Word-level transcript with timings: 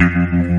Mm-hmm. 0.00 0.51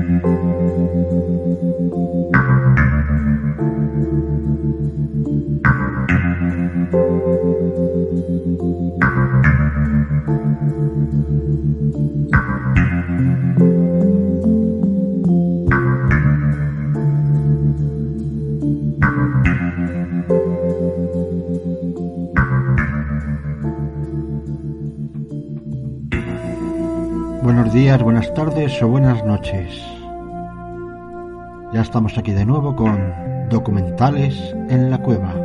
Buenos 27.64 27.80
días, 27.80 28.02
buenas 28.02 28.34
tardes 28.34 28.82
o 28.82 28.88
buenas 28.88 29.24
noches. 29.24 29.82
Ya 31.72 31.80
estamos 31.80 32.18
aquí 32.18 32.32
de 32.32 32.44
nuevo 32.44 32.76
con 32.76 33.48
documentales 33.48 34.54
en 34.68 34.90
la 34.90 34.98
cueva. 34.98 35.43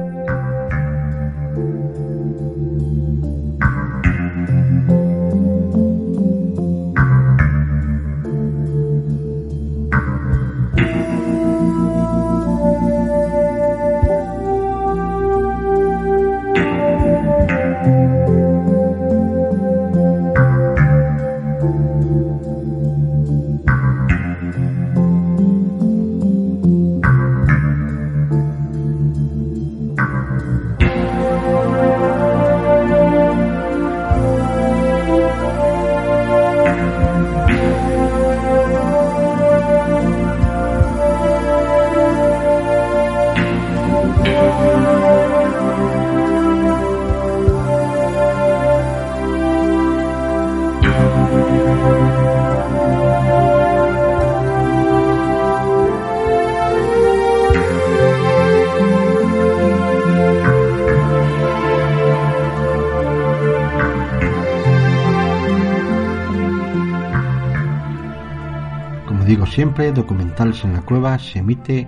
Documentales 69.79 70.66
en 70.66 70.73
la 70.73 70.81
Cueva 70.81 71.17
se 71.17 71.40
emite 71.40 71.88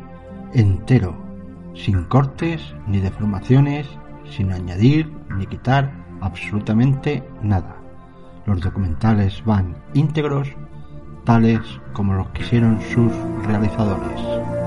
entero, 0.53 1.13
sin 1.75 2.06
cortes 2.06 2.74
ni 2.88 3.00
deformaciones, 3.00 3.85
sin 4.29 4.53
añadir 4.53 5.12
ni 5.38 5.46
quitar 5.46 5.91
absolutamente 6.22 7.22
nada. 7.44 7.75
Los 8.46 8.62
documentales 8.62 9.44
van 9.44 9.75
íntegros, 9.94 10.47
tales 11.25 11.59
como 11.91 12.13
los 12.13 12.29
quisieron 12.29 12.79
sus 12.81 13.12
realizadores. 13.46 14.60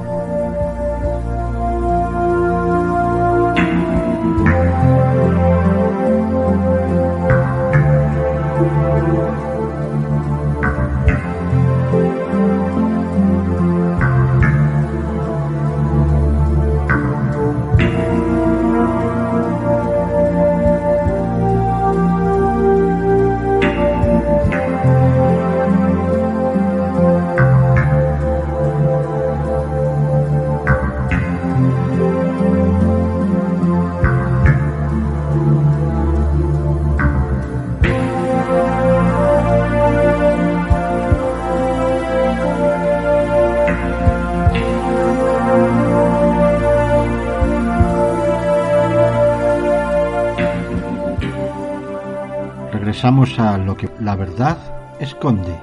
Regresamos 53.04 53.38
a 53.38 53.58
lo 53.58 53.76
que 53.76 53.90
la 54.00 54.16
verdad 54.16 54.56
esconde. 54.98 55.54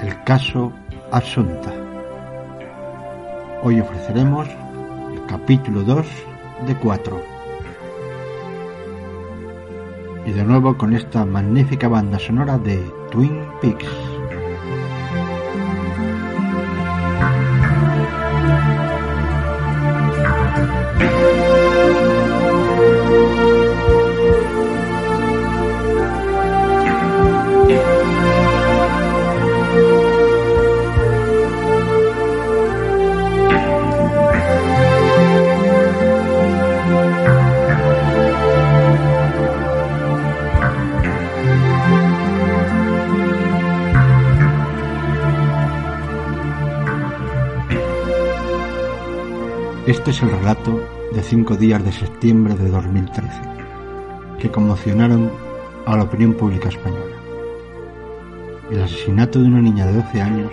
El 0.00 0.24
caso 0.24 0.72
Asunta. 1.12 1.70
Hoy 3.62 3.78
ofreceremos 3.78 4.48
el 5.12 5.26
capítulo 5.26 5.82
2 5.82 6.06
de 6.66 6.74
4. 6.76 7.22
Y 10.24 10.30
de 10.30 10.44
nuevo 10.44 10.78
con 10.78 10.94
esta 10.94 11.26
magnífica 11.26 11.88
banda 11.88 12.18
sonora 12.18 12.56
de 12.56 12.78
Twin 13.10 13.44
Peaks. 13.60 14.07
Este 50.08 50.24
es 50.24 50.32
el 50.32 50.38
relato 50.38 50.80
de 51.12 51.22
cinco 51.22 51.54
días 51.54 51.84
de 51.84 51.92
septiembre 51.92 52.54
de 52.54 52.70
2013, 52.70 53.28
que 54.38 54.50
conmocionaron 54.50 55.30
a 55.84 55.98
la 55.98 56.04
opinión 56.04 56.32
pública 56.32 56.70
española. 56.70 57.14
El 58.70 58.84
asesinato 58.84 59.38
de 59.38 59.48
una 59.48 59.60
niña 59.60 59.84
de 59.84 59.92
12 59.92 60.22
años 60.22 60.50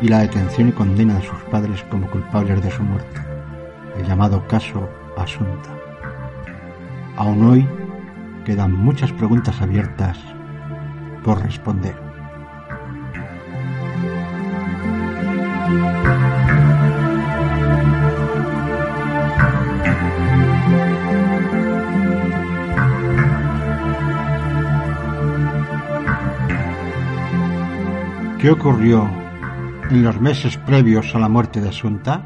y 0.00 0.06
la 0.06 0.20
detención 0.20 0.68
y 0.68 0.72
condena 0.72 1.16
de 1.16 1.26
sus 1.26 1.38
padres 1.50 1.82
como 1.90 2.08
culpables 2.08 2.62
de 2.62 2.70
su 2.70 2.84
muerte, 2.84 3.20
el 3.98 4.06
llamado 4.06 4.46
caso 4.46 4.88
Asunta. 5.16 5.70
Aún 7.16 7.42
hoy 7.50 7.66
quedan 8.44 8.74
muchas 8.74 9.10
preguntas 9.10 9.60
abiertas 9.60 10.18
por 11.24 11.42
responder. 11.42 12.07
¿Qué 28.38 28.44
¿Qué 28.44 28.50
ocurrió 28.52 29.10
en 29.90 30.04
los 30.04 30.20
meses 30.20 30.56
previos 30.58 31.12
a 31.12 31.18
la 31.18 31.28
muerte 31.28 31.60
de 31.60 31.70
Asunta? 31.70 32.24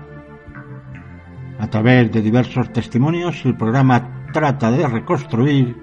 A 1.58 1.66
través 1.68 2.12
de 2.12 2.20
diversos 2.20 2.70
testimonios, 2.70 3.42
el 3.46 3.56
programa 3.56 4.26
trata 4.30 4.70
de 4.70 4.86
reconstruir 4.86 5.74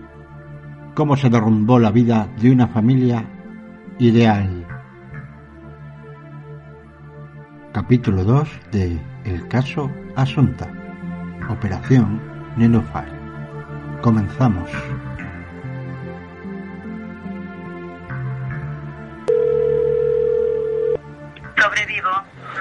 cómo 0.94 1.18
se 1.18 1.32
derrumbó 1.32 1.80
la 1.80 1.90
vida 1.90 2.28
de 2.40 2.52
una 2.52 2.68
familia 2.68 3.26
ideal. 3.98 4.68
Capítulo 7.72 8.24
2 8.24 8.50
de 8.72 9.00
El 9.26 9.48
caso 9.48 9.90
Asunta. 10.16 10.72
Operación 11.50 12.22
Nenofar. 12.56 13.10
Comenzamos. 14.04 14.70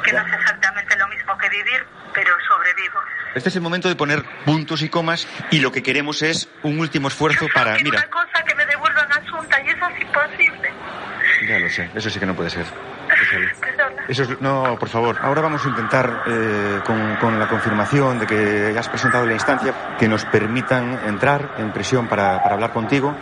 Que 0.08 0.16
no 0.16 0.26
es 0.26 0.32
exactamente 0.32 0.96
lo 0.96 1.08
mismo 1.08 1.38
que 1.38 1.48
vivir, 1.48 1.84
pero 2.14 2.34
sobrevivo. 2.46 2.98
Este 3.34 3.48
es 3.50 3.56
el 3.56 3.62
momento 3.62 3.88
de 3.88 3.96
poner 3.96 4.24
puntos 4.44 4.82
y 4.82 4.88
comas 4.88 5.28
y 5.50 5.60
lo 5.60 5.70
que 5.70 5.82
queremos 5.82 6.22
es 6.22 6.48
un 6.62 6.80
último 6.80 7.08
esfuerzo 7.08 7.46
Yo 7.46 7.52
para... 7.52 7.74
Mira, 7.76 7.98
una 7.98 8.08
cosa 8.10 8.44
que 8.46 8.54
me 8.54 8.64
devuelvan 8.66 9.12
Asunta 9.12 9.60
y 9.62 9.68
eso 9.68 9.86
es 9.88 10.00
imposible. 10.00 10.72
ya 11.46 11.58
lo 11.58 11.68
sé, 11.68 11.90
eso 11.94 12.10
sí 12.10 12.18
que 12.18 12.26
no 12.26 12.34
puede 12.34 12.50
ser. 12.50 12.64
Eso 14.08 14.22
es, 14.22 14.40
no, 14.40 14.78
por 14.78 14.88
favor. 14.88 15.18
Ahora 15.20 15.42
vamos 15.42 15.64
a 15.64 15.68
intentar, 15.68 16.22
eh, 16.26 16.80
con, 16.86 17.16
con 17.16 17.38
la 17.38 17.46
confirmación 17.46 18.18
de 18.18 18.26
que 18.26 18.78
has 18.78 18.88
presentado 18.88 19.26
la 19.26 19.34
instancia, 19.34 19.96
que 19.98 20.08
nos 20.08 20.24
permitan 20.26 20.98
entrar 21.06 21.54
en 21.58 21.72
prisión 21.72 22.06
para, 22.08 22.42
para 22.42 22.54
hablar 22.54 22.72
contigo. 22.72 23.14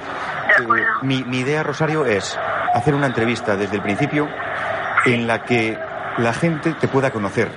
Eh, 0.58 0.84
mi, 1.02 1.24
mi 1.24 1.40
idea, 1.40 1.62
Rosario, 1.64 2.06
es 2.06 2.38
hacer 2.72 2.94
una 2.94 3.06
entrevista 3.06 3.56
desde 3.56 3.76
el 3.76 3.82
principio 3.82 4.28
en 5.04 5.26
la 5.26 5.42
que 5.42 5.76
la 6.18 6.32
gente 6.32 6.74
te 6.74 6.88
pueda 6.88 7.10
conocer. 7.10 7.50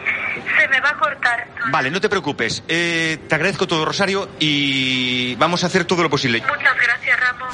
Se 0.60 0.68
me 0.68 0.80
va 0.82 0.90
a 0.90 0.98
cortar. 0.98 1.48
Vale, 1.72 1.92
no 1.92 2.02
te 2.02 2.10
preocupes. 2.10 2.64
Eh, 2.68 3.20
te 3.28 3.36
agradezco 3.36 3.68
todo, 3.68 3.86
Rosario, 3.86 4.30
y 4.40 5.36
vamos 5.36 5.64
a 5.64 5.68
hacer 5.68 5.86
todo 5.86 6.04
lo 6.04 6.10
posible. 6.10 6.42
Muchas 6.42 6.76
gracias, 6.76 7.20
Ramón. 7.20 7.50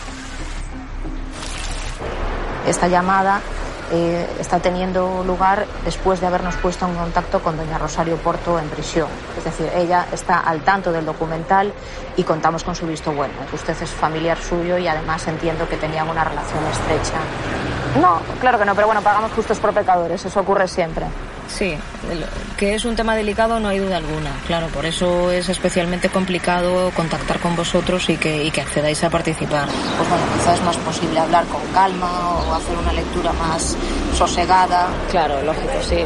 Esta 2.68 2.88
llamada 2.88 3.42
eh, 3.92 4.28
está 4.40 4.60
teniendo 4.60 5.24
lugar 5.24 5.66
después 5.84 6.20
de 6.20 6.28
habernos 6.28 6.56
puesto 6.58 6.88
en 6.88 6.96
contacto 6.96 7.42
con 7.42 7.58
doña 7.58 7.78
Rosario 7.78 8.18
Porto 8.18 8.58
en 8.60 8.68
prisión. 8.70 9.08
Es 9.38 9.44
decir, 9.44 9.70
ella 9.76 10.08
está 10.12 10.40
al 10.40 10.62
tanto 10.62 10.92
del 10.92 11.06
documental 11.06 11.72
y 12.16 12.24
contamos 12.24 12.64
con 12.64 12.76
su 12.76 12.88
visto 12.88 13.12
bueno. 13.12 13.34
Usted 13.54 13.76
es 13.82 13.90
familiar 13.90 14.38
suyo 14.38 14.78
y 14.78 14.88
además 14.88 15.28
entiendo 15.28 15.68
que 15.70 15.78
tenían 15.78 16.10
una 16.10 16.24
relación 16.24 16.64
estrecha. 16.66 17.20
No, 18.02 18.20
claro 18.42 18.58
que 18.58 18.66
no, 18.66 18.76
pero 18.76 18.88
bueno, 18.88 19.02
pagamos 19.02 19.32
justos 19.32 19.60
por 19.60 19.74
pecadores, 19.74 20.26
eso 20.26 20.40
ocurre 20.40 20.68
siempre. 20.68 21.06
Sí, 21.48 21.76
que 22.58 22.76
es 22.76 22.86
un 22.86 22.96
tema 22.96 23.16
delicado 23.16 23.60
no 23.60 23.70
hay 23.70 23.80
duda 23.80 23.98
alguna. 23.98 24.32
Claro, 24.48 24.68
por 24.68 24.86
eso 24.86 25.32
es 25.32 25.50
especialmente 25.50 26.10
complicado 26.10 26.92
contactar 26.96 27.40
con 27.40 27.56
vosotros 27.56 28.10
y 28.10 28.18
que, 28.18 28.44
y 28.44 28.52
que 28.52 28.62
accedáis 28.62 29.04
a 29.04 29.10
participar. 29.10 29.68
Pues 29.98 30.10
bueno, 30.10 30.26
quizás 30.38 30.60
es 30.60 30.66
más 30.66 30.78
posible 30.78 31.20
hablar 31.20 31.46
con 31.46 31.62
calma 31.74 32.38
o 32.38 32.54
hacer 32.54 32.78
una 32.78 32.94
lectura 32.94 33.32
más 33.34 33.78
sosegada. 34.18 34.88
Claro, 35.12 35.42
lógico, 35.44 35.74
sí. 35.82 36.04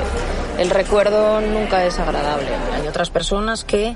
El 0.58 0.70
recuerdo 0.70 1.40
nunca 1.40 1.86
es 1.86 1.98
agradable. 2.00 2.50
Hay 2.76 2.86
otras 2.86 3.10
personas 3.10 3.64
que 3.64 3.96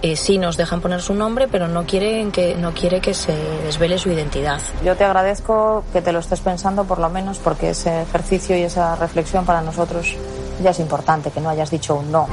eh, 0.00 0.16
sí 0.16 0.38
nos 0.38 0.56
dejan 0.56 0.80
poner 0.80 1.02
su 1.02 1.12
nombre, 1.14 1.48
pero 1.48 1.66
no 1.66 1.86
quieren 1.86 2.30
que 2.30 2.54
no 2.54 2.72
quiere 2.72 3.00
que 3.00 3.14
se 3.14 3.34
desvele 3.64 3.98
su 3.98 4.10
identidad. 4.10 4.60
Yo 4.84 4.96
te 4.96 5.04
agradezco 5.04 5.82
que 5.92 6.02
te 6.02 6.12
lo 6.12 6.20
estés 6.20 6.40
pensando 6.40 6.84
por 6.84 6.98
lo 7.00 7.08
menos 7.08 7.38
porque 7.38 7.70
ese 7.70 8.02
ejercicio 8.02 8.56
y 8.56 8.62
esa 8.62 8.94
reflexión 8.94 9.44
para 9.44 9.60
nosotros 9.60 10.14
ya 10.62 10.70
es 10.70 10.80
importante, 10.80 11.30
que 11.30 11.40
no 11.40 11.50
hayas 11.50 11.70
dicho 11.70 11.96
un 11.96 12.10
no. 12.10 12.26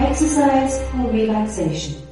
Exercise 0.00 0.80
for 0.92 1.12
relaxation. 1.12 2.05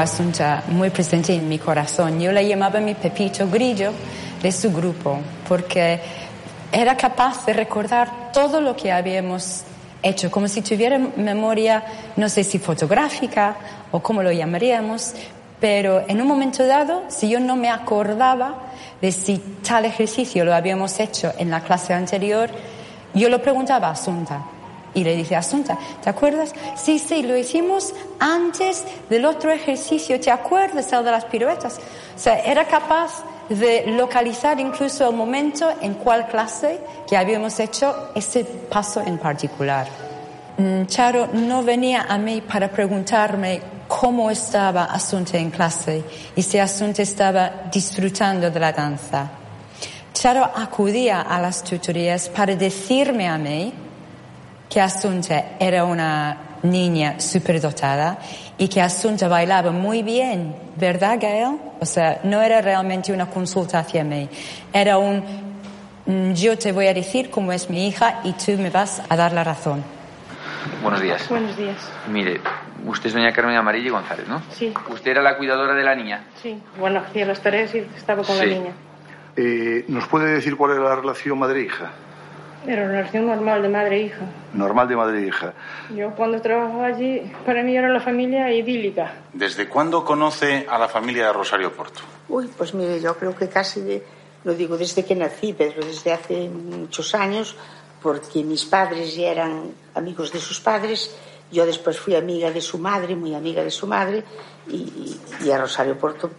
Asunta 0.00 0.62
muy 0.68 0.88
presente 0.88 1.34
en 1.34 1.46
mi 1.46 1.58
corazón. 1.58 2.18
Yo 2.18 2.32
la 2.32 2.40
llamaba 2.40 2.80
mi 2.80 2.94
Pepito 2.94 3.46
Grillo 3.50 3.92
de 4.42 4.50
su 4.50 4.72
grupo 4.72 5.18
porque 5.46 6.00
era 6.72 6.96
capaz 6.96 7.44
de 7.44 7.52
recordar 7.52 8.32
todo 8.32 8.62
lo 8.62 8.74
que 8.74 8.90
habíamos 8.90 9.62
hecho, 10.02 10.30
como 10.30 10.48
si 10.48 10.62
tuviera 10.62 10.98
memoria, 10.98 11.84
no 12.16 12.30
sé 12.30 12.44
si 12.44 12.58
fotográfica 12.58 13.56
o 13.90 14.00
cómo 14.00 14.22
lo 14.22 14.32
llamaríamos, 14.32 15.12
pero 15.60 16.02
en 16.08 16.22
un 16.22 16.26
momento 16.26 16.66
dado, 16.66 17.02
si 17.08 17.28
yo 17.28 17.38
no 17.38 17.56
me 17.56 17.68
acordaba 17.68 18.54
de 19.02 19.12
si 19.12 19.36
tal 19.36 19.84
ejercicio 19.84 20.46
lo 20.46 20.54
habíamos 20.54 20.98
hecho 20.98 21.30
en 21.36 21.50
la 21.50 21.60
clase 21.60 21.92
anterior, 21.92 22.48
yo 23.12 23.28
lo 23.28 23.42
preguntaba 23.42 23.88
a 23.88 23.92
Asunta. 23.92 24.46
Y 24.94 25.04
le 25.04 25.14
dice, 25.16 25.36
Asunta, 25.36 25.78
¿te 26.02 26.10
acuerdas? 26.10 26.52
Sí, 26.76 26.98
sí, 26.98 27.22
lo 27.22 27.36
hicimos 27.36 27.94
antes 28.18 28.84
del 29.08 29.24
otro 29.24 29.52
ejercicio. 29.52 30.18
¿Te 30.18 30.30
acuerdas 30.30 30.92
el 30.92 31.04
de 31.04 31.10
las 31.10 31.24
piruetas? 31.26 31.78
O 32.16 32.18
sea, 32.18 32.40
era 32.40 32.64
capaz 32.66 33.22
de 33.48 33.84
localizar 33.88 34.60
incluso 34.60 35.08
el 35.08 35.16
momento 35.16 35.68
en 35.80 35.94
cuál 35.94 36.26
clase 36.28 36.80
que 37.08 37.16
habíamos 37.16 37.58
hecho 37.58 38.10
ese 38.14 38.44
paso 38.44 39.00
en 39.00 39.18
particular. 39.18 39.86
Mm, 40.56 40.86
Charo 40.86 41.28
no 41.32 41.62
venía 41.62 42.06
a 42.08 42.18
mí 42.18 42.40
para 42.42 42.70
preguntarme 42.70 43.60
cómo 43.88 44.30
estaba 44.30 44.84
Asunta 44.84 45.36
en 45.38 45.50
clase 45.50 46.04
y 46.36 46.42
si 46.42 46.58
Asunta 46.58 47.02
estaba 47.02 47.50
disfrutando 47.72 48.50
de 48.50 48.60
la 48.60 48.72
danza. 48.72 49.30
Charo 50.12 50.44
acudía 50.44 51.22
a 51.22 51.40
las 51.40 51.64
tutorías 51.64 52.28
para 52.28 52.54
decirme 52.54 53.26
a 53.28 53.38
mí 53.38 53.72
que 54.70 54.80
Asunta 54.80 55.56
era 55.58 55.84
una 55.84 56.36
niña 56.62 57.18
superdotada 57.18 58.18
y 58.56 58.68
que 58.68 58.80
Asunta 58.80 59.26
bailaba 59.26 59.72
muy 59.72 60.02
bien, 60.04 60.54
¿verdad, 60.76 61.18
Gael? 61.20 61.58
O 61.80 61.84
sea, 61.84 62.20
no 62.22 62.40
era 62.40 62.62
realmente 62.62 63.12
una 63.12 63.28
consulta 63.28 63.80
hacia 63.80 64.04
mí, 64.04 64.28
era 64.72 64.96
un 64.96 65.24
mm, 66.06 66.32
yo 66.34 66.56
te 66.56 66.70
voy 66.70 66.86
a 66.86 66.94
decir 66.94 67.30
cómo 67.30 67.52
es 67.52 67.68
mi 67.68 67.88
hija 67.88 68.20
y 68.22 68.32
tú 68.34 68.52
me 68.52 68.70
vas 68.70 69.02
a 69.08 69.16
dar 69.16 69.32
la 69.32 69.42
razón. 69.42 69.82
Buenos 70.82 71.00
días. 71.00 71.28
Buenos 71.28 71.56
días. 71.56 71.76
Mire, 72.08 72.40
usted 72.86 73.08
es 73.08 73.14
doña 73.14 73.32
Carmen 73.32 73.56
Amarilla 73.56 73.90
González, 73.90 74.28
¿no? 74.28 74.40
Sí. 74.50 74.72
Usted 74.90 75.10
era 75.10 75.22
la 75.22 75.36
cuidadora 75.36 75.74
de 75.74 75.82
la 75.82 75.96
niña. 75.96 76.26
Sí. 76.40 76.62
Bueno, 76.78 77.00
hacía 77.00 77.26
las 77.26 77.40
tareas 77.40 77.74
y 77.74 77.78
estaba 77.96 78.22
con 78.22 78.38
la 78.38 78.44
niña. 78.44 78.72
Eh, 79.36 79.84
¿Nos 79.88 80.06
puede 80.06 80.32
decir 80.32 80.56
cuál 80.56 80.72
era 80.72 80.82
la 80.82 80.96
relación 80.96 81.38
madre-hija? 81.38 81.90
Era 82.66 82.82
una 82.84 82.92
relación 82.92 83.26
normal 83.26 83.62
de 83.62 83.68
madre 83.70 83.96
e 83.96 84.02
hija. 84.02 84.20
Normal 84.52 84.88
de 84.88 84.96
madre-hija. 84.96 85.52
Yo 85.94 86.10
cuando 86.14 86.40
trabajaba 86.42 86.86
allí, 86.86 87.32
para 87.46 87.62
mí 87.62 87.74
era 87.76 87.88
la 87.88 88.00
familia 88.00 88.52
idílica. 88.52 89.12
¿Desde 89.32 89.66
cuándo 89.68 90.04
conoce 90.04 90.66
a 90.68 90.78
la 90.78 90.88
familia 90.88 91.26
de 91.28 91.32
Rosario 91.32 91.72
Porto? 91.72 92.00
Uy, 92.28 92.48
pues 92.56 92.74
mire, 92.74 93.00
yo 93.00 93.16
creo 93.16 93.34
que 93.34 93.48
casi, 93.48 93.80
de- 93.80 94.02
lo 94.44 94.54
digo 94.54 94.76
desde 94.76 95.04
que 95.04 95.14
nací, 95.14 95.54
pero 95.56 95.84
desde 95.84 96.12
hace 96.12 96.48
muchos 96.48 97.14
años, 97.14 97.56
porque 98.02 98.42
mis 98.44 98.64
padres 98.66 99.14
ya 99.16 99.28
eran 99.30 99.70
amigos 99.94 100.30
de 100.32 100.38
sus 100.40 100.60
padres, 100.60 101.16
yo 101.50 101.64
después 101.66 101.98
fui 101.98 102.14
amiga 102.14 102.50
de 102.50 102.60
su 102.60 102.78
madre, 102.78 103.16
muy 103.16 103.34
amiga 103.34 103.62
de 103.64 103.70
su 103.70 103.86
madre, 103.86 104.22
y, 104.68 105.18
y 105.44 105.50
a 105.50 105.58
Rosario 105.58 105.96
Porto 105.98 106.30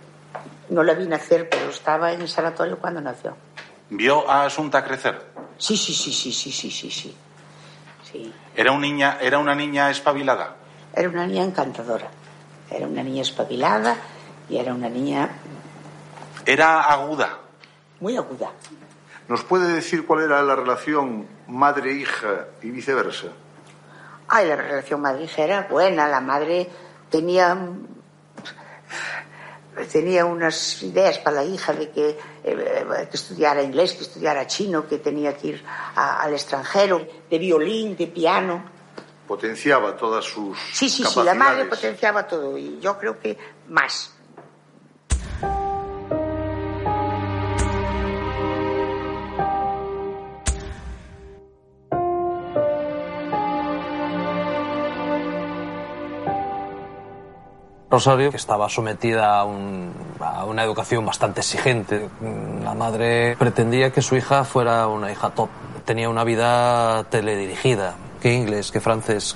no 0.69 0.83
la 0.83 0.93
vi 0.93 1.05
nacer, 1.07 1.49
pero 1.49 1.69
estaba 1.69 2.13
en 2.13 2.21
el 2.21 2.29
sanatorio 2.29 2.77
cuando 2.77 3.01
nació. 3.01 3.35
¿Vio 3.89 4.29
a 4.29 4.45
Asunta 4.45 4.83
crecer? 4.85 5.30
Sí, 5.61 5.77
sí, 5.77 5.93
sí, 5.93 6.11
sí, 6.11 6.31
sí, 6.31 6.51
sí, 6.51 6.71
sí, 6.71 6.89
sí. 6.89 7.15
Sí. 8.11 8.33
¿Era, 8.55 8.71
un 8.71 8.81
niña, 8.81 9.19
¿Era 9.21 9.37
una 9.37 9.53
niña 9.53 9.91
espabilada? 9.91 10.55
Era 10.91 11.07
una 11.07 11.27
niña 11.27 11.43
encantadora, 11.43 12.09
era 12.71 12.87
una 12.87 13.03
niña 13.03 13.21
espabilada 13.21 13.95
y 14.49 14.57
era 14.57 14.73
una 14.73 14.89
niña 14.89 15.29
¿Era 16.47 16.81
aguda? 16.81 17.37
muy 17.99 18.17
aguda. 18.17 18.49
¿Nos 19.27 19.43
puede 19.43 19.71
decir 19.71 20.07
cuál 20.07 20.21
era 20.23 20.41
la 20.41 20.55
relación 20.55 21.27
madre-hija 21.47 22.47
y 22.63 22.71
viceversa? 22.71 23.27
Ay, 24.29 24.47
la 24.47 24.55
relación 24.55 24.99
madre-hija 24.99 25.43
era 25.43 25.67
buena. 25.69 26.07
La 26.07 26.21
madre 26.21 26.67
tenía 27.11 27.55
tenía 29.91 30.25
unas 30.25 30.81
ideas 30.83 31.17
para 31.19 31.37
la 31.37 31.43
hija 31.45 31.73
de 31.73 31.89
que, 31.89 32.17
eh, 32.43 32.85
que 33.09 33.17
estudiara 33.17 33.61
inglés, 33.63 33.93
que 33.93 34.03
estudiara 34.03 34.45
chino, 34.47 34.87
que 34.87 34.97
tenía 34.97 35.35
que 35.37 35.47
ir 35.47 35.63
a- 35.95 36.21
al 36.21 36.33
extranjero, 36.33 37.05
de 37.29 37.37
violín, 37.39 37.95
de 37.95 38.07
piano. 38.07 38.63
Potenciaba 39.27 39.95
todas 39.95 40.25
sus 40.25 40.57
Sí, 40.73 40.89
sí, 40.89 41.03
sí, 41.05 41.23
la 41.23 41.33
madre 41.33 41.65
potenciaba 41.65 42.27
todo 42.27 42.57
y 42.57 42.79
yo 42.81 42.97
creo 42.97 43.17
que 43.19 43.37
más. 43.69 44.10
Rosario, 57.91 58.31
que 58.31 58.37
estaba 58.37 58.69
sometida 58.69 59.39
a, 59.39 59.43
un- 59.43 59.91
a 60.21 60.45
una 60.45 60.63
educación 60.63 61.05
bastante 61.05 61.41
exigente. 61.41 62.07
La 62.63 62.73
madre 62.73 63.35
pretendía 63.37 63.91
que 63.91 64.01
su 64.01 64.15
hija 64.15 64.45
fuera 64.45 64.87
una 64.87 65.11
hija 65.11 65.29
top. 65.31 65.49
Tenía 65.85 66.09
una 66.09 66.23
vida 66.23 67.03
teledirigida, 67.09 67.95
que 68.21 68.33
inglés, 68.33 68.71
que 68.71 68.79
francés. 68.79 69.35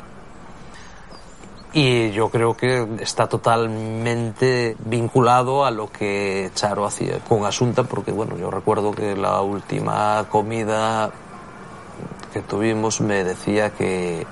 Y 1.73 2.11
yo 2.11 2.29
creo 2.29 2.55
que 2.55 2.87
está 3.01 3.27
totalmente 3.27 4.77
vinculado 4.79 5.65
a 5.65 5.71
lo 5.71 5.91
que 5.91 6.49
Charo 6.55 6.85
hacía 6.85 7.19
con 7.27 7.43
Asunta, 7.45 7.83
porque 7.83 8.13
bueno, 8.13 8.37
yo 8.37 8.49
recuerdo 8.49 8.93
que 8.93 9.17
la 9.17 9.41
última 9.41 10.25
comida 10.29 11.11
que 12.31 12.39
tuvimos 12.39 13.01
me 13.01 13.25
decía 13.25 13.71
que 13.71 14.25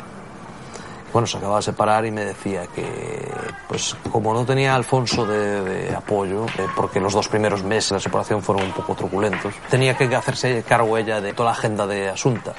bueno, 1.13 1.27
se 1.27 1.37
acababa 1.37 1.59
de 1.59 1.63
separar 1.63 2.05
y 2.07 2.11
me 2.11 2.25
decía 2.25 2.65
que, 2.65 3.31
pues 3.67 3.95
como 4.11 4.33
no 4.33 4.43
tenía 4.45 4.73
a 4.73 4.75
Alfonso 4.75 5.25
de, 5.25 5.95
apoyo, 5.95 6.47
eh, 6.57 6.65
porque 6.75 6.99
los 6.99 7.13
dos 7.13 7.27
primeros 7.27 7.63
meses 7.63 7.91
de 7.91 7.95
la 7.97 7.99
separación 7.99 8.41
fueron 8.41 8.65
un 8.65 8.71
poco 8.71 8.95
truculentos, 8.95 9.53
tenía 9.69 9.95
que 9.95 10.13
hacerse 10.15 10.63
cargo 10.67 10.97
ella 10.97 11.21
de 11.21 11.33
toda 11.33 11.51
la 11.51 11.55
agenda 11.55 11.85
de 11.85 12.09
Asunta. 12.09 12.53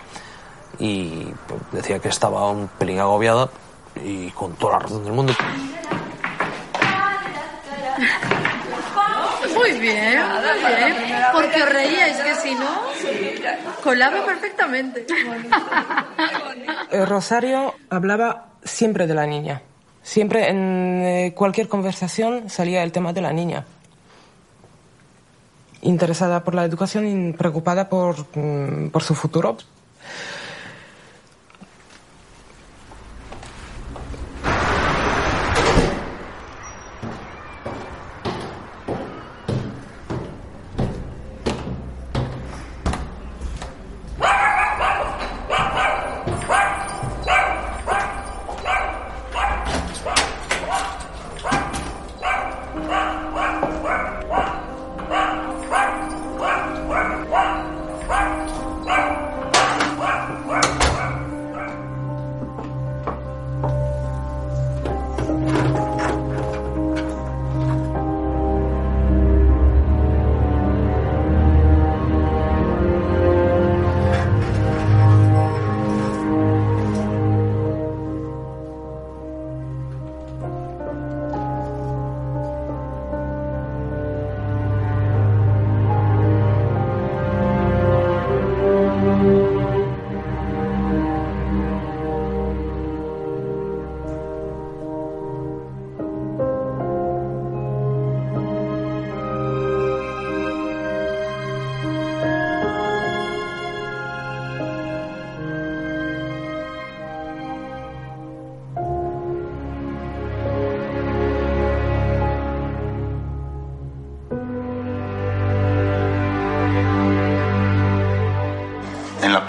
Y 0.79 1.27
pues, 1.47 1.61
decía 1.73 1.99
que 1.99 2.09
estaba 2.09 2.49
un 2.49 2.69
pelín 2.69 3.01
agobiada 3.01 3.49
y 3.97 4.31
con 4.31 4.53
toda 4.53 4.75
la 4.75 4.79
razón 4.81 5.05
del 5.05 5.13
mundo. 5.13 5.33
Muy 9.65 9.81
bien, 9.81 10.21
muy 10.63 10.77
bien. 10.77 11.23
Porque 11.33 11.63
os 11.63 11.69
reíais, 11.69 12.17
que 12.19 12.35
si 12.35 12.55
no, 12.55 12.71
colaba 13.83 14.25
perfectamente. 14.25 15.07
Eh, 16.91 17.05
Rosario 17.07 17.75
hablaba 17.89 18.49
siempre 18.63 19.07
de 19.07 19.15
la 19.15 19.27
niña. 19.27 19.63
Siempre 20.03 20.51
en 20.51 21.03
eh, 21.03 21.33
cualquier 21.35 21.67
conversación 21.67 22.51
salía 22.51 22.83
el 22.83 22.93
tema 22.93 23.13
de 23.13 23.23
la 23.23 23.33
niña. 23.33 23.65
Interesada 25.81 26.45
por 26.45 26.55
la 26.55 26.65
educación 26.65 27.07
y 27.07 27.33
preocupada 27.33 27.89
por, 27.89 28.27
mm, 28.37 28.91
por 28.91 29.03
su 29.03 29.15
futuro. 29.15 29.57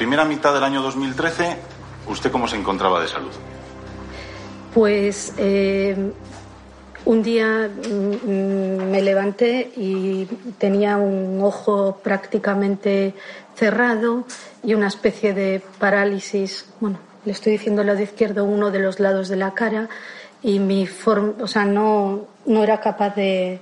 Primera 0.06 0.24
mitad 0.24 0.54
del 0.54 0.64
año 0.64 0.84
2013, 0.84 1.58
¿usted 2.08 2.32
cómo 2.32 2.48
se 2.48 2.56
encontraba 2.56 3.02
de 3.02 3.08
salud? 3.08 3.32
Pues 4.72 5.34
eh, 5.40 6.12
un 7.06 7.24
día 7.24 7.68
mm, 7.68 8.92
me 8.92 9.02
levanté 9.02 9.72
y 9.76 10.26
tenía 10.60 10.98
un 10.98 11.42
ojo 11.42 12.02
prácticamente 12.04 13.16
cerrado 13.56 14.26
y 14.64 14.76
una 14.76 14.90
especie 14.90 15.34
de 15.34 15.64
parálisis. 15.80 16.70
Bueno, 16.80 17.00
le 17.26 17.32
estoy 17.32 17.54
diciendo 17.54 17.82
al 17.82 17.88
lado 17.88 18.04
izquierdo 18.04 18.46
uno 18.46 18.70
de 18.70 18.78
los 18.78 19.00
lados 19.00 19.28
de 19.28 19.38
la 19.38 19.56
cara 19.56 19.90
y 20.44 20.60
mi 20.60 20.86
forma, 20.86 21.34
o 21.42 21.48
sea, 21.48 21.66
no, 21.66 22.28
no 22.46 22.62
era 22.62 22.80
capaz 22.80 23.16
de, 23.16 23.60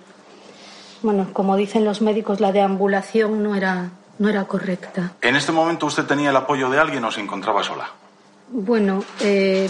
bueno, 1.04 1.30
como 1.32 1.56
dicen 1.56 1.86
los 1.86 2.02
médicos, 2.02 2.42
la 2.42 2.52
deambulación 2.52 3.42
no 3.42 3.56
era, 3.56 3.92
no 4.20 4.30
era 4.30 4.46
correcta. 4.46 5.14
¿En 5.22 5.36
este 5.36 5.52
momento 5.52 5.86
usted 5.86 6.06
tenía 6.06 6.30
el 6.30 6.36
apoyo 6.36 6.70
de 6.70 6.80
alguien 6.80 7.04
o 7.06 7.12
se 7.12 7.22
encontraba 7.22 7.64
sola? 7.64 7.90
Bueno, 8.50 9.04
eh, 9.22 9.68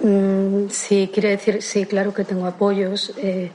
mm, 0.00 0.68
sí, 0.70 1.10
quiere 1.12 1.30
decir, 1.30 1.62
sí, 1.62 1.86
claro 1.86 2.14
que 2.14 2.24
tengo 2.24 2.46
apoyos. 2.46 3.12
eh, 3.18 3.50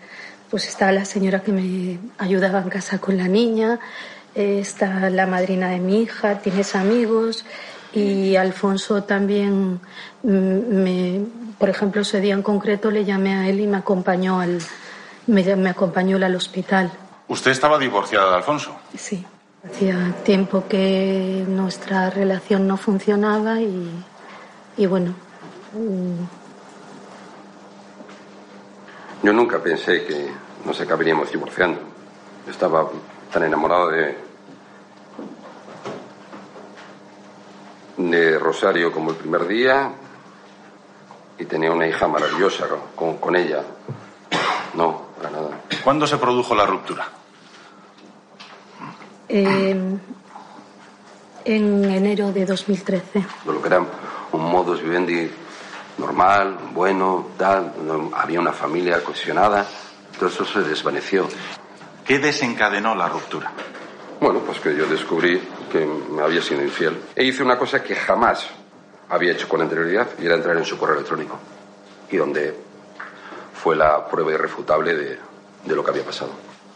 pues 0.51 0.67
está 0.67 0.91
la 0.91 1.05
señora 1.05 1.41
que 1.41 1.53
me 1.53 1.97
ayudaba 2.17 2.59
en 2.59 2.67
casa 2.67 3.00
con 3.00 3.15
la 3.17 3.29
niña, 3.29 3.79
eh, 4.35 4.59
está 4.59 5.09
la 5.09 5.25
madrina 5.25 5.69
de 5.69 5.79
mi 5.79 6.01
hija, 6.01 6.39
tienes 6.39 6.75
amigos 6.75 7.45
y 7.93 8.35
Alfonso 8.35 9.03
también, 9.03 9.79
mm, 10.23 10.29
me, 10.83 11.21
por 11.57 11.69
ejemplo, 11.69 12.01
ese 12.01 12.19
día 12.19 12.33
en 12.33 12.41
concreto 12.41 12.91
le 12.91 13.05
llamé 13.05 13.33
a 13.33 13.47
él 13.47 13.61
y 13.61 13.67
me 13.67 13.77
acompañó 13.77 14.41
al, 14.41 14.59
me, 15.25 15.55
me 15.55 15.69
acompañó 15.69 16.17
él 16.17 16.23
al 16.23 16.35
hospital. 16.35 16.91
Usted 17.31 17.51
estaba 17.51 17.79
divorciada 17.79 18.29
de 18.29 18.35
Alfonso. 18.35 18.75
Sí, 18.93 19.25
hacía 19.65 20.13
tiempo 20.25 20.65
que 20.67 21.45
nuestra 21.47 22.09
relación 22.09 22.67
no 22.67 22.75
funcionaba 22.75 23.61
y, 23.61 24.03
y 24.75 24.85
bueno, 24.85 25.13
mm, 25.71 26.23
Yo 29.23 29.31
nunca 29.31 29.59
pensé 29.59 30.03
que 30.05 30.29
nos 30.65 30.81
acabaríamos 30.81 31.31
divorciando. 31.31 31.79
Estaba 32.50 32.89
tan 33.31 33.43
enamorado 33.43 33.91
de. 33.91 34.17
de 37.95 38.39
Rosario 38.39 38.91
como 38.91 39.11
el 39.11 39.15
primer 39.15 39.47
día 39.47 39.89
y 41.39 41.45
tenía 41.45 41.71
una 41.71 41.88
hija 41.88 42.09
maravillosa 42.09 42.67
con, 42.93 43.19
con 43.19 43.38
ella. 43.38 43.63
No, 44.73 45.03
para 45.15 45.29
nada. 45.29 45.61
¿Cuándo 45.81 46.05
se 46.05 46.17
produjo 46.17 46.53
la 46.53 46.65
ruptura? 46.65 47.20
Eh, 49.31 49.75
en 51.45 51.85
enero 51.85 52.31
de 52.31 52.45
2013. 52.45 53.25
Lo 53.45 53.61
que 53.61 53.67
era 53.67 53.79
un 54.31 54.41
modus 54.51 54.81
vivendi 54.81 55.29
normal, 55.97 56.57
bueno, 56.73 57.27
tal. 57.38 57.73
no- 57.85 58.11
había 58.15 58.39
una 58.39 58.51
familia 58.53 59.03
cohesionada. 59.03 59.65
Todo 60.19 60.29
eso 60.29 60.45
se 60.45 60.61
desvaneció. 60.61 61.27
¿Qué 62.05 62.19
desencadenó 62.19 62.93
la 62.95 63.07
ruptura? 63.09 63.51
Bueno, 64.19 64.39
pues 64.41 64.59
que 64.59 64.75
yo 64.75 64.85
descubrí 64.85 65.41
que 65.71 65.85
me 65.85 66.21
había 66.21 66.41
sido 66.41 66.61
infiel. 66.61 67.01
E 67.15 67.23
hice 67.23 67.41
una 67.43 67.57
cosa 67.57 67.81
que 67.81 67.95
jamás 67.95 68.45
había 69.09 69.31
hecho 69.31 69.47
con 69.50 69.61
anterioridad 69.61 70.07
y 70.19 70.25
era 70.25 70.35
entrar 70.35 70.57
en 70.57 70.65
su 70.65 70.77
correo 70.77 70.95
electrónico. 70.97 71.38
Y 72.11 72.17
donde 72.17 72.55
fue 73.63 73.75
la 73.75 74.05
prueba 74.07 74.31
irrefutable 74.33 74.93
de, 74.93 75.19
de 75.65 75.75
lo 75.75 75.83
que 75.83 75.89
había 75.91 76.03
pasado. 76.03 76.31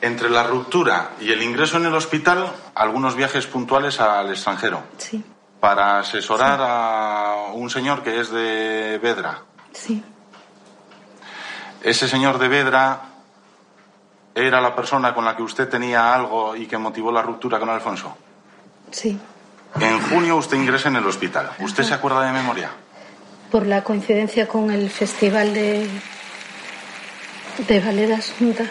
Entre 0.05 0.29
la 0.29 0.43
ruptura 0.43 1.11
y 1.19 1.31
el 1.31 1.41
ingreso 1.41 1.77
en 1.77 1.85
el 1.87 1.95
hospital, 1.95 2.51
algunos 2.75 3.15
viajes 3.15 3.47
puntuales 3.47 3.99
al 3.99 4.29
extranjero. 4.29 4.83
Sí, 4.97 5.23
Para 5.59 5.97
asesorar 5.99 6.59
a 6.61 7.51
un 7.53 7.69
señor 7.71 8.03
que 8.03 8.19
es 8.19 8.29
de 8.29 8.99
Vedra. 9.01 9.39
sí, 9.73 10.03
Ese 11.81 12.07
señor 12.07 12.37
de 12.37 12.47
Vedra 12.47 13.01
era 14.35 14.61
la 14.61 14.75
persona 14.75 15.13
con 15.15 15.25
la 15.25 15.35
que 15.35 15.41
usted 15.43 15.67
tenía 15.69 16.13
algo 16.13 16.55
y 16.55 16.67
que 16.67 16.77
motivó 16.77 17.11
la 17.11 17.21
ruptura 17.23 17.57
con 17.59 17.69
Alfonso. 17.69 18.15
sí. 18.91 19.17
En 19.79 19.99
junio 20.09 20.37
usted 20.37 20.55
ingresa 20.55 20.87
en 20.87 20.95
el 20.97 21.05
hospital. 21.05 21.51
¿Usted 21.59 21.83
se 21.83 21.93
acuerda 21.93 22.21
de 22.25 22.31
memoria? 22.31 22.69
Por 23.51 23.65
la 23.65 23.83
coincidencia 23.83 24.47
con 24.47 24.71
el 24.71 24.89
festival 24.89 25.53
de, 25.53 25.89
de 27.67 27.79
Ballet 27.81 28.09
Asunta, 28.13 28.63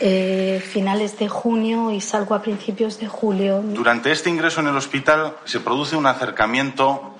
eh, 0.00 0.62
finales 0.64 1.18
de 1.18 1.28
junio 1.28 1.90
y 1.90 2.00
salgo 2.00 2.34
a 2.34 2.42
principios 2.42 2.98
de 2.98 3.08
julio. 3.08 3.62
Durante 3.62 4.12
este 4.12 4.30
ingreso 4.30 4.60
en 4.60 4.68
el 4.68 4.76
hospital 4.76 5.36
se 5.44 5.60
produce 5.60 5.96
un 5.96 6.06
acercamiento 6.06 7.14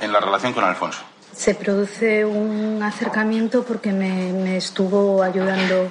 en 0.00 0.12
la 0.12 0.20
relación 0.20 0.52
con 0.52 0.64
Alfonso. 0.64 1.00
Se 1.32 1.54
produce 1.54 2.24
un 2.24 2.82
acercamiento 2.82 3.62
porque 3.62 3.92
me, 3.92 4.32
me 4.32 4.56
estuvo 4.58 5.22
ayudando 5.22 5.90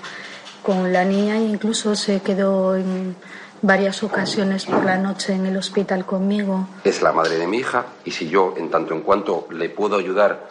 con 0.62 0.94
la 0.94 1.04
niña 1.04 1.38
e 1.38 1.42
incluso 1.42 1.96
se 1.96 2.22
quedó 2.22 2.76
en 2.76 3.16
varias 3.62 4.04
ocasiones 4.04 4.66
por 4.66 4.84
la 4.86 4.98
noche 4.98 5.34
en 5.34 5.46
el 5.46 5.58
hospital 5.58 6.06
conmigo. 6.06 6.68
Es 6.84 7.02
la 7.02 7.12
madre 7.12 7.38
de 7.38 7.48
mi 7.48 7.58
hija 7.58 7.86
y 8.06 8.12
si 8.12 8.28
yo, 8.28 8.56
en 8.58 8.70
tanto 8.70 8.94
en 8.94 9.02
cuanto 9.02 9.48
le 9.52 9.70
puedo 9.70 9.98
ayudar 9.98 10.48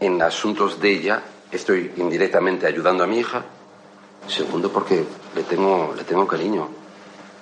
en 0.00 0.20
asuntos 0.22 0.80
de 0.80 0.90
ella, 0.90 1.22
estoy 1.52 1.92
indirectamente 1.96 2.66
ayudando 2.66 3.04
a 3.04 3.06
mi 3.06 3.18
hija. 3.18 3.44
Segundo, 4.28 4.70
porque 4.72 5.04
le 5.34 5.42
tengo, 5.44 5.92
le 5.96 6.04
tengo 6.04 6.26
cariño. 6.26 6.68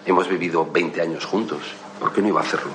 Hemos 0.04 0.28
vivido 0.28 0.66
20 0.70 1.00
años 1.00 1.24
juntos. 1.24 1.60
¿Por 2.00 2.12
qué 2.12 2.20
no 2.22 2.28
iba 2.28 2.40
a 2.40 2.44
hacerlo? 2.44 2.72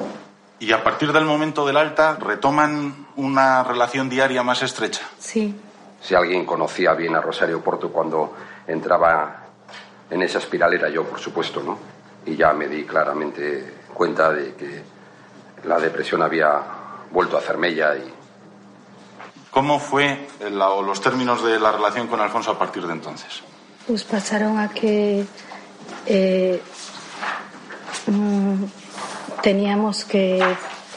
Y 0.59 0.71
a 0.71 0.83
partir 0.83 1.11
del 1.11 1.25
momento 1.25 1.65
del 1.65 1.77
alta 1.77 2.15
retoman 2.15 3.07
una 3.17 3.63
relación 3.63 4.09
diaria 4.09 4.43
más 4.43 4.63
estrecha. 4.63 5.01
Sí, 5.19 5.55
Si 6.01 6.13
alguien 6.15 6.45
conocía 6.45 6.93
bien 6.93 7.15
a 7.15 7.21
Rosario 7.21 7.61
Porto 7.61 7.89
cuando 7.91 8.33
entraba 8.67 9.43
en 10.09 10.21
esa 10.21 10.37
espiral 10.37 10.73
era 10.73 10.89
yo, 10.89 11.03
por 11.03 11.19
supuesto, 11.19 11.61
¿no? 11.63 11.77
Y 12.25 12.35
ya 12.35 12.53
me 12.53 12.67
di 12.67 12.85
claramente 12.85 13.73
cuenta 13.93 14.31
de 14.31 14.53
que 14.53 14.83
la 15.67 15.79
depresión 15.79 16.21
había 16.21 16.61
vuelto 17.11 17.35
a 17.35 17.39
hacerme 17.39 17.69
ella 17.69 17.95
y 17.97 18.13
¿Cómo 19.51 19.79
fue 19.79 20.27
la- 20.51 20.69
o 20.69 20.83
los 20.83 21.01
términos 21.01 21.43
de 21.43 21.59
la 21.59 21.71
relación 21.71 22.05
con 22.07 22.19
Alfonso 22.21 22.51
a 22.51 22.59
partir 22.59 22.85
de 22.85 22.93
entonces? 22.93 23.41
Pues 23.87 24.03
pasaron 24.03 24.59
a 24.59 24.69
que 24.69 25.25
eh, 26.05 26.61
mm, 28.07 28.63
teníamos 29.41 30.03
que 30.05 30.43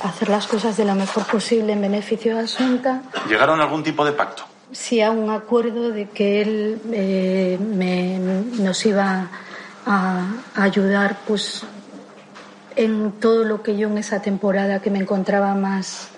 hacer 0.03 0.29
las 0.29 0.47
cosas 0.47 0.77
de 0.77 0.85
lo 0.85 0.95
mejor 0.95 1.25
posible 1.27 1.73
en 1.73 1.81
beneficio 1.81 2.37
de 2.37 2.43
Asunta. 2.45 3.03
¿Llegaron 3.29 3.61
a 3.61 3.65
algún 3.65 3.83
tipo 3.83 4.05
de 4.05 4.13
pacto? 4.13 4.45
Sí, 4.73 5.01
a 5.01 5.11
un 5.11 5.31
acuerdo 5.31 5.91
de 5.91 6.09
que 6.09 6.41
él 6.43 6.81
eh, 6.93 7.59
me- 7.61 8.19
nos 8.19 8.85
iba 8.87 9.29
a, 9.87 10.27
ayudar 10.55 11.19
pues 11.27 11.63
en 12.77 13.13
todo 13.13 13.45
lo 13.45 13.63
que 13.63 13.77
yo 13.77 13.89
en 13.89 13.99
esa 13.99 14.23
temporada 14.23 14.81
que 14.81 14.91
me 14.91 14.99
encontraba 15.01 15.55
más 15.55 16.09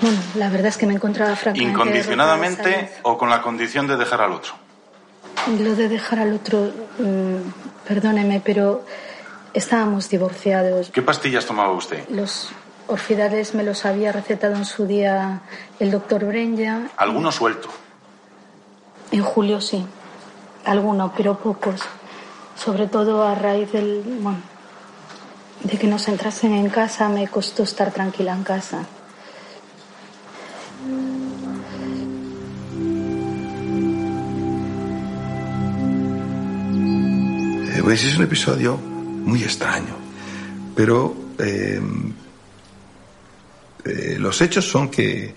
bueno 0.00 0.18
la 0.36 0.48
verdad 0.50 0.66
es 0.68 0.76
que 0.76 0.86
me 0.86 0.94
encontraba 0.94 1.34
francamente 1.36 1.70
¿Incondicionadamente 1.72 2.92
o 3.02 3.18
con 3.18 3.30
la 3.30 3.42
condición 3.42 3.86
de 3.88 3.96
dejar 3.96 4.20
al 4.20 4.32
otro? 4.32 4.52
Lo 5.58 5.74
de 5.74 5.88
dejar 5.88 6.18
al 6.18 6.34
otro 6.34 6.70
mm, 6.98 7.86
perdóneme 7.86 8.40
pero 8.44 8.84
estábamos 9.54 10.08
divorciados 10.08 10.90
¿Qué 10.90 11.02
pastillas 11.02 11.46
tomaba 11.46 11.72
usted? 11.72 12.08
los 12.08 12.50
orfidales 12.88 13.54
me 13.54 13.62
los 13.62 13.84
había 13.84 14.12
recetado 14.12 14.54
en 14.54 14.64
su 14.64 14.86
día 14.86 15.42
el 15.78 15.90
doctor 15.90 16.24
Brenya 16.24 16.88
¿Alguno 16.96 17.30
suelto? 17.32 17.68
En 19.12 19.22
julio 19.22 19.60
sí, 19.60 19.86
algunos, 20.64 21.12
pero 21.16 21.38
pocos. 21.38 21.80
Sobre 22.56 22.86
todo 22.88 23.22
a 23.22 23.34
raíz 23.34 23.70
del, 23.72 24.02
bueno, 24.20 24.40
de 25.62 25.78
que 25.78 25.86
nos 25.86 26.08
entrasen 26.08 26.52
en 26.52 26.68
casa, 26.68 27.08
me 27.08 27.28
costó 27.28 27.62
estar 27.62 27.92
tranquila 27.92 28.32
en 28.32 28.42
casa. 28.42 28.84
Pues 37.86 38.02
es 38.02 38.16
un 38.16 38.24
episodio 38.24 38.76
muy 38.76 39.44
extraño, 39.44 39.94
pero 40.74 41.14
eh, 41.38 41.80
eh, 43.84 44.16
los 44.18 44.42
hechos 44.42 44.68
son 44.68 44.88
que 44.88 45.32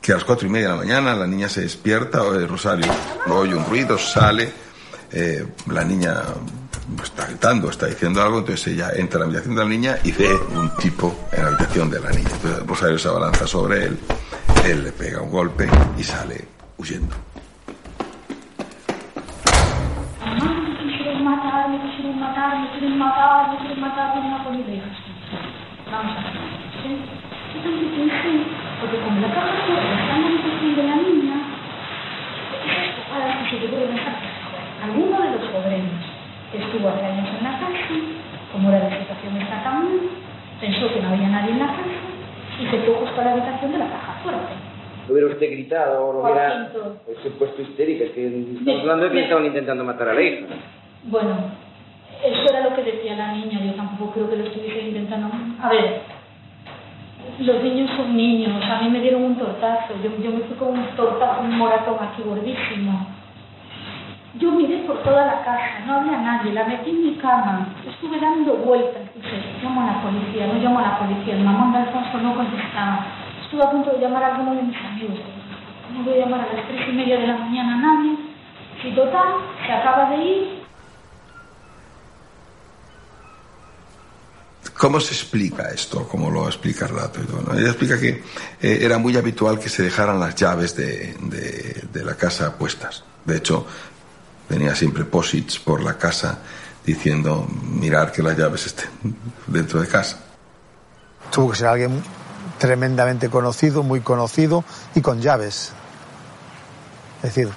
que 0.00 0.12
a 0.12 0.14
las 0.14 0.24
cuatro 0.24 0.48
y 0.48 0.50
media 0.50 0.68
de 0.68 0.72
la 0.72 0.78
mañana 0.78 1.14
la 1.14 1.26
niña 1.26 1.50
se 1.50 1.60
despierta, 1.60 2.20
Rosario 2.48 2.90
oye 3.26 3.54
un 3.54 3.66
ruido, 3.66 3.98
sale, 3.98 4.50
eh, 5.12 5.46
la 5.66 5.84
niña 5.84 6.22
está 7.04 7.26
gritando, 7.26 7.68
está 7.68 7.84
diciendo 7.84 8.22
algo, 8.22 8.38
entonces 8.38 8.68
ella 8.68 8.92
entra 8.94 9.18
a 9.18 9.20
la 9.20 9.24
habitación 9.26 9.56
de 9.56 9.62
la 9.62 9.68
niña 9.68 9.98
y 10.04 10.12
ve 10.12 10.34
un 10.54 10.74
tipo 10.76 11.28
en 11.32 11.42
la 11.42 11.48
habitación 11.48 11.90
de 11.90 12.00
la 12.00 12.10
niña. 12.12 12.30
Entonces 12.32 12.66
Rosario 12.66 12.98
se 12.98 13.08
abalanza 13.08 13.46
sobre 13.46 13.84
él, 13.84 13.98
él 14.64 14.84
le 14.84 14.92
pega 14.92 15.20
un 15.20 15.30
golpe 15.30 15.68
y 15.98 16.02
sale 16.02 16.48
huyendo. 16.78 17.14
Mamá, 20.26 20.60
me 20.82 20.96
quieren 20.96 21.24
matar, 21.24 21.68
me 21.70 21.78
quieren 21.94 22.18
matar, 22.18 22.55
me 22.66 22.78
quieren 22.78 22.98
matar, 22.98 23.50
me 23.52 23.58
quieren 23.58 23.80
matar, 23.80 24.14
viene 24.14 24.30
la 24.30 24.44
policía. 24.44 24.82
Vamos 25.90 26.12
a 26.12 26.20
ver. 26.20 26.34
¿sí? 26.82 26.90
Entonces 27.54 27.88
pensé, 27.94 28.32
porque 28.80 28.98
como 28.98 29.20
la 29.20 29.30
caja 29.34 29.54
está 29.54 30.16
en 30.16 30.22
la 30.22 30.28
habitación 30.28 30.76
de 30.76 30.82
la 30.82 30.96
niña, 30.96 31.36
ahora 33.12 33.38
sí 33.38 33.56
que 33.56 33.62
yo 33.62 33.70
puedo 33.70 33.86
pensar, 33.86 34.14
alguno 34.82 35.20
de 35.20 35.30
los 35.30 35.44
obreros 35.54 36.02
que 36.50 36.58
estuvo 36.58 36.88
hace 36.88 37.06
años 37.06 37.28
en 37.38 37.44
la 37.44 37.58
casa, 37.58 37.94
como 38.52 38.68
era 38.70 38.88
la 38.88 38.98
situación 38.98 39.36
esta 39.40 39.62
también, 39.62 40.10
pensó 40.60 40.92
que 40.92 41.00
no 41.00 41.08
había 41.08 41.28
nadie 41.28 41.52
en 41.52 41.60
la 41.60 41.66
casa 41.66 41.96
y 42.60 42.66
se 42.66 42.78
fue 42.82 42.94
justo 42.94 43.20
a 43.20 43.24
la 43.24 43.32
habitación 43.32 43.72
de 43.72 43.78
la 43.78 43.88
caja 43.88 44.20
fuerte. 44.22 44.54
No 45.06 45.12
hubiera 45.12 45.28
usted 45.30 45.50
gritado 45.52 46.04
o 46.04 46.12
no 46.12 46.18
hubiera 46.20 46.72
pues, 47.06 47.18
se 47.22 47.30
puesto 47.30 47.62
histérica. 47.62 48.04
Es 48.04 48.10
que 48.10 48.26
estamos 48.26 48.80
hablando 48.80 49.04
de 49.04 49.12
que 49.12 49.22
estaban 49.22 49.46
intentando 49.46 49.84
matar 49.84 50.08
a 50.08 50.14
la 50.14 50.22
hija. 50.22 50.46
Bueno, 51.04 51.36
eso 52.24 52.42
era 52.48 52.60
lo 52.60 52.74
que 52.74 52.82
decía 52.82 53.16
la 53.16 53.32
niña, 53.32 53.60
yo 53.60 53.72
tampoco 53.74 54.12
creo 54.12 54.30
que 54.30 54.36
lo 54.36 54.44
estuviese 54.44 54.88
intentando. 54.88 55.28
A 55.62 55.68
ver, 55.68 56.02
los 57.38 57.62
niños 57.62 57.90
son 57.96 58.16
niños, 58.16 58.62
a 58.64 58.80
mí 58.82 58.90
me 58.90 59.00
dieron 59.00 59.22
un 59.22 59.36
tortazo, 59.36 59.94
yo, 60.02 60.10
yo 60.22 60.30
me 60.30 60.44
fui 60.44 60.56
con 60.56 60.68
un 60.78 60.86
tortazo, 60.96 61.42
un 61.42 61.58
moratón 61.58 61.96
aquí 62.00 62.22
gordísimo. 62.22 63.06
Yo 64.38 64.52
miré 64.52 64.78
por 64.86 65.02
toda 65.02 65.24
la 65.24 65.44
casa, 65.44 65.80
no 65.86 65.94
había 65.94 66.18
nadie, 66.18 66.52
la 66.52 66.64
metí 66.64 66.90
en 66.90 67.04
mi 67.04 67.14
cama, 67.16 67.68
estuve 67.88 68.20
dando 68.20 68.54
vueltas, 68.56 69.02
dije, 69.14 69.42
llamo 69.62 69.80
a 69.80 69.86
la 69.86 70.02
policía, 70.02 70.46
no 70.46 70.54
llamo 70.60 70.78
a 70.78 70.82
la 70.82 70.98
policía, 70.98 71.34
el 71.36 71.44
mamón 71.44 71.72
de 71.72 71.78
Alfonso 71.78 72.18
no 72.18 72.34
contestaba. 72.34 73.06
Estuve 73.42 73.62
a 73.62 73.70
punto 73.70 73.90
de 73.92 74.00
llamar 74.00 74.24
a 74.24 74.34
alguno 74.34 74.54
de 74.54 74.62
mis 74.62 74.76
amigos, 74.76 75.18
no 75.94 76.04
voy 76.04 76.14
a 76.14 76.24
llamar 76.24 76.40
a 76.40 76.54
las 76.54 76.68
tres 76.68 76.88
y 76.88 76.92
media 76.92 77.18
de 77.18 77.26
la 77.28 77.36
mañana 77.38 77.74
a 77.74 77.76
nadie, 77.76 78.12
y 78.84 78.90
total, 78.90 79.28
se 79.66 79.72
acaba 79.72 80.10
de 80.10 80.16
ir, 80.16 80.65
¿Cómo 84.78 85.00
se 85.00 85.14
explica 85.14 85.70
esto? 85.70 86.06
¿Cómo 86.06 86.30
lo 86.30 86.46
explica 86.46 86.86
Rato? 86.86 87.20
y 87.22 87.26
todo? 87.26 87.56
Ella 87.56 87.68
explica 87.68 87.98
que 87.98 88.22
eh, 88.60 88.78
era 88.82 88.98
muy 88.98 89.16
habitual 89.16 89.58
que 89.58 89.68
se 89.70 89.82
dejaran 89.82 90.20
las 90.20 90.34
llaves 90.34 90.76
de, 90.76 91.14
de- 91.20 91.84
de 91.92 92.04
la 92.04 92.14
casa 92.14 92.56
puestas. 92.56 93.02
De 93.24 93.36
hecho, 93.38 93.66
tenía 94.48 94.74
siempre 94.74 95.04
posits 95.04 95.58
por 95.58 95.82
la 95.82 95.96
casa 95.96 96.38
diciendo 96.84 97.48
mirar 97.62 98.12
que 98.12 98.22
las 98.22 98.36
llaves 98.36 98.66
estén 98.66 98.88
dentro 99.46 99.80
de 99.80 99.88
casa. 99.88 100.18
Tuvo 101.32 101.50
que 101.50 101.56
ser 101.56 101.66
alguien 101.68 102.02
tremendamente 102.58 103.28
conocido, 103.30 103.82
muy 103.82 104.00
conocido 104.02 104.62
y 104.94 105.00
con 105.00 105.20
llaves. 105.20 105.72
Es 107.22 107.34
decir, 107.34 107.48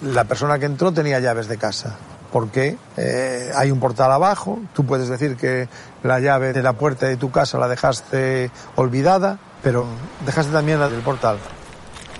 la 0.00 0.24
persona 0.24 0.58
que 0.58 0.66
entró 0.66 0.92
tenía 0.92 1.18
llaves 1.20 1.48
de 1.48 1.58
casa. 1.58 1.96
Porque 2.32 2.78
eh, 2.96 3.50
hay 3.54 3.70
un 3.70 3.78
portal 3.78 4.10
abajo, 4.10 4.58
tú 4.72 4.86
puedes 4.86 5.08
decir 5.08 5.36
que 5.36 5.68
la 6.02 6.18
llave 6.18 6.52
de 6.52 6.62
la 6.62 6.72
puerta 6.72 7.06
de 7.06 7.16
tu 7.16 7.30
casa 7.30 7.58
la 7.58 7.68
dejaste 7.68 8.50
olvidada, 8.76 9.38
pero 9.62 9.84
dejaste 10.24 10.50
también 10.50 10.80
la 10.80 10.88
del 10.88 11.02
portal. 11.02 11.36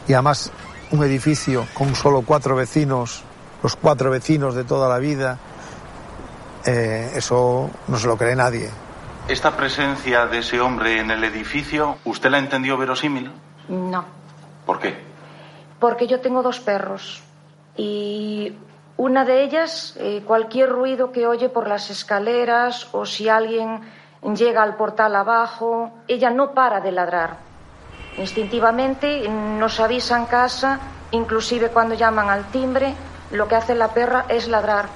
Y 0.06 0.12
además 0.12 0.52
un 0.90 1.02
edificio 1.02 1.66
con 1.72 1.94
solo 1.94 2.22
cuatro 2.22 2.54
vecinos, 2.54 3.24
los 3.62 3.74
cuatro 3.76 4.10
vecinos 4.10 4.54
de 4.54 4.64
toda 4.64 4.88
la 4.88 4.98
vida, 4.98 5.38
eh, 6.66 7.12
eso 7.14 7.70
no 7.88 7.98
se 7.98 8.06
lo 8.06 8.16
cree 8.16 8.36
nadie. 8.36 8.68
¿Esta 9.28 9.56
presencia 9.56 10.26
de 10.26 10.38
ese 10.38 10.60
hombre 10.60 11.00
en 11.00 11.10
el 11.10 11.24
edificio, 11.24 11.96
usted 12.04 12.30
la 12.30 12.38
entendió 12.38 12.76
verosímil? 12.76 13.30
No. 13.68 14.04
¿Por 14.66 14.78
qué? 14.78 14.96
Porque 15.78 16.06
yo 16.06 16.20
tengo 16.20 16.42
dos 16.42 16.60
perros 16.60 17.22
y 17.76 18.52
una 19.02 19.24
de 19.24 19.42
ellas, 19.42 19.94
eh, 19.98 20.22
cualquier 20.24 20.68
ruido 20.68 21.10
que 21.10 21.26
oye 21.26 21.48
por 21.48 21.66
las 21.66 21.90
escaleras 21.90 22.86
o 22.92 23.04
si 23.04 23.28
alguien 23.28 23.80
llega 24.22 24.62
al 24.62 24.76
portal 24.76 25.16
abajo, 25.16 25.90
ella 26.06 26.30
no 26.30 26.52
para 26.52 26.80
de 26.80 26.92
ladrar. 26.92 27.38
Instintivamente 28.16 29.28
nos 29.28 29.80
avisa 29.80 30.16
en 30.16 30.26
casa, 30.26 30.78
inclusive 31.10 31.70
cuando 31.70 31.96
llaman 31.96 32.30
al 32.30 32.44
timbre, 32.52 32.94
lo 33.32 33.48
que 33.48 33.56
hace 33.56 33.74
la 33.74 33.88
perra 33.88 34.26
es 34.28 34.46
ladrar. 34.46 34.86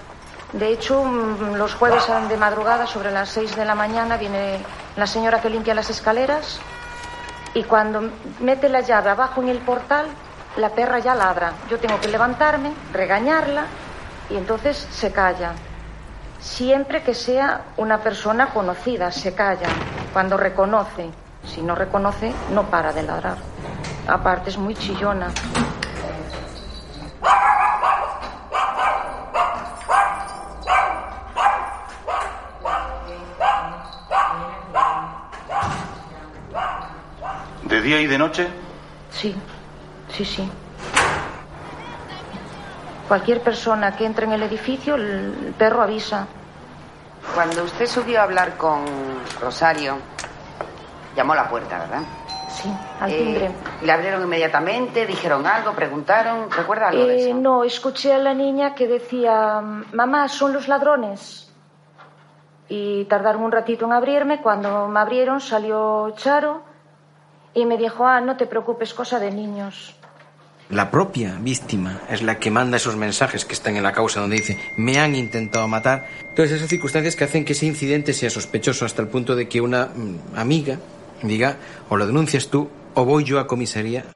De 0.52 0.68
hecho, 0.68 1.02
mm, 1.02 1.56
los 1.56 1.74
jueves 1.74 2.06
de 2.28 2.36
madrugada, 2.36 2.86
sobre 2.86 3.10
las 3.10 3.30
seis 3.30 3.56
de 3.56 3.64
la 3.64 3.74
mañana, 3.74 4.16
viene 4.16 4.60
la 4.94 5.08
señora 5.08 5.40
que 5.40 5.50
limpia 5.50 5.74
las 5.74 5.90
escaleras 5.90 6.60
y 7.54 7.64
cuando 7.64 8.08
mete 8.38 8.68
la 8.68 8.82
llave 8.82 9.10
abajo 9.10 9.42
en 9.42 9.48
el 9.48 9.58
portal, 9.58 10.06
la 10.58 10.68
perra 10.68 11.00
ya 11.00 11.16
ladra. 11.16 11.54
Yo 11.68 11.80
tengo 11.80 12.00
que 12.00 12.06
levantarme, 12.06 12.72
regañarla 12.92 13.64
y 14.30 14.36
entonces 14.36 14.76
se 14.90 15.12
calla. 15.12 15.52
Siempre 16.40 17.02
que 17.02 17.14
sea 17.14 17.62
una 17.76 17.98
persona 17.98 18.50
conocida, 18.50 19.10
se 19.10 19.34
calla. 19.34 19.68
Cuando 20.12 20.36
reconoce, 20.36 21.10
si 21.44 21.62
no 21.62 21.74
reconoce, 21.74 22.32
no 22.52 22.64
para 22.64 22.92
de 22.92 23.02
ladrar. 23.02 23.38
Aparte 24.06 24.50
es 24.50 24.58
muy 24.58 24.74
chillona. 24.74 25.28
¿De 37.64 37.82
día 37.82 38.00
y 38.00 38.06
de 38.06 38.16
noche? 38.16 38.48
Sí, 39.10 39.34
sí, 40.12 40.24
sí. 40.24 40.48
Cualquier 43.08 43.40
persona 43.40 43.96
que 43.96 44.04
entre 44.04 44.26
en 44.26 44.32
el 44.32 44.42
edificio, 44.42 44.96
el 44.96 45.54
perro 45.56 45.82
avisa. 45.82 46.26
Cuando 47.34 47.62
usted 47.64 47.86
subió 47.86 48.20
a 48.20 48.24
hablar 48.24 48.56
con 48.56 48.84
Rosario, 49.40 49.96
llamó 51.16 51.32
a 51.34 51.36
la 51.36 51.48
puerta, 51.48 51.78
¿verdad? 51.78 52.02
Sí, 52.48 52.72
al 53.00 53.10
Eh, 53.10 53.16
timbre. 53.18 53.50
¿Le 53.82 53.92
abrieron 53.92 54.22
inmediatamente? 54.22 55.06
¿Dijeron 55.06 55.46
algo? 55.46 55.72
¿Preguntaron? 55.72 56.50
¿Recuerda 56.50 56.88
algo 56.88 57.04
de 57.04 57.16
Eh, 57.16 57.30
eso? 57.30 57.38
no, 57.38 57.64
escuché 57.64 58.12
a 58.14 58.18
la 58.18 58.34
niña 58.34 58.74
que 58.74 58.86
decía, 58.88 59.60
mamá, 59.92 60.28
son 60.28 60.52
los 60.52 60.66
ladrones. 60.68 61.52
Y 62.68 63.04
tardaron 63.04 63.42
un 63.44 63.52
ratito 63.52 63.84
en 63.84 63.92
abrirme. 63.92 64.40
Cuando 64.42 64.88
me 64.88 64.98
abrieron 64.98 65.40
salió 65.40 66.10
Charo 66.16 66.62
y 67.54 67.64
me 67.66 67.76
dijo, 67.76 68.06
ah, 68.06 68.20
no 68.20 68.36
te 68.36 68.46
preocupes, 68.46 68.92
cosa 68.94 69.18
de 69.20 69.30
niños. 69.30 69.94
La 70.68 70.90
propia 70.90 71.38
víctima 71.40 72.02
es 72.10 72.22
la 72.22 72.40
que 72.40 72.50
manda 72.50 72.76
esos 72.76 72.96
mensajes 72.96 73.44
que 73.44 73.54
están 73.54 73.76
en 73.76 73.84
la 73.84 73.92
causa 73.92 74.20
donde 74.20 74.36
dice 74.36 74.58
me 74.76 74.98
han 74.98 75.14
intentado 75.14 75.68
matar. 75.68 76.08
Todas 76.34 76.50
esas 76.50 76.68
circunstancias 76.68 77.14
que 77.14 77.22
hacen 77.22 77.44
que 77.44 77.52
ese 77.52 77.66
incidente 77.66 78.12
sea 78.12 78.30
sospechoso 78.30 78.84
hasta 78.84 79.00
el 79.00 79.08
punto 79.08 79.36
de 79.36 79.48
que 79.48 79.60
una 79.60 79.86
mm, 79.86 80.36
amiga 80.36 80.78
diga 81.22 81.56
o 81.88 81.96
lo 81.96 82.06
denuncias 82.06 82.48
tú 82.48 82.68
o 82.94 83.04
voy 83.04 83.22
yo 83.22 83.38
a 83.38 83.46
comisaría. 83.46 84.06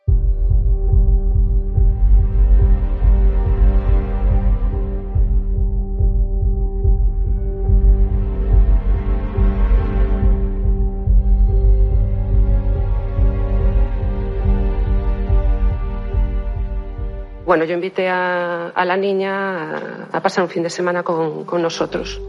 Bueno, 17.51 17.65
yo 17.65 17.75
invité 17.75 18.09
a, 18.09 18.69
a 18.69 18.85
la 18.85 18.97
niña 18.97 19.75
a, 20.13 20.17
a 20.19 20.21
pasar 20.23 20.45
un 20.45 20.49
fin 20.49 20.63
de 20.63 20.71
semana 20.71 21.03
con, 21.03 21.45
con 21.45 21.61
nosotros. 21.61 22.21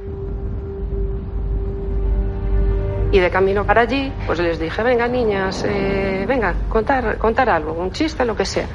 Y 3.12 3.20
de 3.20 3.30
camino 3.30 3.64
para 3.64 3.82
allí, 3.82 4.12
pues 4.26 4.40
les 4.40 4.58
dije, 4.58 4.82
venga 4.82 5.08
niñas, 5.08 5.64
eh, 5.68 6.26
venga, 6.28 6.56
contar, 6.68 7.20
contar 7.20 7.52
algo, 7.52 7.74
un 7.74 7.92
chiste, 7.92 8.26
lo 8.26 8.36
que 8.36 8.46
sea. 8.46 8.66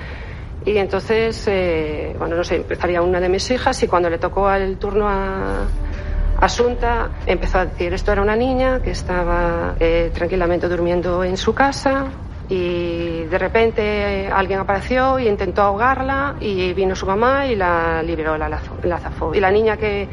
Y 0.64 0.76
entonces, 0.76 1.48
eh, 1.48 2.14
bueno, 2.16 2.36
no 2.36 2.44
sé, 2.44 2.54
empezaría 2.58 3.02
una 3.02 3.18
de 3.18 3.28
mis 3.28 3.50
hijas 3.50 3.82
y 3.82 3.88
cuando 3.88 4.08
le 4.08 4.18
tocó 4.18 4.48
el 4.52 4.76
turno 4.78 5.08
a 5.08 5.66
Asunta, 6.40 7.10
empezó 7.26 7.58
a 7.58 7.66
decir, 7.66 7.92
esto 7.92 8.12
era 8.12 8.22
una 8.22 8.36
niña 8.36 8.80
que 8.80 8.92
estaba 8.92 9.74
eh, 9.80 10.12
tranquilamente 10.14 10.68
durmiendo 10.68 11.24
en 11.24 11.38
su 11.38 11.52
casa 11.52 12.06
y 12.48 13.24
de 13.24 13.38
repente 13.38 14.28
alguien 14.32 14.60
apareció 14.60 15.18
y 15.18 15.28
intentó 15.28 15.62
ahogarla 15.62 16.36
y 16.40 16.72
vino 16.74 16.94
su 16.94 17.04
mamá 17.06 17.46
y 17.46 17.56
la 17.56 18.02
liberó, 18.02 18.38
la, 18.38 18.48
la 18.48 18.98
zafó. 18.98 19.34
Y 19.34 19.40
la 19.40 19.50
niña 19.50 19.76
que, 19.76 20.08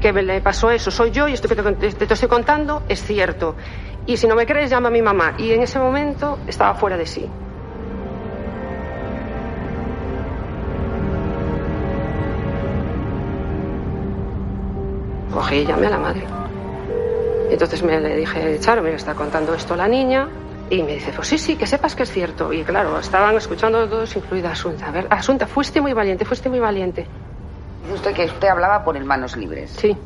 que 0.00 0.12
me 0.12 0.22
le 0.22 0.40
pasó 0.42 0.70
eso 0.70 0.90
soy 0.90 1.10
yo 1.10 1.28
y 1.28 1.32
esto 1.32 1.48
que 1.48 1.56
te, 1.56 1.62
te- 1.72 2.06
te 2.06 2.14
estoy 2.14 2.28
contando 2.28 2.82
es 2.88 3.02
cierto. 3.02 3.56
Y 4.06 4.16
si 4.16 4.26
no 4.26 4.34
me 4.34 4.44
crees, 4.46 4.70
llama 4.70 4.88
a 4.88 4.90
mi 4.90 5.02
mamá. 5.02 5.34
Y 5.38 5.52
en 5.52 5.62
ese 5.62 5.78
momento 5.78 6.38
estaba 6.46 6.74
fuera 6.74 6.96
de 6.96 7.06
sí. 7.06 7.28
Cogí 15.32 15.56
y 15.56 15.66
llamé 15.66 15.86
a 15.86 15.90
la 15.90 15.98
madre. 15.98 16.22
Entonces 17.50 17.82
me 17.82 18.00
le 18.00 18.16
dije, 18.16 18.58
Charo, 18.60 18.82
mira, 18.82 18.96
está 18.96 19.14
contando 19.14 19.54
esto 19.54 19.76
la 19.76 19.88
niña. 19.88 20.28
Y 20.70 20.82
me 20.82 20.94
dice, 20.94 21.12
pues 21.14 21.28
sí, 21.28 21.38
sí, 21.38 21.56
que 21.56 21.66
sepas 21.66 21.94
que 21.96 22.02
es 22.02 22.10
cierto. 22.10 22.52
Y 22.52 22.62
claro, 22.62 22.98
estaban 22.98 23.34
escuchando 23.36 23.88
todos, 23.88 24.14
incluida 24.16 24.50
Asunta. 24.52 24.88
A 24.88 24.90
ver, 24.90 25.06
Asunta, 25.10 25.46
fuiste 25.46 25.80
muy 25.80 25.92
valiente, 25.94 26.24
fuiste 26.24 26.48
muy 26.48 26.60
valiente. 26.60 27.06
Dice 27.82 27.94
usted 27.94 28.12
que 28.14 28.24
usted 28.26 28.48
hablaba 28.48 28.84
por 28.84 28.96
el 28.96 29.04
manos 29.04 29.36
libres. 29.36 29.70
Sí. 29.70 29.96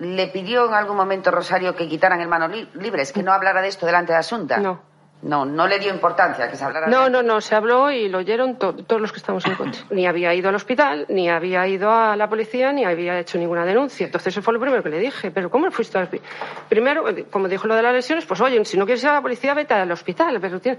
¿Le 0.00 0.26
pidió 0.28 0.66
en 0.66 0.74
algún 0.74 0.96
momento 0.96 1.30
Rosario 1.30 1.74
que 1.76 1.88
quitaran 1.88 2.20
el 2.20 2.28
manos 2.28 2.50
li- 2.50 2.68
libres, 2.74 3.12
que 3.12 3.22
no 3.22 3.32
hablara 3.32 3.62
de 3.62 3.68
esto 3.68 3.86
delante 3.86 4.12
de 4.12 4.18
Asunta? 4.18 4.58
No. 4.58 4.80
No, 5.22 5.44
no 5.44 5.66
le 5.66 5.78
dio 5.78 5.92
importancia 5.92 6.48
que 6.48 6.56
se 6.56 6.64
hablara 6.64 6.86
de 6.86 6.92
No, 6.92 7.10
no, 7.10 7.22
no, 7.22 7.42
se 7.42 7.54
habló 7.54 7.90
y 7.90 8.08
lo 8.08 8.18
oyeron 8.18 8.56
to- 8.56 8.72
todos 8.74 9.02
los 9.02 9.12
que 9.12 9.18
estamos 9.18 9.44
en 9.44 9.52
el 9.52 9.58
coche. 9.58 9.84
Ni 9.90 10.06
había 10.06 10.32
ido 10.34 10.48
al 10.48 10.54
hospital, 10.54 11.04
ni 11.10 11.28
había 11.28 11.66
ido 11.68 11.90
a 11.92 12.16
la 12.16 12.26
policía, 12.28 12.72
ni 12.72 12.86
había 12.86 13.18
hecho 13.18 13.36
ninguna 13.36 13.66
denuncia. 13.66 14.06
Entonces 14.06 14.32
eso 14.32 14.40
fue 14.40 14.54
lo 14.54 14.60
primero 14.60 14.82
que 14.82 14.88
le 14.88 14.98
dije. 14.98 15.30
Pero 15.30 15.50
¿cómo 15.50 15.70
fuiste 15.70 15.98
al 15.98 16.04
hospital? 16.04 16.26
Primero, 16.70 17.06
eh, 17.10 17.26
como 17.30 17.48
dijo 17.48 17.66
lo 17.68 17.74
de 17.74 17.82
las 17.82 17.92
lesiones, 17.92 18.24
pues 18.24 18.40
oye, 18.40 18.64
si 18.64 18.78
no 18.78 18.86
quieres 18.86 19.02
ir 19.04 19.10
a 19.10 19.14
la 19.14 19.20
policía, 19.22 19.52
vete 19.52 19.74
al 19.74 19.92
hospital. 19.92 20.38
Pero, 20.40 20.58
tiene- 20.58 20.78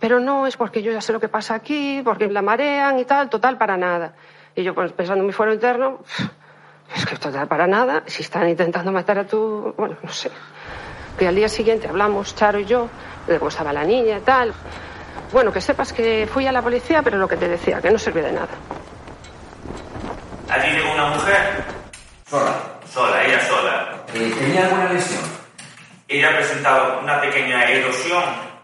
pero 0.00 0.18
no, 0.18 0.46
es 0.46 0.56
porque 0.56 0.82
yo 0.82 0.90
ya 0.90 1.02
sé 1.02 1.12
lo 1.12 1.20
que 1.20 1.28
pasa 1.28 1.54
aquí, 1.54 2.00
porque 2.02 2.28
la 2.28 2.40
marean 2.40 2.98
y 2.98 3.04
tal, 3.04 3.28
total, 3.28 3.58
para 3.58 3.76
nada. 3.76 4.14
Y 4.54 4.62
yo, 4.62 4.74
pues 4.74 4.90
pensando 4.92 5.20
en 5.22 5.26
mi 5.26 5.32
fuero 5.34 5.52
interno, 5.52 5.98
es 6.96 7.04
que 7.04 7.16
total, 7.16 7.46
para 7.46 7.66
nada, 7.66 8.04
si 8.06 8.22
están 8.22 8.48
intentando 8.48 8.90
matar 8.90 9.18
a 9.18 9.26
tu... 9.26 9.74
Bueno, 9.76 9.96
no 10.02 10.10
sé. 10.12 10.30
Que 11.18 11.28
al 11.28 11.34
día 11.34 11.48
siguiente 11.48 11.88
hablamos, 11.88 12.34
Charo 12.34 12.58
y 12.58 12.64
yo, 12.64 12.88
de 13.26 13.38
cómo 13.38 13.48
estaba 13.48 13.72
la 13.72 13.84
niña 13.84 14.18
y 14.18 14.20
tal. 14.20 14.52
Bueno, 15.32 15.52
que 15.52 15.60
sepas 15.60 15.92
que 15.92 16.28
fui 16.32 16.46
a 16.46 16.52
la 16.52 16.62
policía, 16.62 17.02
pero 17.02 17.16
lo 17.16 17.26
que 17.28 17.36
te 17.36 17.48
decía, 17.48 17.80
que 17.80 17.90
no 17.90 17.98
sirvió 17.98 18.22
de 18.22 18.32
nada. 18.32 18.48
Allí 20.48 20.70
llegó 20.72 20.92
una 20.92 21.06
mujer, 21.06 21.64
Sola. 22.28 22.54
sola, 22.92 23.24
ella 23.24 23.40
sola. 23.46 24.04
Eh, 24.14 24.34
¿Tenía 24.38 24.64
alguna 24.64 24.92
lesión? 24.92 25.22
Ella 26.08 26.36
presentaba 26.36 26.98
una 26.98 27.20
pequeña 27.20 27.64
erosión 27.64 28.22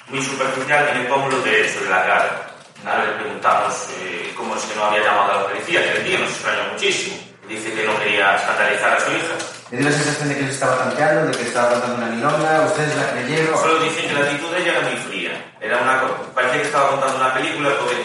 muy 0.08 0.20
superficial 0.22 0.88
en 0.92 0.98
el 0.98 1.06
pómulo 1.06 1.40
derecho 1.40 1.80
de 1.84 1.90
la 1.90 2.02
cara. 2.04 2.42
Nada, 2.84 3.04
le 3.06 3.12
preguntamos 3.12 3.88
eh, 4.02 4.32
cómo 4.36 4.54
es 4.54 4.62
que 4.64 4.76
no 4.76 4.84
había 4.84 5.02
llamado 5.02 5.32
a 5.32 5.42
la 5.42 5.48
policía, 5.48 5.82
que 5.82 5.98
el 6.00 6.04
tío 6.04 6.18
nos 6.18 6.30
extrañó 6.30 6.72
muchísimo. 6.72 7.16
Dice 7.48 7.72
que 7.72 7.86
no 7.86 7.98
quería 7.98 8.36
escandalizar 8.36 8.92
a 8.96 9.00
su 9.00 9.10
hija. 9.10 9.34
¿Le 9.70 9.78
dio 9.78 9.88
la 9.88 9.96
sensación 9.96 10.28
de 10.28 10.36
que 10.36 10.44
se 10.44 10.50
estaba 10.50 10.76
tanteando, 10.76 11.30
de 11.30 11.38
que 11.38 11.44
estaba 11.44 11.70
contando 11.70 11.96
una 11.96 12.06
milonga? 12.06 12.66
¿Ustedes 12.66 12.94
la 12.94 13.10
creyeron? 13.12 13.58
Solo 13.58 13.80
dice 13.80 14.06
que 14.06 14.12
la 14.12 14.20
actitud 14.20 14.50
de 14.52 14.58
ella 14.60 14.72
era 14.72 14.80
muy 14.82 14.96
fría. 14.96 15.32
Era 15.58 15.78
una 15.78 16.02
parecía 16.34 16.60
que 16.60 16.66
estaba 16.66 16.90
contando 16.90 17.16
una 17.16 17.32
película 17.32 17.70
porque 17.80 17.96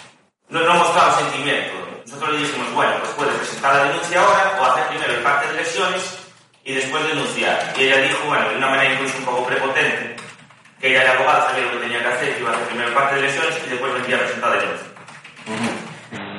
no, 0.48 0.60
no 0.60 0.74
mostraba 0.74 1.18
sentimiento. 1.18 1.74
Nosotros 2.06 2.30
le 2.32 2.38
dijimos, 2.38 2.72
bueno, 2.72 2.92
pues 3.00 3.12
puedes 3.12 3.34
presentar 3.34 3.76
la 3.76 3.84
denuncia 3.84 4.20
ahora 4.20 4.58
o 4.60 4.64
hacer 4.64 4.86
primero 4.88 5.12
el 5.12 5.22
parte 5.22 5.46
de 5.48 5.54
lesiones 5.60 6.02
y 6.64 6.74
después 6.74 7.06
denunciar. 7.06 7.74
Y 7.76 7.82
ella 7.82 7.98
dijo, 7.98 8.18
bueno, 8.26 8.48
de 8.48 8.56
una 8.56 8.68
manera 8.68 8.94
incluso 8.94 9.18
un 9.18 9.24
poco 9.26 9.46
prepotente, 9.46 10.16
que 10.80 10.88
ella 10.88 11.02
era 11.02 11.12
abogada, 11.12 11.50
sabía 11.50 11.66
lo 11.66 11.72
que 11.72 11.84
tenía 11.84 12.00
que 12.00 12.08
hacer, 12.08 12.34
que 12.34 12.40
iba 12.40 12.50
a 12.50 12.54
hacer 12.54 12.66
primero 12.68 12.88
el 12.88 12.94
parte 12.94 13.16
de 13.16 13.22
lesiones 13.22 13.54
y 13.66 13.70
después 13.70 13.92
vendría 13.92 14.16
a 14.16 14.20
presentar 14.20 14.50
la 14.50 14.56
denuncia. 14.56 14.88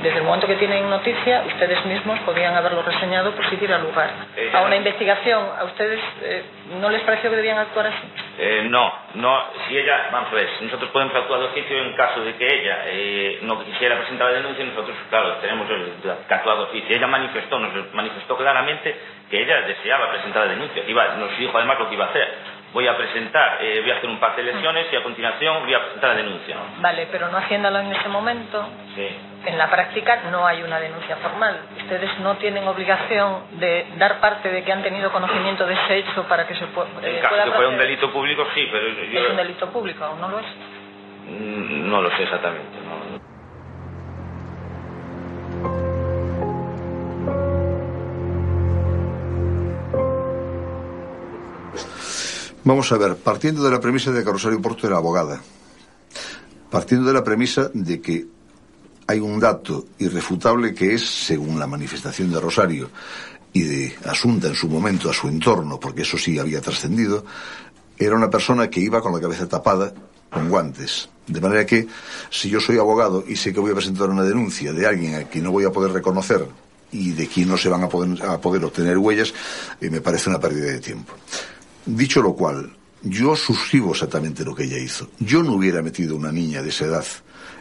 Desde 0.02 0.20
el 0.20 0.26
momento 0.26 0.46
que 0.46 0.56
tienen 0.56 0.88
noticia, 0.90 1.44
ustedes 1.48 1.84
mismos 1.86 2.20
podían 2.20 2.56
haberlo 2.56 2.84
reseñado 2.84 3.32
por 3.32 3.50
si 3.50 3.56
diera 3.56 3.80
lugar 3.80 4.10
Eh, 4.36 4.52
a 4.54 4.62
una 4.62 4.76
investigación. 4.76 5.44
¿A 5.58 5.64
ustedes 5.64 6.00
eh, 6.22 6.44
no 6.80 6.90
les 6.90 7.02
pareció 7.02 7.32
que 7.32 7.36
debían 7.36 7.58
actuar 7.58 7.88
así? 7.88 8.08
Eh, 8.38 8.68
no, 8.70 8.94
no, 9.16 9.44
si 9.68 9.76
ella, 9.78 10.10
vamos 10.12 10.32
a 10.32 10.36
ver, 10.36 10.50
si 10.60 10.66
nosotros 10.66 10.92
podemos 10.92 11.16
actuar 11.16 11.40
de 11.40 11.46
oficio 11.48 11.78
en 11.82 11.96
caso 11.96 12.22
de 12.22 12.36
que 12.36 12.46
ella 12.46 12.84
eh, 12.86 13.40
no 13.42 13.64
quisiera 13.64 13.98
presentar 13.98 14.28
la 14.30 14.38
denuncia, 14.38 14.64
nosotros, 14.66 14.96
claro, 15.10 15.34
tenemos 15.42 15.68
el, 15.72 15.94
que 16.28 16.34
actuar 16.34 16.58
de 16.58 16.64
oficio. 16.66 16.96
Ella 16.96 17.08
manifestó, 17.08 17.58
nos 17.58 17.94
manifestó 17.94 18.38
claramente 18.38 18.96
que 19.32 19.42
ella 19.42 19.62
deseaba 19.62 20.12
presentar 20.12 20.46
la 20.46 20.54
denuncia, 20.54 20.84
iba, 20.88 21.16
nos 21.16 21.36
dijo 21.40 21.58
además 21.58 21.80
lo 21.80 21.90
que 21.90 21.96
iba 21.96 22.06
a 22.06 22.10
hacer. 22.10 22.57
Voy 22.74 22.88
a 22.88 22.98
presentar, 22.98 23.58
eh, 23.62 23.80
voy 23.82 23.92
a 23.92 23.96
hacer 23.96 24.10
un 24.10 24.20
par 24.20 24.36
de 24.36 24.44
lesiones 24.44 24.88
y 24.92 24.96
a 24.96 25.04
continuación 25.04 25.64
voy 25.64 25.74
a 25.74 25.82
presentar 25.84 26.10
la 26.12 26.16
denuncia. 26.18 26.56
Vale, 26.80 27.08
pero 27.12 27.30
no 27.30 27.38
haciéndolo 27.38 27.80
en 27.80 27.92
ese 27.96 28.10
momento, 28.10 28.68
Sí. 28.96 29.08
en 29.46 29.58
la 29.58 29.70
práctica 29.70 30.24
no 30.32 30.46
hay 30.46 30.62
una 30.64 30.80
denuncia 30.80 31.16
formal. 31.18 31.60
Ustedes 31.78 32.20
no 32.20 32.36
tienen 32.36 32.68
obligación 32.68 33.44
de 33.60 33.88
dar 33.98 34.20
parte 34.20 34.50
de 34.50 34.64
que 34.64 34.72
han 34.72 34.84
tenido 34.84 35.12
conocimiento 35.12 35.66
de 35.66 35.74
ese 35.76 35.98
hecho 35.98 36.24
para 36.24 36.46
que 36.46 36.56
se 36.56 36.66
eh, 36.66 36.68
En 37.04 37.16
caso 37.22 37.30
pueda 37.30 37.44
que 37.46 37.52
fuera 37.52 37.70
un 37.70 37.78
delito 37.78 38.12
público, 38.12 38.46
sí, 38.54 38.68
pero 38.72 38.88
yo 38.90 39.20
Es 39.22 39.30
un 39.32 39.38
delito 39.38 39.70
público, 39.72 40.06
¿o 40.06 40.16
¿no 40.18 40.28
lo 40.30 40.40
es? 40.40 40.46
mm, 41.30 41.90
no 41.90 42.02
lo 42.02 42.10
sé 42.12 42.24
exactamente. 42.24 42.78
no. 42.86 43.07
Vamos 52.68 52.92
a 52.92 52.98
ver, 52.98 53.16
partiendo 53.16 53.64
de 53.64 53.72
la 53.72 53.80
premisa 53.80 54.12
de 54.12 54.26
que 54.26 54.30
Rosario 54.30 54.62
Porto 54.62 54.88
era 54.88 54.98
abogada, 54.98 55.42
partiendo 56.70 57.08
de 57.08 57.14
la 57.14 57.24
premisa 57.24 57.72
de 57.74 58.02
que 58.02 58.28
hay 59.08 59.22
un 59.22 59.40
dato 59.40 59.86
irrefutable 60.00 60.74
que 60.74 60.94
es, 60.94 61.10
según 61.10 61.58
la 61.60 61.66
manifestación 61.66 62.30
de 62.30 62.42
Rosario 62.42 62.90
y 63.54 63.64
de 63.64 63.96
Asunta 64.04 64.50
en 64.50 64.56
su 64.56 64.68
momento 64.68 65.10
a 65.10 65.14
su 65.14 65.30
entorno, 65.30 65.80
porque 65.80 66.02
eso 66.02 66.18
sí 66.18 66.38
había 66.40 66.60
trascendido, 66.60 67.24
era 67.98 68.18
una 68.18 68.30
persona 68.30 68.70
que 68.70 68.82
iba 68.82 69.02
con 69.02 69.14
la 69.14 69.22
cabeza 69.22 69.48
tapada 69.48 69.94
con 70.30 70.50
guantes. 70.50 71.08
De 71.26 71.40
manera 71.40 71.66
que, 71.66 71.88
si 72.30 72.50
yo 72.50 72.60
soy 72.60 72.80
abogado 72.80 73.24
y 73.26 73.38
sé 73.38 73.54
que 73.54 73.62
voy 73.62 73.72
a 73.72 73.76
presentar 73.76 74.10
una 74.10 74.24
denuncia 74.24 74.74
de 74.74 74.86
alguien 74.86 75.16
a 75.16 75.24
quien 75.24 75.46
no 75.46 75.52
voy 75.52 75.64
a 75.64 75.72
poder 75.72 75.94
reconocer 75.94 76.46
y 76.92 77.12
de 77.12 77.28
quien 77.28 77.48
no 77.48 77.56
se 77.56 77.70
van 77.70 77.86
a 77.86 77.88
poder, 77.88 78.66
obtener 78.66 78.98
huellas, 78.98 79.34
eh, 79.80 79.90
me 79.90 80.02
parece 80.02 80.30
una 80.30 80.42
pérdida 80.42 80.70
de 80.70 80.82
tiempo. 80.82 81.14
Dicho 81.88 82.22
lo 82.22 82.34
cual, 82.34 82.70
yo 83.02 83.34
suscribo 83.36 83.92
exactamente 83.92 84.44
lo 84.44 84.54
que 84.54 84.66
ella 84.66 84.78
hizo. 84.78 85.10
Yo 85.20 85.42
no 85.42 85.54
hubiera 85.54 85.82
metido 85.82 86.16
a 86.16 86.20
una 86.20 86.34
niña 86.34 86.62
de 86.62 86.70
esa 86.70 86.86
edad 86.86 87.06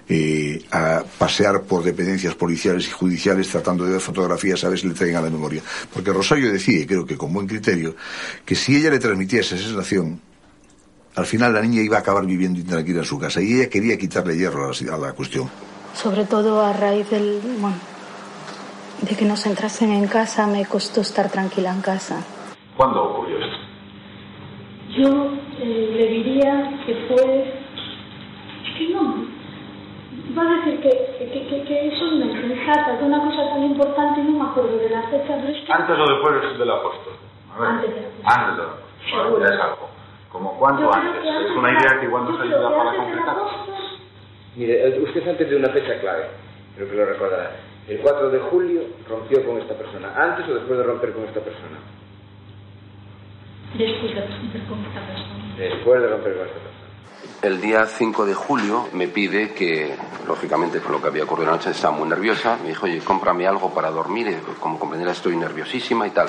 eh, 0.09 0.65
a 0.73 1.05
pasear 1.19 1.62
por 1.62 1.85
dependencias 1.85 2.35
policiales 2.35 2.89
y 2.89 2.91
judiciales 2.91 3.49
tratando 3.49 3.85
de 3.85 3.93
ver 3.93 4.01
fotografías 4.01 4.65
a 4.65 4.69
ver 4.69 4.81
si 4.81 4.89
le 4.89 4.95
traen 4.95 5.15
a 5.15 5.21
la 5.21 5.31
memoria. 5.31 5.62
Porque 5.95 6.12
Rosario 6.12 6.51
decía, 6.53 6.81
y 6.81 6.87
creo 6.87 7.07
que 7.07 7.17
con 7.17 7.33
buen 7.33 7.47
criterio, 7.47 7.95
que 8.45 8.57
si 8.57 8.77
ella 8.77 8.91
le 8.91 8.99
transmitía 8.99 9.41
esa 9.41 9.57
sensación, 9.57 10.21
al 11.15 11.27
final 11.27 11.55
la 11.55 11.62
niña 11.62 11.83
iba 11.83 11.97
a 11.97 12.01
acabar 12.01 12.27
viviendo 12.27 12.59
intranquila 12.59 12.99
en 12.99 13.05
su 13.05 13.19
casa 13.19 13.41
y 13.41 13.55
ella 13.55 13.71
quería 13.71 13.97
quitarle 13.97 14.37
hierro 14.37 14.69
a 14.69 14.73
la, 14.73 14.95
a 14.95 14.99
la 14.99 15.12
cuestión. 15.12 15.49
Sobre 15.95 16.25
todo 16.25 16.61
a 16.61 16.73
raíz 16.73 17.09
del, 17.11 17.41
bueno, 17.61 17.77
de 19.03 19.15
que 19.15 19.25
nos 19.25 19.47
entrasen 19.47 19.93
en 19.93 20.09
casa, 20.09 20.49
me 20.49 20.67
costó 20.67 21.03
estar 21.03 21.31
tranquila 21.31 21.73
en 21.73 21.81
casa. 21.81 22.25
¿Cuándo 22.77 23.03
ocurrió 23.03 23.39
esto? 23.39 23.65
Yo 24.96 25.30
eh, 25.61 25.90
le 25.96 26.06
diría 26.09 26.80
que 26.87 26.94
fue. 27.09 27.42
Es 28.64 28.78
que 28.78 28.88
no. 28.94 29.26
Va 30.37 30.42
a 30.42 30.56
decir 30.56 30.80
que, 30.80 30.90
que, 31.18 31.48
que, 31.48 31.62
que 31.64 31.87
eso 31.88 32.06
es 32.06 32.12
una 32.12 32.26
insensata, 32.26 32.98
que 32.98 33.04
una 33.04 33.20
cosa 33.24 33.48
tan 33.50 33.64
importante, 33.64 34.22
no 34.22 34.38
me 34.44 34.50
acuerdo 34.50 34.76
de 34.78 34.90
la 34.90 35.02
fecha, 35.04 35.37
pero 35.40 35.48
es 35.48 35.64
que. 35.64 35.72
¿Antes 35.72 35.98
o 35.98 36.06
después 36.06 36.59
del 36.59 36.70
apóstol? 36.70 37.12
A 37.54 37.61
ver. 37.61 37.68
Antes 37.70 37.90
de- 37.94 38.06
Antes 38.24 38.56
del 38.56 38.66
apóstol. 38.66 39.30
Bueno, 39.30 39.38
ya 39.46 39.54
es 39.54 39.61
algo. 39.61 39.88
¿Como 40.32 40.59
cuánto 40.59 40.92
antes? 40.92 41.24
Es 41.24 41.56
una 41.56 41.70
idea 41.70 42.00
que 42.00 42.06
igual 42.06 42.24
nos 42.24 42.32
yo 42.32 42.38
creo 42.44 42.56
ayuda 42.59 42.76
para 42.76 42.96
completar. 42.96 43.37
Mire, 44.56 44.98
usted 45.00 45.28
antes 45.28 45.48
de 45.50 45.56
una 45.56 45.68
fecha 45.68 46.00
clave, 46.00 46.24
creo 46.74 46.90
que 46.90 46.96
lo 46.96 47.04
recordará. 47.06 47.52
El 47.88 47.98
4 48.00 48.30
de 48.30 48.38
julio 48.40 48.80
rompió 49.09 49.44
con 49.46 49.59
esta 49.59 49.74
persona. 49.74 50.12
¿Antes 50.16 50.48
o 50.48 50.54
después 50.54 50.78
de 50.78 50.85
romper 50.85 51.12
con 51.12 51.24
esta 51.24 51.40
persona? 51.40 51.78
Después 53.79 54.15
de 54.15 54.27
romper 54.27 54.67
con 54.67 54.85
esta 54.85 55.07
persona. 55.07 55.55
Después 55.57 56.01
de 56.03 56.09
romper 56.09 56.37
con 56.37 56.47
esta 56.47 56.59
persona. 56.61 56.77
El 57.43 57.61
día 57.61 57.87
5 57.87 58.25
de 58.27 58.35
julio 58.35 58.89
me 58.93 59.09
pide 59.09 59.53
que, 59.53 59.95
lógicamente, 60.27 60.81
con 60.81 60.93
lo 60.93 61.01
que 61.03 61.09
había 61.09 61.25
ocurrido 61.25 61.51
anoche, 61.51 61.71
estaba 61.71 61.97
muy 61.97 62.09
nerviosa. 62.09 62.57
Me 62.62 62.69
dijo, 62.71 62.87
oye, 62.87 63.01
cómprame 63.01 63.47
algo 63.47 63.73
para 63.75 63.91
dormir. 63.91 64.29
eh, 64.29 64.41
Como 64.61 64.79
comprenderás, 64.79 65.19
estoy 65.19 65.37
nerviosísima 65.37 66.07
y 66.07 66.11
tal. 66.11 66.29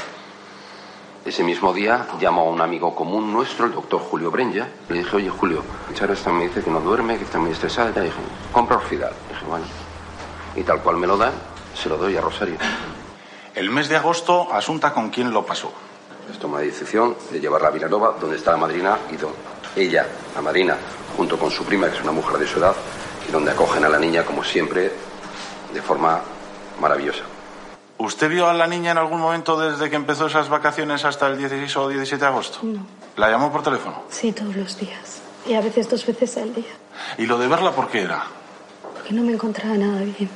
Ese 1.26 1.44
mismo 1.44 1.74
día 1.74 2.06
llamo 2.22 2.42
a 2.42 2.46
un 2.46 2.62
amigo 2.62 2.96
común 2.96 3.32
nuestro, 3.34 3.66
el 3.66 3.74
doctor 3.74 4.00
Julio 4.00 4.32
Brenya. 4.32 4.68
Le 4.90 5.00
dije, 5.00 5.16
oye, 5.16 5.30
Julio, 5.30 5.64
Charo 5.94 6.14
esta 6.14 6.32
me 6.32 6.44
dice 6.48 6.64
que 6.64 6.72
no 6.72 6.80
duerme, 6.80 7.18
que 7.18 7.24
está 7.26 7.38
muy 7.40 7.52
estresada. 7.52 7.90
Y 7.92 7.94
le 7.96 8.02
dije, 8.06 8.18
compra 8.52 8.78
Orfidal. 8.78 9.14
dije, 9.30 9.46
bueno. 9.46 9.66
Y 10.56 10.64
tal 10.64 10.82
cual 10.82 10.98
me 10.98 11.08
lo 11.08 11.18
dan, 11.18 11.34
se 11.74 11.90
lo 11.90 11.98
doy 11.98 12.16
a 12.18 12.22
Rosario. 12.22 12.56
El 13.56 13.70
mes 13.70 13.90
de 13.90 13.96
agosto, 13.98 14.48
Asunta 14.54 14.94
con 14.94 15.10
quién 15.10 15.32
lo 15.32 15.46
pasó. 15.46 15.72
Pues 16.28 16.38
toma 16.40 16.60
la 16.60 16.66
decisión 16.66 17.16
de 17.32 17.40
llevarla 17.40 17.70
a 17.70 17.72
Vilanova, 17.72 18.16
donde 18.20 18.36
está 18.36 18.52
la 18.52 18.58
madrina, 18.58 18.98
y 19.12 19.16
do- 19.18 19.34
ella, 19.76 20.06
la 20.36 20.42
madrina, 20.42 20.76
junto 21.16 21.38
con 21.40 21.50
su 21.52 21.64
prima, 21.64 21.90
que 21.90 21.96
es 21.98 22.04
una 22.04 22.12
mujer 22.12 22.38
de 22.38 22.48
su 22.48 22.60
edad, 22.60 22.76
y 23.28 23.32
donde 23.32 23.52
acogen 23.52 23.84
a 23.86 23.90
la 23.90 23.98
niña, 24.00 24.24
como 24.26 24.44
siempre, 24.44 24.92
de 25.74 25.82
forma 25.82 26.22
maravillosa. 26.82 27.24
¿Usted 28.00 28.30
vio 28.30 28.48
a 28.48 28.54
la 28.54 28.68
niña 28.68 28.92
en 28.92 28.98
algún 29.00 29.20
momento 29.20 29.60
desde 29.60 29.90
que 29.90 29.96
empezó 29.96 30.28
esas 30.28 30.50
vacaciones 30.50 31.04
hasta 31.06 31.28
el 31.28 31.38
16 31.38 31.78
o 31.78 31.88
17 31.90 32.20
de 32.22 32.28
agosto? 32.28 32.60
No, 32.62 32.86
¿La 33.16 33.30
llamó 33.30 33.52
por 33.52 33.64
teléfono? 33.64 34.04
sí, 34.10 34.32
todos 34.32 34.56
los 34.56 34.78
días. 34.78 35.22
Y 35.48 35.54
a 35.54 35.62
veces 35.62 35.90
dos 35.90 36.06
veces 36.06 36.38
al 36.38 36.54
día. 36.54 36.66
¿Y 37.18 37.26
lo 37.26 37.38
de 37.40 37.48
verla 37.48 37.72
por 37.72 37.88
qué 37.88 38.02
era? 38.02 38.24
Porque 38.94 39.14
no 39.14 39.24
me 39.24 39.32
encontraba 39.34 39.76
nada 39.76 40.02
bien. 40.02 40.30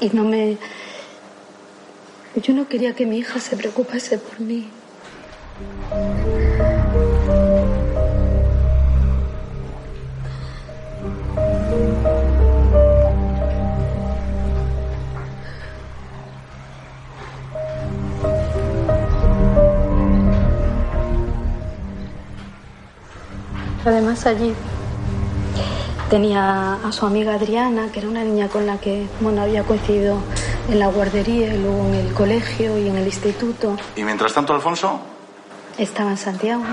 Y 0.00 0.08
no 0.10 0.24
me... 0.24 0.56
Yo 2.42 2.52
no 2.52 2.68
quería 2.68 2.94
que 2.94 3.06
mi 3.06 3.18
hija 3.18 3.40
se 3.40 3.56
preocupase 3.56 4.18
por 4.18 4.38
mí. 4.40 4.68
Además 23.84 24.26
allí 24.26 24.52
tenía 26.10 26.74
a 26.74 26.92
su 26.92 27.06
amiga 27.06 27.34
Adriana, 27.34 27.90
que 27.90 28.00
era 28.00 28.08
una 28.08 28.22
niña 28.24 28.48
con 28.48 28.66
la 28.66 28.78
que 28.78 29.06
bueno, 29.20 29.42
había 29.42 29.62
coincidido 29.64 30.18
en 30.68 30.78
la 30.78 30.88
guardería 30.88 31.54
y 31.54 31.58
luego 31.58 31.86
en 31.86 31.94
el 31.94 32.14
colegio 32.14 32.78
y 32.78 32.88
en 32.88 32.96
el 32.96 33.06
instituto. 33.06 33.76
Y 33.94 34.02
mientras 34.04 34.32
tanto, 34.32 34.54
Alfonso, 34.54 35.00
Estaba 35.78 36.10
en 36.10 36.16
Santiago. 36.16 36.64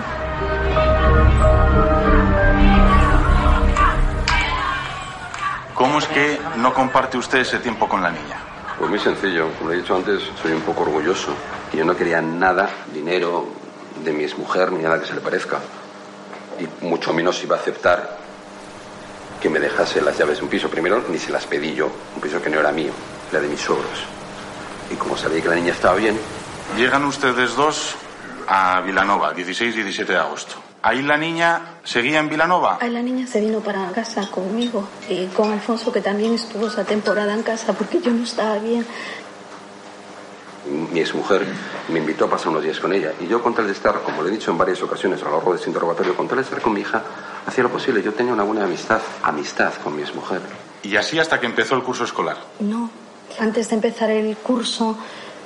¿cómo 5.84 6.00
es 6.00 6.08
que 6.08 6.40
no 6.58 6.74
comparte 6.74 7.18
usted 7.18 7.40
ese 7.40 7.60
tiempo 7.60 7.90
con 7.90 8.02
la 8.02 8.10
niña? 8.10 8.38
Pues 8.80 8.90
muy 8.90 9.00
sencillo, 9.00 9.50
como 9.60 9.72
he 9.72 9.76
dicho 9.76 9.96
antes, 9.96 10.24
soy 10.42 10.54
un 10.54 10.62
poco 10.62 10.84
orgulloso. 10.84 11.36
Y 11.74 11.78
yo 11.78 11.84
no 11.86 11.96
quería 11.96 12.22
nada, 12.22 12.70
dinero 12.94 13.46
de 14.04 14.14
mi 14.14 14.24
exmujer, 14.24 14.72
ni 14.72 14.82
nada 14.82 15.00
que 15.02 15.06
se 15.06 15.14
le 15.14 15.20
parezca. 15.20 15.60
Y 16.58 16.86
mucho 16.86 17.14
menos 17.14 17.44
iba 17.44 17.58
a 17.58 17.60
aceptar 17.60 18.18
que 19.42 19.50
me 19.50 19.60
dejase 19.60 20.02
las 20.02 20.18
llaves 20.18 20.38
de 20.38 20.46
un 20.46 20.50
piso. 20.50 20.70
Primero, 20.70 21.04
ni 21.10 21.18
se 21.18 21.32
las 21.32 21.46
pedí 21.46 21.76
yo, 21.76 21.92
un 22.16 22.22
piso 22.22 22.42
que 22.42 22.50
no 22.50 22.62
era 22.62 22.72
mío, 22.72 22.94
era 23.34 23.42
de 23.42 23.50
mis 23.50 23.62
suegros. 23.62 24.06
Y 24.92 24.96
como 24.96 25.18
sabía 25.18 25.42
que 25.42 25.50
la 25.50 25.56
niña 25.56 25.74
estaba 25.74 25.96
bien, 25.96 26.18
Llegan 26.78 27.06
ustedes 27.06 27.56
dos 27.56 27.94
a 28.48 28.82
Vilanova, 28.82 29.32
16 29.32 29.76
y 29.76 29.84
17 29.84 30.12
de 30.12 30.18
agosto. 30.18 30.56
Ahí 30.82 31.04
la 31.04 31.18
niña 31.18 31.78
seguía 31.84 32.18
en 32.20 32.30
Vilanova. 32.30 32.80
Ahí 32.82 32.90
la 32.90 33.04
niña 33.04 33.28
se 33.28 33.40
vino 33.40 33.60
para 33.60 33.92
casa 33.92 34.28
conmigo 34.32 34.88
y 35.08 35.28
con 35.28 35.52
Alfonso, 35.52 35.92
que 35.92 36.02
también 36.02 36.34
estuvo 36.34 36.68
esa 36.68 36.84
temporada 36.84 37.32
en 37.36 37.44
casa 37.44 37.74
porque 37.74 38.02
yo 38.02 38.12
no 38.12 38.24
estaba 38.24 38.58
bien. 38.58 38.88
mi 40.92 41.00
exmujer 41.00 41.46
me 41.90 42.00
invitó 42.00 42.26
a 42.26 42.30
pasar 42.32 42.48
unos 42.50 42.64
días 42.64 42.80
con 42.80 42.92
ella. 42.92 43.14
Y 43.20 43.28
yo, 43.28 43.44
con 43.44 43.54
tal 43.54 43.68
de 43.68 43.74
estar, 43.74 44.02
como 44.02 44.24
le 44.24 44.30
he 44.30 44.32
dicho 44.32 44.50
en 44.50 44.58
varias 44.58 44.82
ocasiones 44.82 45.22
a 45.22 45.26
lo 45.26 45.36
largo 45.36 45.52
de 45.52 45.58
este 45.58 45.70
interrogatorio, 45.70 46.18
con 46.18 46.28
tal 46.28 46.38
de 46.38 46.44
estar 46.44 46.60
con 46.60 46.74
mi 46.74 46.82
hija, 46.82 47.04
hacía 47.46 47.64
lo 47.64 47.70
posible. 47.70 48.02
Yo 48.02 48.14
tenía 48.14 48.34
una 48.34 48.44
buena 48.44 48.64
amistad, 48.64 49.02
amistad 49.22 49.74
con 49.84 49.96
mi 49.96 50.02
exmujer. 50.02 50.42
Y 50.82 50.96
así 50.96 51.20
hasta 51.20 51.40
que 51.40 51.46
empezó 51.46 51.76
el 51.76 51.84
curso 51.84 52.04
escolar. 52.04 52.38
No, 52.60 52.90
antes 53.40 53.70
de 53.70 53.76
empezar 53.76 54.10
el 54.10 54.36
curso, 54.38 54.98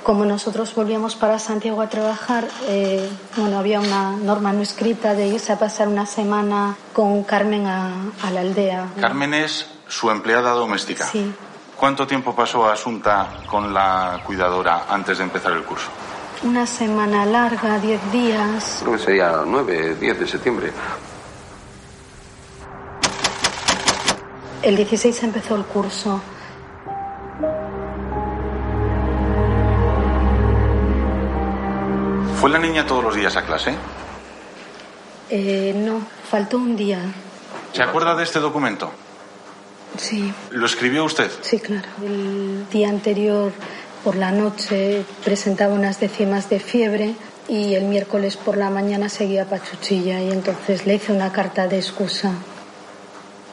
como 0.02 0.24
nosotros 0.24 0.74
volvíamos 0.74 1.16
para 1.16 1.38
Santiago 1.38 1.82
a 1.82 1.88
trabajar, 1.88 2.48
eh, 2.66 3.08
bueno, 3.36 3.58
había 3.58 3.80
una 3.80 4.12
norma 4.12 4.52
no 4.52 4.62
escrita 4.62 5.14
de 5.14 5.26
irse 5.28 5.52
a 5.52 5.58
pasar 5.58 5.88
una 5.88 6.06
semana 6.06 6.76
con 6.92 7.24
Carmen 7.24 7.66
a, 7.66 7.92
a 8.22 8.30
la 8.30 8.40
aldea. 8.40 8.88
Carmen 9.00 9.34
es 9.34 9.66
su 9.88 10.10
empleada 10.10 10.50
doméstica. 10.52 11.06
Sí, 11.06 11.32
¿Cuánto 11.76 12.06
tiempo 12.06 12.34
pasó 12.34 12.68
Asunta 12.68 13.44
con 13.46 13.72
la 13.72 14.20
cuidadora 14.26 14.86
antes 14.88 15.18
de 15.18 15.24
empezar 15.24 15.52
el 15.52 15.64
curso? 15.64 15.88
una 16.42 16.66
semana 16.66 17.26
larga, 17.26 17.78
diez 17.80 18.00
días. 18.12 18.78
Creo 18.80 18.92
que 18.92 18.98
sería 18.98 19.42
9, 19.44 19.96
10 19.96 20.20
de 20.20 20.26
septiembre. 20.28 20.72
El 24.62 24.76
16 24.76 25.22
empezó 25.24 25.56
el 25.56 25.64
curso. 25.64 26.20
¿Fue 32.40 32.50
la 32.50 32.58
niña 32.58 32.86
todos 32.86 33.02
los 33.02 33.14
días 33.14 33.36
a 33.36 33.42
clase? 33.44 33.74
Eh, 35.30 35.74
no, 35.76 36.00
faltó 36.30 36.58
un 36.58 36.76
día. 36.76 37.00
¿Se 37.72 37.82
acuerda 37.82 38.14
de 38.14 38.24
este 38.24 38.38
documento? 38.38 38.90
Sí, 39.96 40.32
¿Lo 40.50 40.66
escribió 40.66 41.04
usted? 41.04 41.30
sí, 41.40 41.58
claro. 41.58 41.88
El 42.02 42.66
día 42.70 42.88
anterior 42.88 43.52
por 44.04 44.16
la 44.16 44.30
noche 44.30 45.04
presentaba 45.24 45.74
unas 45.74 45.98
décimas 45.98 46.48
de 46.48 46.60
fiebre 46.60 47.14
y 47.48 47.74
el 47.74 47.84
miércoles 47.84 48.36
por 48.36 48.56
la 48.56 48.70
mañana 48.70 49.08
seguía 49.08 49.46
pachuchilla 49.46 50.20
y 50.20 50.30
entonces 50.30 50.86
le 50.86 50.94
hice 50.96 51.12
una 51.12 51.32
carta 51.32 51.66
de 51.66 51.78
excusa. 51.78 52.32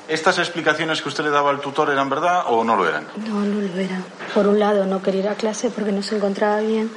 ¿Estas 0.08 0.38
explicaciones 0.38 1.02
que 1.02 1.10
usted 1.10 1.24
le 1.24 1.32
daba 1.32 1.50
al 1.50 1.62
tutor 1.62 1.90
eran 1.90 2.10
verdad 2.10 2.44
o 2.48 2.64
no 2.64 2.76
lo 2.76 2.88
eran? 2.88 3.08
No, 3.28 3.40
no 3.42 3.60
lo 3.60 3.80
era. 3.80 3.98
Por 4.36 4.46
un 4.48 4.60
lado, 4.60 4.86
no 4.86 5.02
quería 5.02 5.22
ir 5.22 5.30
a 5.30 5.36
clase 5.36 5.72
porque 5.72 5.92
no 5.92 6.04
se 6.04 6.18
encontraba 6.18 6.60
bien, 6.60 6.92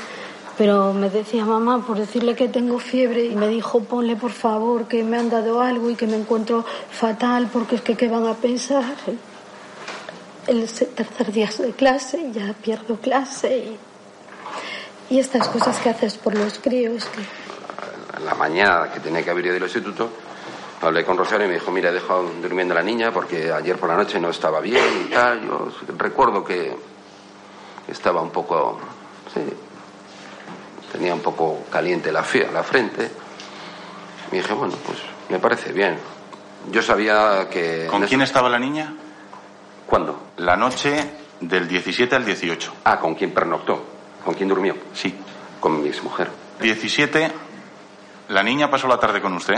pero 0.59 0.93
me 0.93 1.09
decía 1.09 1.45
mamá 1.45 1.87
por 1.87 1.97
decirle 1.97 2.35
que 2.35 2.49
tengo 2.49 2.81
fiebre 2.81 3.25
y 3.27 3.37
me 3.37 3.47
dijo 3.47 3.85
ponle 3.85 4.17
por 4.17 4.33
favor 4.33 4.89
que 4.89 5.05
me 5.05 5.17
han 5.17 5.31
dado 5.31 5.61
algo 5.63 5.89
y 5.89 5.95
que 5.95 6.09
me 6.09 6.17
encuentro 6.17 6.65
fatal 6.91 7.49
porque 7.53 7.77
es 7.77 7.83
que 7.83 7.97
qué 7.97 8.09
van 8.09 8.27
a 8.27 8.35
pensar. 8.35 8.97
El 10.49 10.69
tercer 10.69 11.31
día 11.33 11.49
de 11.59 11.73
clase 11.73 12.33
ya 12.33 12.53
pierdo 12.55 12.97
clase 12.97 13.77
y, 15.11 15.19
estas 15.19 15.49
cosas 15.49 15.79
que 15.79 15.91
haces 15.91 16.19
por 16.19 16.35
los 16.35 16.59
críos. 16.59 17.05
Que... 17.05 18.25
La 18.25 18.35
mañana 18.35 18.91
que 18.93 19.01
tenía 19.01 19.23
que 19.23 19.31
haber 19.31 19.47
ido 19.47 19.55
del 19.55 19.63
instituto, 19.63 20.11
hablé 20.83 21.05
con 21.05 21.17
Rosario 21.17 21.47
y 21.47 21.49
me 21.49 21.55
dijo, 21.55 21.71
mira, 21.71 21.91
he 21.91 21.93
dejado 21.93 22.25
durmiendo 22.43 22.75
a 22.75 22.79
la 22.79 22.83
niña 22.83 23.13
porque 23.13 23.53
ayer 23.53 23.77
por 23.77 23.89
la 23.89 23.97
noche 23.97 24.19
no 24.19 24.31
estaba 24.31 24.61
bien 24.61 25.07
y 25.07 25.11
tal. 25.11 25.47
Yo 25.47 25.71
recuerdo 25.97 26.45
que 26.45 26.77
estaba 27.87 28.21
un 28.21 28.31
poco, 28.31 28.81
tenía 30.93 31.15
un 31.15 31.21
poco 31.21 31.65
caliente 31.71 32.13
la, 32.13 32.25
la 32.53 32.63
frente. 32.63 33.11
Y 34.31 34.37
dije, 34.37 34.53
bueno, 34.53 34.75
pues 34.85 34.99
me 35.29 35.39
parece 35.39 35.73
bien. 35.73 35.99
Yo 36.71 36.83
sabía 36.83 37.49
que... 37.51 37.87
¿Con 37.91 38.03
quién 38.07 38.23
estaba 38.23 38.49
la 38.49 38.59
niña? 38.59 38.95
¿Cuándo? 39.87 40.29
La 40.37 40.57
noche 40.57 41.11
del 41.41 41.69
17 41.69 42.15
al 42.15 42.25
18. 42.25 42.75
Ah, 42.85 42.99
¿con 42.99 43.15
quién 43.15 43.33
pernoctó? 43.33 43.85
¿Con 44.25 44.35
quién 44.35 44.49
durmió? 44.49 44.75
Sí. 44.93 45.15
Con 45.61 45.83
mi 45.83 45.89
exmujer. 45.89 46.31
17. 46.61 47.33
¿La 48.29 48.43
niña 48.43 48.71
pasó 48.71 48.87
la 48.87 48.99
tarde 48.99 49.21
con 49.23 49.33
usted? 49.35 49.57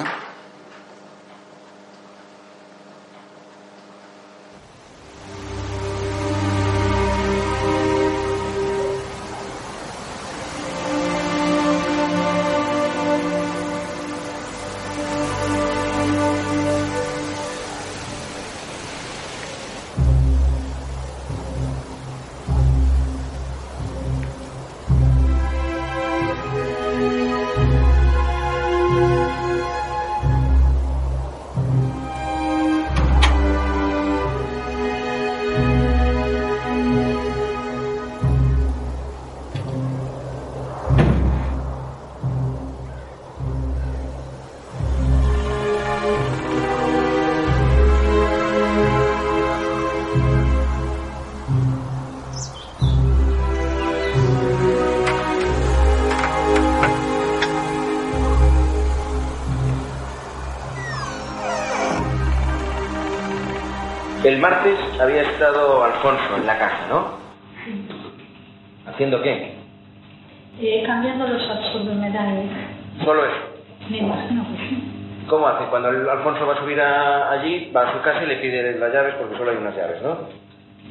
Pide 78.41 78.79
las 78.79 78.93
llaves 78.93 79.15
porque 79.15 79.37
solo 79.37 79.51
hay 79.51 79.57
unas 79.59 79.77
llaves, 79.77 80.03
¿no? 80.03 80.19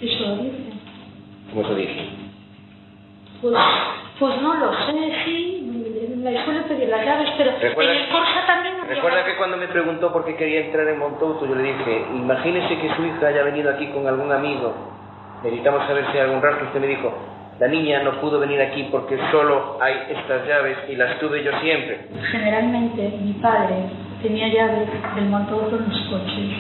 Eso 0.02 0.36
dice. 0.38 0.74
Como 1.54 1.68
se 1.68 1.76
dice. 1.76 2.06
Pues, 3.42 3.56
pues 4.20 4.42
no 4.42 4.54
lo 4.56 4.74
sé, 4.86 5.12
sí. 5.26 5.56
Me 6.18 6.44
suele 6.44 6.62
pedir 6.62 6.90
las 6.90 7.06
llaves, 7.06 7.30
pero 7.38 7.52
Recuerda- 7.62 7.94
en 7.94 7.98
el 8.04 8.10
Corsa 8.10 8.46
también 8.46 8.76
Recuerda 8.88 9.24
que 9.24 9.36
cuando 9.38 9.56
me 9.58 9.68
preguntó 9.68 10.12
por 10.12 10.26
qué 10.26 10.36
quería 10.36 10.62
entrar 10.66 10.88
en 10.88 11.00
Montouto, 11.00 11.46
yo 11.48 11.56
le 11.56 11.64
dije, 11.64 12.06
imagínese 12.14 12.78
que 12.78 12.94
su 12.96 13.06
hija 13.06 13.28
haya 13.28 13.44
venido 13.44 13.70
aquí 13.72 13.88
con 13.88 14.06
algún 14.08 14.32
amigo. 14.32 14.74
Necesitamos 15.44 15.88
saber 15.88 16.06
si 16.12 16.18
hay 16.18 16.26
algún 16.26 16.42
rastro. 16.42 16.68
Usted 16.68 16.82
me 16.82 16.88
dijo, 16.88 17.14
la 17.60 17.68
niña 17.68 18.04
no 18.04 18.20
pudo 18.20 18.40
venir 18.40 18.60
aquí 18.62 18.90
porque 18.92 19.18
solo 19.32 19.78
hay 19.82 19.94
estas 20.10 20.46
llaves 20.48 20.78
y 20.90 20.96
las 20.96 21.18
tuve 21.20 21.42
yo 21.44 21.52
siempre. 21.62 22.08
Generalmente 22.32 23.14
mi 23.24 23.34
padre 23.34 23.76
tenía 24.22 24.48
llaves 24.50 24.90
del 25.16 25.26
montauto 25.26 25.78
en 25.78 25.88
los 25.90 26.02
coches. 26.10 26.58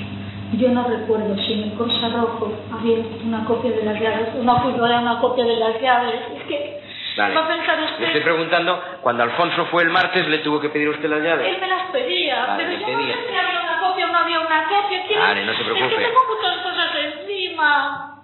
Yo 0.53 0.69
no 0.69 0.87
recuerdo 0.87 1.35
si 1.37 1.53
en 1.53 1.63
el 1.71 1.73
Corsa 1.77 2.09
Rojo 2.09 2.51
había 2.71 2.97
una 3.23 3.45
copia 3.45 3.71
de 3.71 3.83
las 3.83 3.99
llaves, 4.01 4.29
una 4.35 4.63
era 4.87 4.99
una 4.99 5.19
copia 5.21 5.45
de 5.45 5.55
las 5.57 5.79
llaves. 5.81 6.15
Es 6.37 6.43
que 6.47 6.81
Vale. 7.17 7.35
va 7.35 7.41
a 7.45 7.47
pensar 7.47 7.77
Le 7.79 7.85
usted, 7.85 8.03
estoy 8.05 8.21
preguntando, 8.21 8.81
cuando 9.01 9.23
Alfonso 9.23 9.65
fue 9.67 9.83
el 9.83 9.89
martes, 9.89 10.27
¿le 10.27 10.39
tuvo 10.39 10.59
que 10.59 10.69
pedir 10.69 10.89
usted 10.89 11.09
las 11.09 11.21
llaves? 11.21 11.47
él 11.53 11.61
me 11.61 11.67
las 11.67 11.91
pedía, 11.91 12.45
Vale, 12.45 12.63
pero 12.63 12.69
le 12.71 12.79
yo 12.79 12.85
pedía. 12.85 13.15
no 13.15 13.21
sé 13.21 13.29
si 13.29 13.35
había 13.37 13.59
una 13.61 13.79
copia 13.79 14.05
o 14.05 14.11
no 14.11 14.17
había 14.19 14.39
una 14.39 14.63
copia. 14.63 15.19
Vale, 15.19 15.45
no 15.45 15.53
se 15.53 15.59
Es 15.61 15.65
preocupe. 15.67 15.95
que 15.95 16.03
tengo 16.05 16.19
muchas 16.35 16.57
cosas 16.63 16.91
encima. 17.21 18.15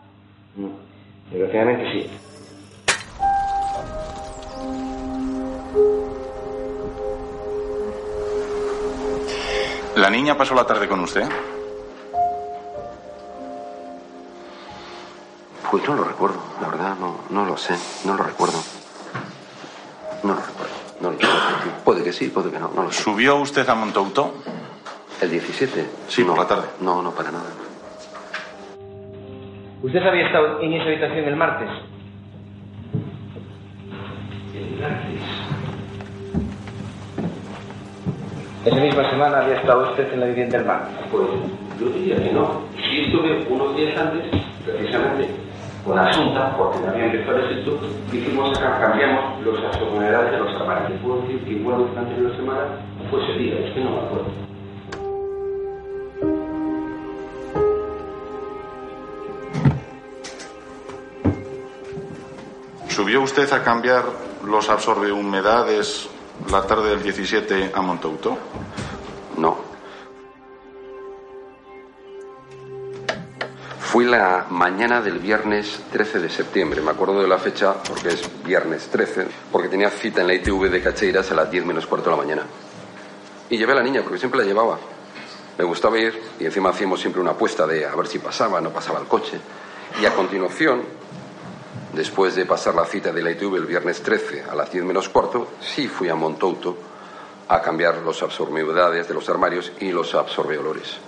Mm, 0.55 1.31
Desgraciadamente 1.31 1.91
sí. 1.91 2.09
¿La 9.95 10.09
niña 10.09 10.37
pasó 10.37 10.53
la 10.55 10.65
tarde 10.65 10.87
con 10.87 10.99
usted? 11.01 11.23
Pues 15.75 15.89
no 15.89 15.95
lo 15.95 16.05
recuerdo, 16.05 16.37
la 16.61 16.69
verdad, 16.69 16.95
no, 16.97 17.17
no 17.31 17.43
lo 17.43 17.57
sé, 17.57 17.77
no 18.05 18.15
lo 18.15 18.23
recuerdo. 18.23 18.63
No 20.23 20.33
lo 20.33 20.39
recuerdo, 20.39 20.73
no 21.01 21.11
lo 21.11 21.19
sé. 21.19 21.27
Puede 21.83 22.01
que 22.01 22.13
sí, 22.13 22.29
puede 22.29 22.49
que 22.49 22.59
no, 22.59 22.71
no 22.73 22.83
lo 22.83 22.91
sé. 22.93 23.03
¿Subió 23.03 23.35
usted 23.35 23.67
a 23.67 23.75
Montouto? 23.75 24.35
¿El 25.21 25.31
17? 25.31 25.85
Sí, 26.07 26.23
por 26.23 26.37
la 26.37 26.47
tarde. 26.47 26.67
No, 26.79 27.01
no, 27.01 27.11
para 27.11 27.29
nada. 27.29 27.43
¿Usted 29.83 30.01
había 30.01 30.27
estado 30.27 30.61
en 30.61 30.71
esa 30.75 30.85
habitación 30.85 31.25
el 31.25 31.35
martes? 31.35 31.69
Esa 38.63 38.77
misma 38.77 39.09
semana 39.09 39.39
había 39.39 39.57
estado 39.57 39.89
usted 39.89 40.13
en 40.13 40.21
la 40.21 40.27
vivienda 40.27 40.57
del 40.57 40.67
mar. 40.67 40.87
Pues 41.11 41.27
yo 41.81 41.89
diría 41.89 42.15
que 42.15 42.31
no. 42.31 42.61
Sí 42.77 43.07
estuve 43.07 43.45
unos 43.49 43.75
días 43.75 43.97
antes, 43.99 44.23
precisamente, 44.65 45.44
con 45.85 45.99
Asunta, 45.99 46.57
empezado 46.97 47.37
el 47.37 47.59
esto, 47.59 47.79
hicimos 48.11 48.57
acá, 48.57 48.79
cambiamos 48.81 49.39
los 49.43 49.63
asegurados 49.63 50.31
de 50.31 50.37
los 50.39 50.61
armarios. 50.61 50.99
Puedo 51.01 51.21
decir 51.21 51.43
que 51.45 51.51
igual 51.51 51.87
durante 51.89 52.21
la 52.21 52.35
semana 52.35 52.61
fue 53.11 53.23
ese 53.23 53.33
día, 53.37 53.59
es 53.59 53.73
que 53.73 53.81
no 53.81 53.91
me 53.91 53.97
acuerdo. 53.97 54.45
¿Subió 62.87 63.21
usted 63.21 63.51
a 63.53 63.63
cambiar 63.63 64.05
los 64.43 64.69
absorbehumedades 64.69 66.09
la 66.51 66.63
tarde 66.63 66.89
del 66.89 67.03
17 67.03 67.71
a 67.75 67.81
Montouto? 67.81 68.37
La 74.05 74.45
mañana 74.51 75.01
del 75.01 75.17
viernes 75.17 75.81
13 75.91 76.19
de 76.19 76.29
septiembre. 76.29 76.79
Me 76.79 76.91
acuerdo 76.91 77.23
de 77.23 77.27
la 77.27 77.39
fecha 77.39 77.73
porque 77.73 78.09
es 78.09 78.29
viernes 78.43 78.87
13, 78.89 79.25
porque 79.51 79.67
tenía 79.67 79.89
cita 79.89 80.21
en 80.21 80.27
la 80.27 80.35
ITV 80.35 80.69
de 80.69 80.79
Cacheiras 80.79 81.31
a 81.31 81.33
las 81.33 81.49
10 81.49 81.65
menos 81.65 81.87
cuarto 81.87 82.11
de 82.11 82.15
la 82.15 82.21
mañana. 82.21 82.43
Y 83.49 83.57
llevé 83.57 83.71
a 83.71 83.77
la 83.77 83.81
niña 83.81 84.03
porque 84.03 84.19
siempre 84.19 84.41
la 84.41 84.45
llevaba. 84.45 84.77
Me 85.57 85.63
gustaba 85.65 85.97
ir 85.97 86.21
y 86.39 86.45
encima 86.45 86.69
hacíamos 86.69 87.01
siempre 87.01 87.19
una 87.19 87.31
apuesta 87.31 87.65
de 87.65 87.83
a 87.83 87.95
ver 87.95 88.05
si 88.05 88.19
pasaba, 88.19 88.61
no 88.61 88.69
pasaba 88.69 88.99
el 88.99 89.07
coche. 89.07 89.39
Y 89.99 90.05
a 90.05 90.13
continuación, 90.13 90.83
después 91.93 92.35
de 92.35 92.45
pasar 92.45 92.75
la 92.75 92.85
cita 92.85 93.11
de 93.11 93.23
la 93.23 93.31
ITV 93.31 93.55
el 93.55 93.65
viernes 93.65 94.03
13 94.03 94.43
a 94.43 94.53
las 94.53 94.71
10 94.71 94.85
menos 94.85 95.09
cuarto, 95.09 95.53
sí 95.59 95.87
fui 95.87 96.09
a 96.09 96.15
Montouto 96.15 96.77
a 97.47 97.59
cambiar 97.59 97.97
los 98.03 98.21
absorbehumedades 98.21 99.07
de 99.07 99.13
los 99.15 99.27
armarios 99.29 99.71
y 99.79 99.91
los 99.91 100.13
absorbeolores. 100.13 100.99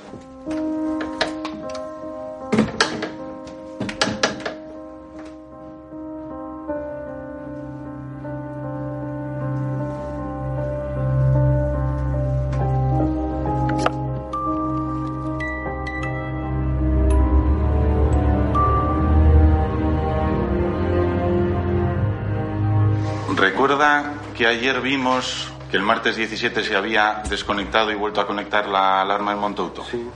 Que 24.38 24.45
ayer 24.45 24.79
vimos 24.81 25.51
que 25.71 25.77
el 25.77 25.83
martes 25.83 26.15
17 26.15 26.63
se 26.63 26.75
había 26.75 27.23
desconectado 27.27 27.91
y 27.91 27.95
vuelto 27.95 28.21
a 28.21 28.27
conectar 28.27 28.67
la 28.67 29.01
alarma 29.01 29.33
en 29.33 29.39
Montouto. 29.39 29.83
Sí, 29.83 30.07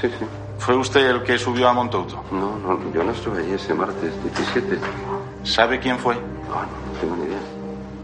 sí, 0.00 0.08
sí. 0.08 0.24
¿Fue 0.58 0.76
usted 0.76 1.04
el 1.10 1.24
que 1.24 1.38
subió 1.38 1.68
a 1.68 1.72
Montouto? 1.72 2.24
No, 2.30 2.56
no, 2.56 2.92
yo 2.92 3.02
no 3.02 3.10
estuve 3.10 3.40
allí 3.40 3.54
ese 3.54 3.74
martes 3.74 4.12
17. 4.22 4.78
¿Sabe 5.42 5.80
quién 5.80 5.98
fue? 5.98 6.14
No, 6.14 6.20
no 6.22 7.00
tengo 7.00 7.16
ni 7.16 7.24
idea. 7.24 7.40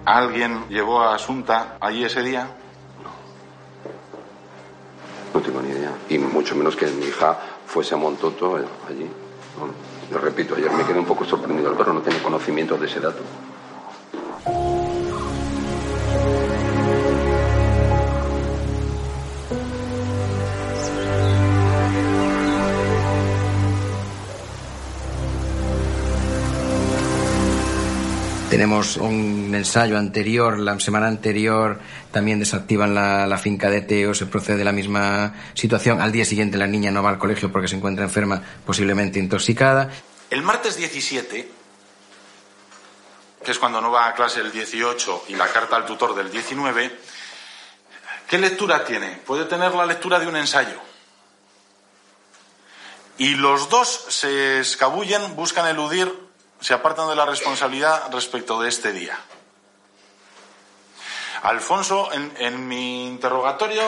¿Alguien 0.05 0.65
llevó 0.69 1.01
a 1.01 1.15
Asunta 1.15 1.77
allí 1.81 2.05
ese 2.05 2.23
día? 2.23 2.49
No 5.33 5.41
tengo 5.41 5.63
ni 5.63 5.71
idea. 5.71 5.93
Y 6.09 6.19
mucho 6.19 6.57
menos 6.57 6.75
que 6.75 6.87
mi 6.87 7.07
hija 7.07 7.39
fuese 7.67 7.95
a 7.95 7.97
Montoto 7.97 8.59
eh, 8.59 8.65
allí. 8.89 9.09
No, 9.59 10.13
lo 10.13 10.21
repito, 10.21 10.57
ayer 10.57 10.73
me 10.73 10.85
quedé 10.85 10.99
un 10.99 11.07
poco 11.07 11.25
sorprendido 11.25 11.71
al 11.71 11.77
verlo, 11.77 11.95
no 11.95 12.01
tenía 12.01 12.23
conocimiento 12.23 12.77
de 12.77 12.87
ese 12.87 12.99
dato. 12.99 13.23
Tenemos 28.55 28.99
un 28.99 29.53
ensayo 29.53 29.99
anterior, 29.99 30.61
la 30.61 30.79
semana 30.79 31.09
anterior 31.09 31.81
también 32.13 32.39
desactivan 32.39 32.95
la, 32.95 33.37
finca 33.37 33.69
de 33.69 33.81
Teo, 33.81 34.15
se 34.15 34.27
procede 34.27 34.63
la 34.63 34.71
misma 34.71 35.35
situación. 35.55 36.01
Al 36.01 36.13
día 36.13 36.25
siguiente 36.25 36.57
la 36.57 36.69
niña 36.69 36.93
no 36.93 37.03
va 37.03 37.11
al 37.11 37.19
colegio 37.19 37.51
porque 37.51 37.67
se 37.67 37.75
encuentra 37.75 38.05
enferma, 38.05 38.41
posiblemente 38.65 39.19
intoxicada. 39.19 39.91
El 40.31 40.43
martes 40.43 40.77
17, 40.77 41.51
que 43.45 43.51
es 43.51 43.59
cuando 43.59 43.81
no 43.81 43.91
va 43.91 44.07
a 44.07 44.15
clase 44.15 44.41
el 44.41 44.53
18 44.53 45.25
y 45.31 45.35
la 45.35 45.49
carta 45.49 45.75
al 45.75 45.85
tutor 45.85 46.15
del 46.15 46.31
19, 46.31 46.97
¿qué 48.29 48.39
lectura 48.39 48.85
tiene? 48.85 49.21
Puede 49.27 49.47
tener 49.47 49.75
la 49.75 49.85
lectura 49.85 50.21
de 50.21 50.29
un 50.29 50.37
ensayo. 50.37 50.81
Y 53.19 53.35
los 53.35 53.69
dos 53.69 53.89
se 54.11 54.61
escabullen, 54.61 55.35
buscan 55.35 55.67
eludir 55.67 56.24
se 56.65 56.73
apartan 56.73 57.11
de 57.11 57.15
la 57.15 57.27
responsabilidad 57.27 58.11
respecto 58.11 58.59
de 58.59 58.71
este 58.71 58.91
día. 58.91 59.19
Alfonso, 61.43 62.11
en, 62.11 62.33
en 62.39 62.67
mi 62.67 63.07
interrogatorio, 63.07 63.83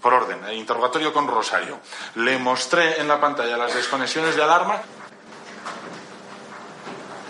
por 0.00 0.14
orden, 0.14 0.44
el 0.44 0.54
interrogatorio 0.54 1.12
con 1.12 1.26
Rosario, 1.26 1.80
le 2.14 2.38
mostré 2.38 3.00
en 3.00 3.08
la 3.08 3.20
pantalla 3.20 3.56
las 3.56 3.74
desconexiones 3.74 4.36
de 4.36 4.42
alarma. 4.44 4.82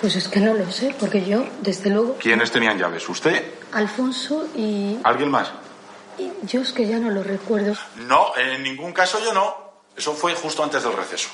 Pues 0.02 0.14
es 0.16 0.28
que 0.28 0.40
no 0.40 0.52
lo 0.52 0.70
sé, 0.70 0.94
porque 1.00 1.24
yo, 1.24 1.46
desde 1.62 1.88
luego. 1.88 2.18
¿Quiénes 2.18 2.52
tenían 2.52 2.78
llaves? 2.78 3.08
¿Usted? 3.08 3.54
Alfonso 3.72 4.46
y. 4.54 4.98
¿Alguien 5.04 5.30
más? 5.30 5.52
Y 6.18 6.30
yo 6.42 6.60
es 6.60 6.74
que 6.74 6.86
ya 6.86 6.98
no 6.98 7.08
lo 7.08 7.22
recuerdo. 7.22 7.72
No, 7.96 8.36
en 8.36 8.62
ningún 8.62 8.92
caso 8.92 9.24
yo 9.24 9.32
no. 9.32 9.56
Eso 9.96 10.12
fue 10.12 10.34
justo 10.34 10.62
antes 10.62 10.82
del 10.82 10.92
receso. 10.92 11.30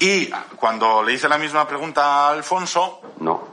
Y 0.00 0.30
cuando 0.56 1.02
le 1.02 1.12
hice 1.12 1.28
la 1.28 1.36
misma 1.36 1.68
pregunta 1.68 2.02
a 2.02 2.30
Alfonso. 2.30 3.02
No, 3.18 3.46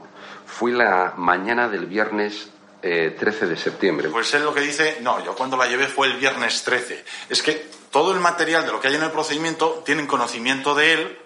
fui 0.46 0.72
la 0.72 1.12
mañana 1.14 1.68
del 1.68 1.84
viernes 1.84 2.48
eh, 2.80 3.14
13 3.18 3.46
de 3.46 3.56
septiembre. 3.56 4.08
Pues 4.08 4.32
él 4.32 4.44
lo 4.44 4.54
que 4.54 4.62
dice, 4.62 4.98
no, 5.02 5.22
yo 5.22 5.34
cuando 5.34 5.58
la 5.58 5.66
llevé 5.66 5.86
fue 5.86 6.06
el 6.06 6.16
viernes 6.16 6.64
13. 6.64 7.04
Es 7.28 7.42
que 7.42 7.70
todo 7.90 8.14
el 8.14 8.20
material 8.20 8.64
de 8.64 8.72
lo 8.72 8.80
que 8.80 8.88
hay 8.88 8.94
en 8.94 9.02
el 9.02 9.10
procedimiento 9.10 9.82
tienen 9.84 10.06
conocimiento 10.06 10.74
de 10.74 10.92
él 10.94 11.18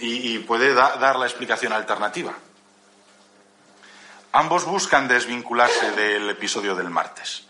y, 0.00 0.34
y 0.34 0.38
puede 0.40 0.74
da, 0.74 0.96
dar 0.96 1.14
la 1.14 1.26
explicación 1.26 1.72
alternativa. 1.72 2.34
Ambos 4.32 4.64
buscan 4.64 5.06
desvincularse 5.06 5.92
del 5.92 6.28
episodio 6.28 6.74
del 6.74 6.90
martes. 6.90 7.44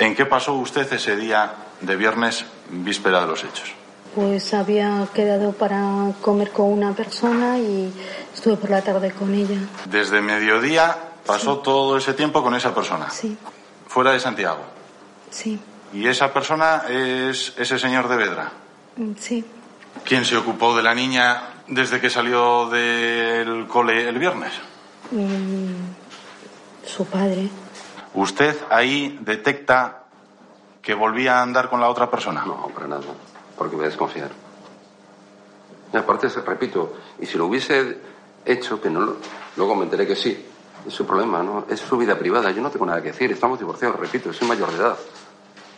¿En 0.00 0.16
qué 0.16 0.26
pasó 0.26 0.54
usted 0.54 0.92
ese 0.92 1.14
día 1.14 1.54
de 1.80 1.94
viernes, 1.94 2.44
víspera 2.68 3.20
de 3.20 3.26
los 3.28 3.44
hechos? 3.44 3.72
Pues 4.16 4.54
había 4.54 5.06
quedado 5.12 5.52
para 5.52 6.10
comer 6.22 6.50
con 6.50 6.72
una 6.72 6.94
persona 6.94 7.58
y 7.58 7.92
estuve 8.32 8.56
por 8.56 8.70
la 8.70 8.80
tarde 8.80 9.12
con 9.12 9.34
ella. 9.34 9.58
Desde 9.90 10.22
mediodía 10.22 10.96
pasó 11.26 11.56
sí. 11.56 11.60
todo 11.62 11.98
ese 11.98 12.14
tiempo 12.14 12.42
con 12.42 12.54
esa 12.54 12.74
persona. 12.74 13.10
Sí. 13.10 13.36
Fuera 13.86 14.12
de 14.12 14.20
Santiago. 14.20 14.62
Sí. 15.28 15.60
¿Y 15.92 16.06
esa 16.06 16.32
persona 16.32 16.84
es 16.88 17.52
ese 17.58 17.78
señor 17.78 18.08
de 18.08 18.16
Vedra? 18.16 18.52
Sí. 19.18 19.44
¿Quién 20.02 20.24
se 20.24 20.38
ocupó 20.38 20.74
de 20.74 20.82
la 20.82 20.94
niña 20.94 21.50
desde 21.68 22.00
que 22.00 22.08
salió 22.08 22.70
del 22.70 23.66
cole 23.66 24.08
el 24.08 24.18
viernes? 24.18 24.52
Mm, 25.10 26.86
su 26.86 27.04
padre. 27.04 27.50
¿Usted 28.14 28.56
ahí 28.70 29.18
detecta 29.20 30.04
que 30.80 30.94
volvía 30.94 31.40
a 31.40 31.42
andar 31.42 31.68
con 31.68 31.82
la 31.82 31.90
otra 31.90 32.10
persona? 32.10 32.46
No, 32.46 32.68
para 32.68 32.86
nada 32.86 33.02
porque 33.56 33.76
voy 33.76 33.84
a 33.84 33.88
desconfiar. 33.88 34.30
Y 35.92 35.96
aparte, 35.96 36.28
repito, 36.28 36.94
y 37.20 37.26
si 37.26 37.38
lo 37.38 37.46
hubiese 37.46 37.98
hecho, 38.44 38.80
que 38.80 38.90
no 38.90 39.00
lo, 39.00 39.16
luego 39.56 39.74
me 39.74 39.84
enteré 39.84 40.06
que 40.06 40.16
sí, 40.16 40.44
es 40.86 40.92
su 40.92 41.06
problema, 41.06 41.42
¿no? 41.42 41.66
Es 41.68 41.80
su 41.80 41.96
vida 41.96 42.18
privada, 42.18 42.50
yo 42.50 42.62
no 42.62 42.70
tengo 42.70 42.86
nada 42.86 43.02
que 43.02 43.12
decir, 43.12 43.30
estamos 43.32 43.58
divorciados, 43.58 43.98
repito, 43.98 44.32
soy 44.32 44.48
mayor 44.48 44.70
de 44.72 44.78
edad. 44.78 44.96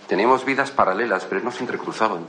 Teníamos 0.07 0.45
vidas 0.45 0.71
paralelas, 0.71 1.25
pero 1.27 1.43
no 1.43 1.51
se 1.51 1.61
entrecruzaban. 1.61 2.27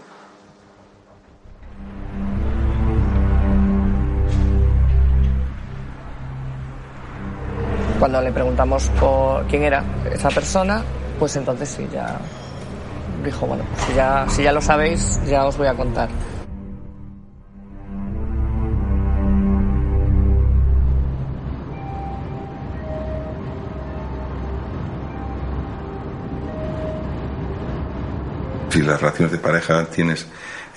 Cuando 8.00 8.22
le 8.22 8.32
preguntamos 8.32 8.88
por 9.00 9.46
quién 9.48 9.64
era 9.64 9.84
esa 10.10 10.30
persona, 10.30 10.82
pues 11.20 11.36
entonces 11.36 11.68
sí, 11.68 11.88
ya 11.92 12.18
dijo, 13.24 13.46
bueno, 13.46 13.64
pues 13.72 13.86
si 13.86 13.94
ya, 13.94 14.26
si 14.30 14.44
ya 14.44 14.52
lo 14.52 14.62
sabéis, 14.62 15.20
ya 15.26 15.46
os 15.46 15.58
voy 15.58 15.68
a 15.68 15.74
contar. 15.76 16.10
Si 28.70 28.82
las 28.84 29.02
relaciones 29.02 29.32
de 29.32 29.40
pareja 29.40 29.86
tienes, 29.86 30.28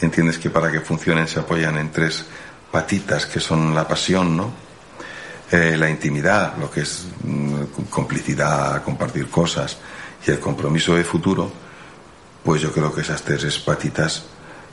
entiendes 0.01 0.39
que 0.39 0.51
para 0.51 0.73
que 0.73 0.81
funcionen 0.81 1.29
se 1.29 1.41
apoyan 1.41 1.77
en 1.77 1.93
tres 1.93 2.25
patitas 2.71 3.27
que 3.27 3.39
son 3.39 3.75
la 3.75 3.87
pasión, 3.87 4.37
¿no? 4.37 4.51
Eh, 5.51 5.77
la 5.77 5.91
intimidad, 5.91 6.57
lo 6.57 6.71
que 6.71 6.81
es 6.81 7.07
mm, 7.23 7.85
complicidad, 7.91 8.83
compartir 8.83 9.29
cosas 9.29 9.77
y 10.27 10.31
el 10.31 10.41
compromiso 10.41 10.95
de 10.95 11.05
futuro, 11.05 11.53
pues 12.45 12.61
yo 12.61 12.73
creo 12.73 12.93
que 12.93 13.03
esas 13.03 13.23
tres 13.23 13.59
patitas 13.59 14.25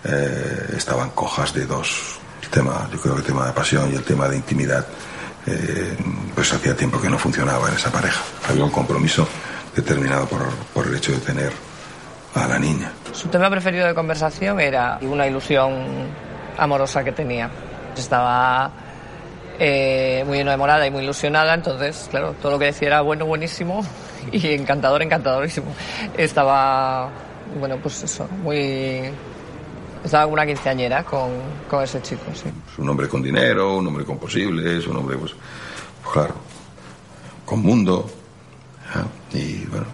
eh, 0.04 0.74
estaban 0.78 1.12
cojas 1.12 1.54
de 1.54 1.66
dos. 1.66 2.20
Tema, 2.52 2.90
yo 2.92 3.00
creo 3.00 3.14
que 3.14 3.22
el 3.22 3.28
tema 3.28 3.46
de 3.46 3.54
pasión 3.54 3.92
y 3.92 3.96
el 3.96 4.04
tema 4.04 4.28
de 4.28 4.38
intimidad, 4.38 4.84
eh, 5.46 5.96
pues 6.34 6.52
hacía 6.52 6.76
tiempo 6.76 7.00
que 7.00 7.08
no 7.08 7.20
funcionaba 7.20 7.70
en 7.70 7.76
esa 7.76 7.92
pareja. 7.92 8.22
Había 8.48 8.64
un 8.64 8.72
compromiso 8.72 9.28
determinado 9.76 10.26
por, 10.26 10.50
por 10.74 10.88
el 10.88 10.96
hecho 10.96 11.12
de 11.12 11.20
tener 11.20 11.52
a 12.34 12.48
la 12.48 12.58
niña. 12.58 12.92
Su 13.14 13.28
tema 13.28 13.50
preferido 13.52 13.86
de 13.86 13.94
conversación 13.94 14.60
era 14.60 14.98
una 15.02 15.28
ilusión 15.28 16.08
amorosa 16.58 17.04
que 17.04 17.12
tenía. 17.12 17.52
Estaba 17.96 18.72
eh, 19.60 20.24
muy 20.26 20.40
enamorada 20.40 20.88
y 20.88 20.92
muy 20.92 21.04
ilusionada, 21.04 21.54
entonces, 21.54 22.08
claro, 22.10 22.34
todo 22.42 22.54
lo 22.54 22.60
que 22.60 22.66
decía 22.66 22.88
era 22.88 23.02
bueno, 23.02 23.26
buenísimo 23.26 23.86
y 24.32 24.54
encantador, 24.54 25.02
encantadorísimo. 25.02 25.68
Estaba 26.18 27.10
bueno, 27.58 27.78
pues 27.82 28.04
eso, 28.04 28.28
muy... 28.44 29.10
Estaba 30.04 30.24
como 30.24 30.36
una 30.36 30.46
quinceañera 30.46 31.04
con, 31.04 31.30
con 31.70 31.84
ese 31.84 32.02
chico, 32.02 32.24
sí. 32.34 32.50
Un 32.78 32.90
hombre 32.90 33.10
con 33.10 33.22
dinero, 33.22 33.78
un 33.78 33.88
hombre 33.88 34.06
con 34.06 34.18
posibles, 34.18 34.88
un 34.88 34.96
hombre, 34.96 35.18
pues, 35.18 35.34
pues 36.02 36.14
claro, 36.14 36.36
con 37.46 37.62
mundo. 37.62 38.10
¿eh? 38.96 39.38
Y 39.38 39.66
bueno, 39.66 39.88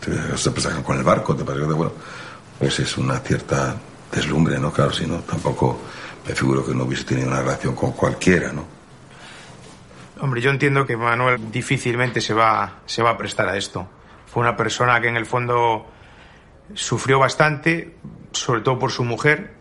te, 0.00 0.50
pasan 0.50 0.82
con 0.82 0.96
el 0.96 1.04
barco, 1.04 1.36
te 1.36 1.44
parece 1.44 1.66
que, 1.66 1.72
bueno, 1.74 1.92
pues 2.58 2.80
es 2.80 2.96
una 2.96 3.18
cierta 3.18 3.76
deslumbre, 4.10 4.58
¿no? 4.58 4.72
Claro, 4.72 4.92
si 4.92 5.06
no, 5.06 5.18
tampoco 5.18 5.78
me 6.26 6.34
figuro 6.34 6.64
que 6.64 6.74
no 6.74 6.84
hubiese 6.84 7.04
tenido 7.04 7.28
una 7.28 7.40
relación 7.40 7.74
con 7.74 7.92
cualquiera, 7.92 8.52
¿no? 8.52 8.64
Hombre, 10.20 10.40
yo 10.40 10.50
entiendo 10.50 10.86
que 10.86 10.96
Manuel 10.96 11.50
difícilmente 11.50 12.20
se 12.20 12.32
va, 12.32 12.78
se 12.86 13.02
va 13.02 13.10
a 13.10 13.18
prestar 13.18 13.48
a 13.48 13.56
esto. 13.56 13.86
Fue 14.26 14.42
una 14.42 14.56
persona 14.56 15.00
que 15.00 15.08
en 15.08 15.16
el 15.16 15.26
fondo 15.26 15.86
sufrió 16.72 17.18
bastante, 17.18 17.96
sobre 18.32 18.62
todo 18.62 18.78
por 18.78 18.90
su 18.90 19.04
mujer, 19.04 19.52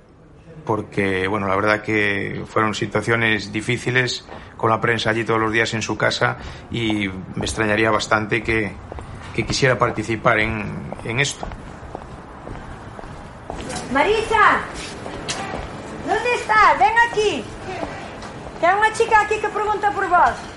porque, 0.65 1.27
bueno, 1.27 1.47
la 1.47 1.55
verdad 1.55 1.81
que 1.81 2.43
fueron 2.47 2.73
situaciones 2.73 3.51
difíciles 3.51 4.25
con 4.55 4.69
la 4.69 4.79
prensa 4.79 5.09
allí 5.09 5.25
todos 5.25 5.41
los 5.41 5.51
días 5.51 5.73
en 5.73 5.81
su 5.81 5.97
casa 5.97 6.37
y 6.71 7.09
me 7.35 7.45
extrañaría 7.45 7.91
bastante 7.91 8.41
que, 8.41 8.71
que 9.35 9.45
quisiera 9.45 9.77
participar 9.77 10.39
en, 10.39 10.93
en 11.03 11.19
esto. 11.19 11.45
Marisa, 13.91 14.61
¿dónde 16.07 16.35
estás? 16.35 16.79
Ven 16.79 16.95
aquí. 17.11 17.43
Hai 18.63 18.71
unha 18.79 18.95
chica 18.95 19.27
aquí 19.27 19.43
que 19.43 19.51
pregunta 19.51 19.91
por 19.91 20.07
vos. 20.07 20.52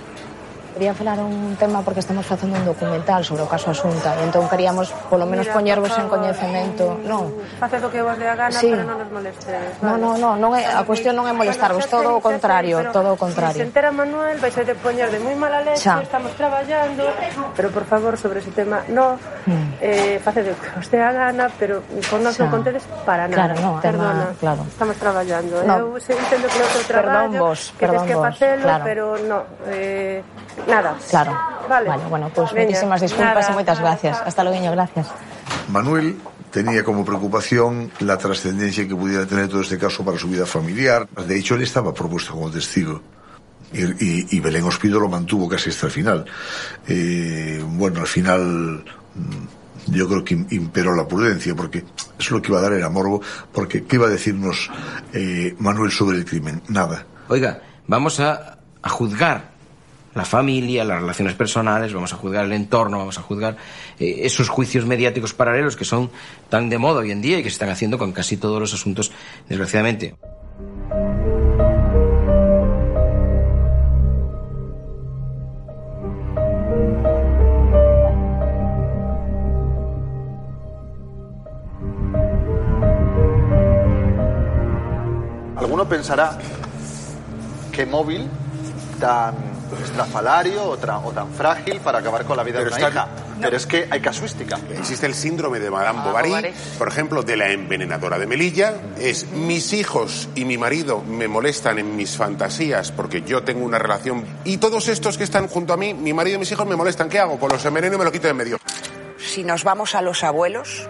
Quería 0.77 0.93
falar 0.93 1.19
un 1.21 1.57
tema 1.57 1.81
porque 1.81 2.01
estamos 2.01 2.27
facendo 2.27 2.55
un 2.59 2.67
documental 2.67 3.25
sobre 3.25 3.41
o 3.41 3.49
caso 3.49 3.73
Asunta 3.73 4.13
e 4.21 4.29
entón 4.29 4.45
queríamos 4.45 4.93
polo 5.09 5.25
menos 5.25 5.49
Mira, 5.49 5.57
poñervos 5.57 5.89
en 5.97 6.05
coñecemento. 6.05 7.01
Non. 7.01 7.33
Faced 7.57 7.81
o 7.81 7.89
que 7.89 8.05
vos 8.05 8.13
dé 8.21 8.29
a 8.29 8.37
gana, 8.37 8.53
sí. 8.53 8.69
pero 8.69 8.85
non 8.85 9.01
nos 9.01 9.09
molestedes. 9.09 9.73
Vale. 9.81 9.97
No, 9.97 10.21
no, 10.21 10.37
no, 10.37 10.37
non 10.37 10.53
é, 10.53 10.69
a 10.69 10.85
cuestión 10.85 11.17
non 11.17 11.25
é 11.25 11.33
molestarvos, 11.33 11.81
bueno, 11.89 11.97
todo 11.97 12.09
o 12.13 12.21
contrario, 12.21 12.77
pero, 12.77 12.93
todo 12.93 13.09
o 13.09 13.17
contrario. 13.17 13.57
Se 13.57 13.65
entera 13.65 13.89
Manuel, 13.89 14.37
vais 14.37 14.53
a 14.53 14.69
te 14.69 14.77
poñer 14.77 15.09
de 15.09 15.17
moi 15.17 15.33
mala 15.33 15.65
leche, 15.65 15.81
Xa. 15.81 16.05
estamos 16.05 16.37
traballando, 16.37 17.09
pero 17.57 17.73
por 17.73 17.89
favor, 17.89 18.21
sobre 18.21 18.45
ese 18.45 18.53
tema, 18.53 18.85
no, 18.93 19.17
mm. 19.49 19.81
eh, 19.81 20.21
faced 20.21 20.45
o 20.45 20.61
que 20.61 20.69
vos 20.77 20.93
dé 20.93 21.01
a 21.01 21.09
gana, 21.09 21.49
pero 21.57 21.89
con 22.13 22.21
nos 22.21 22.37
non 22.37 22.53
contedes 22.53 22.85
para 23.09 23.25
nada. 23.25 23.57
Claro, 23.57 23.65
no, 23.65 23.71
Perdona, 23.81 24.37
tema, 24.37 24.45
claro. 24.45 24.61
estamos 24.69 25.01
traballando. 25.01 25.57
¿eh? 25.57 25.73
No. 25.73 25.97
Eu 25.97 26.21
entendo 26.21 26.53
que 26.53 26.59
non 26.61 26.69
traballo, 26.85 27.33
perdón 27.33 27.41
vos, 27.41 27.61
que 27.73 27.89
perdón 27.89 28.05
que 28.05 28.17
facelo, 28.21 28.69
claro. 28.69 28.85
pero 28.85 29.05
no, 29.25 29.39
eh, 29.73 30.21
nada. 30.67 30.97
Claro. 31.11 31.37
Vale. 31.69 31.89
Vale, 31.89 32.05
bueno, 32.09 32.31
pues 32.35 32.53
Veña, 32.53 32.67
muchísimas 32.69 33.01
disculpas 33.01 33.35
nada, 33.49 33.53
y 33.53 33.55
muchas 33.59 33.81
gracias. 33.81 34.21
Hasta 34.25 34.45
luego, 34.45 34.71
gracias. 34.73 35.07
Manuel 35.69 36.17
tenía 36.51 36.85
como 36.85 37.05
preocupación 37.05 37.91
la 38.01 38.17
trascendencia 38.19 38.87
que 38.87 38.95
pudiera 38.95 39.27
tener 39.27 39.49
todo 39.49 39.61
este 39.63 39.79
caso 39.79 40.05
para 40.05 40.17
su 40.19 40.29
vida 40.29 40.47
familiar. 40.47 41.09
De 41.27 41.37
hecho, 41.39 41.55
él 41.57 41.63
estaba 41.63 41.93
propuesto 41.93 42.33
como 42.35 42.51
testigo. 42.51 43.01
Y, 43.73 43.83
y- 43.83 44.27
y 44.31 44.41
Belén 44.41 44.63
Ospido 44.65 45.01
lo 45.01 45.09
mantuvo 45.09 45.49
casi 45.49 45.71
hasta 45.71 45.87
el 45.87 45.93
final. 45.93 46.25
Eh, 46.87 47.63
bueno, 47.67 48.01
al 48.01 48.07
final 48.07 48.85
mm, 49.15 49.93
yo 49.93 50.09
creo 50.09 50.25
que 50.25 50.37
im- 50.37 50.47
imperó 50.53 50.95
la 50.95 51.07
prudencia, 51.09 51.55
porque 51.57 51.85
eso 52.19 52.37
lo 52.37 52.43
que 52.43 52.51
iba 52.53 52.61
a 52.61 52.63
dar 52.63 52.73
era 52.75 52.89
morbo, 52.89 53.21
porque 53.53 53.85
¿qué 53.85 53.97
iba 53.97 54.07
a 54.07 54.11
decirnos 54.11 54.71
eh, 55.13 55.55
Manuel 55.59 55.91
sobre 55.91 56.19
el 56.19 56.25
crimen? 56.25 56.63
Nada. 56.69 57.05
Oiga, 57.29 57.61
vamos 57.89 58.21
a, 58.21 58.59
a 58.83 58.89
juzgar 58.89 59.56
la 60.17 60.25
familia, 60.25 60.83
las 60.83 61.03
relaciones 61.03 61.35
personales, 61.35 61.93
vamos 61.93 62.13
a 62.15 62.17
juzgar 62.17 62.47
el 62.47 62.53
entorno, 62.53 62.99
vamos 62.99 63.19
a 63.19 63.23
juzgar 63.23 63.59
eh, 64.01 64.21
esos 64.23 64.49
juicios 64.49 64.87
mediáticos 64.87 65.35
paralelos 65.35 65.77
que 65.77 65.85
son 65.85 66.11
tan 66.49 66.71
de 66.71 66.79
moda 66.79 67.01
hoy 67.01 67.11
en 67.11 67.21
día 67.21 67.39
y 67.39 67.43
que 67.43 67.51
se 67.51 67.55
están 67.55 67.69
haciendo 67.69 67.99
con 67.99 68.13
casi 68.13 68.39
todos 68.39 68.59
los 68.59 68.73
asuntos, 68.73 69.13
desgraciadamente. 69.47 70.15
Alguno 85.57 85.87
pensará 85.87 86.39
que 87.71 87.85
móvil 87.85 88.27
tan 88.99 89.56
estrafalario 89.85 90.65
o, 90.65 90.79
tra- 90.79 91.01
o 91.05 91.11
tan 91.13 91.33
frágil 91.33 91.81
para 91.81 91.99
acabar 91.99 92.25
con 92.25 92.37
la 92.37 92.43
vida 92.43 92.59
Pero 92.59 92.71
de 92.71 92.77
una 92.77 92.89
está- 92.89 93.01
hija. 93.05 93.09
Pero 93.41 93.57
es 93.57 93.67
que 93.67 93.87
hay 93.91 94.01
casuística. 94.01 94.59
Existe 94.79 95.05
el 95.07 95.15
síndrome 95.15 95.59
de 95.61 95.71
Madame 95.71 95.99
Ah, 96.03 96.07
Bovary, 96.07 96.29
Bovary. 96.31 96.55
por 96.79 96.89
ejemplo, 96.89 97.23
de 97.23 97.37
la 97.37 97.51
envenenadora 97.51 98.19
de 98.19 98.27
Melilla. 98.27 98.75
Es 98.99 99.27
mis 99.31 99.73
hijos 99.75 100.29
y 100.35 100.45
mi 100.47 100.57
marido 100.57 101.03
me 101.03 101.29
molestan 101.29 101.79
en 101.79 101.95
mis 101.97 102.17
fantasías 102.17 102.93
porque 102.93 103.23
yo 103.23 103.43
tengo 103.43 103.65
una 103.65 103.79
relación. 103.79 104.25
Y 104.45 104.57
todos 104.57 104.89
estos 104.89 105.19
que 105.19 105.25
están 105.25 105.49
junto 105.49 105.75
a 105.75 105.77
mí, 105.77 105.93
mi 105.93 106.15
marido 106.15 106.37
y 106.37 106.39
mis 106.41 106.53
hijos 106.53 106.67
me 106.67 106.77
molestan. 106.77 107.09
¿Qué 107.11 107.19
hago? 107.19 107.39
Pues 107.39 107.53
los 107.53 107.65
enveneno 107.67 107.97
y 107.97 107.99
me 107.99 108.05
lo 108.05 108.13
quito 108.13 108.25
de 108.27 108.31
en 108.31 108.37
medio. 108.37 108.59
Si 109.19 109.45
nos 109.45 109.65
vamos 109.65 109.95
a 109.95 110.01
los 110.03 110.25
abuelos, 110.25 110.89